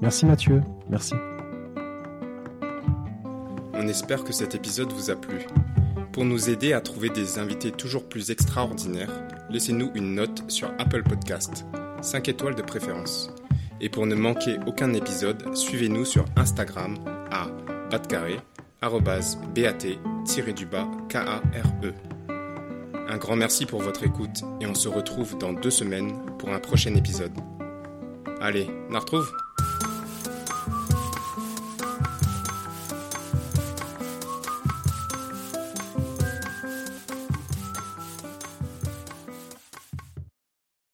Merci 0.00 0.26
Mathieu. 0.26 0.60
Merci. 0.88 1.14
On 3.72 3.88
espère 3.88 4.22
que 4.22 4.32
cet 4.32 4.54
épisode 4.54 4.92
vous 4.92 5.10
a 5.10 5.16
plu. 5.16 5.38
Pour 6.20 6.28
nous 6.28 6.50
aider 6.50 6.74
à 6.74 6.82
trouver 6.82 7.08
des 7.08 7.38
invités 7.38 7.72
toujours 7.72 8.06
plus 8.06 8.30
extraordinaires, 8.30 9.10
laissez-nous 9.48 9.90
une 9.94 10.16
note 10.16 10.50
sur 10.50 10.70
Apple 10.78 11.02
Podcast, 11.02 11.64
5 12.02 12.28
étoiles 12.28 12.54
de 12.54 12.60
préférence. 12.60 13.30
Et 13.80 13.88
pour 13.88 14.04
ne 14.04 14.14
manquer 14.14 14.58
aucun 14.66 14.92
épisode, 14.92 15.56
suivez-nous 15.56 16.04
sur 16.04 16.26
Instagram 16.36 16.98
à 17.30 17.46
batcarré, 17.90 18.36
bat-du-bas 18.82 20.88
K-A-R-E. 21.08 21.94
Un 23.08 23.16
grand 23.16 23.36
merci 23.36 23.64
pour 23.64 23.80
votre 23.80 24.04
écoute 24.04 24.42
et 24.60 24.66
on 24.66 24.74
se 24.74 24.90
retrouve 24.90 25.38
dans 25.38 25.54
deux 25.54 25.70
semaines 25.70 26.20
pour 26.38 26.50
un 26.50 26.58
prochain 26.58 26.94
épisode. 26.96 27.32
Allez, 28.42 28.68
on 28.90 29.00
retrouve? 29.00 29.26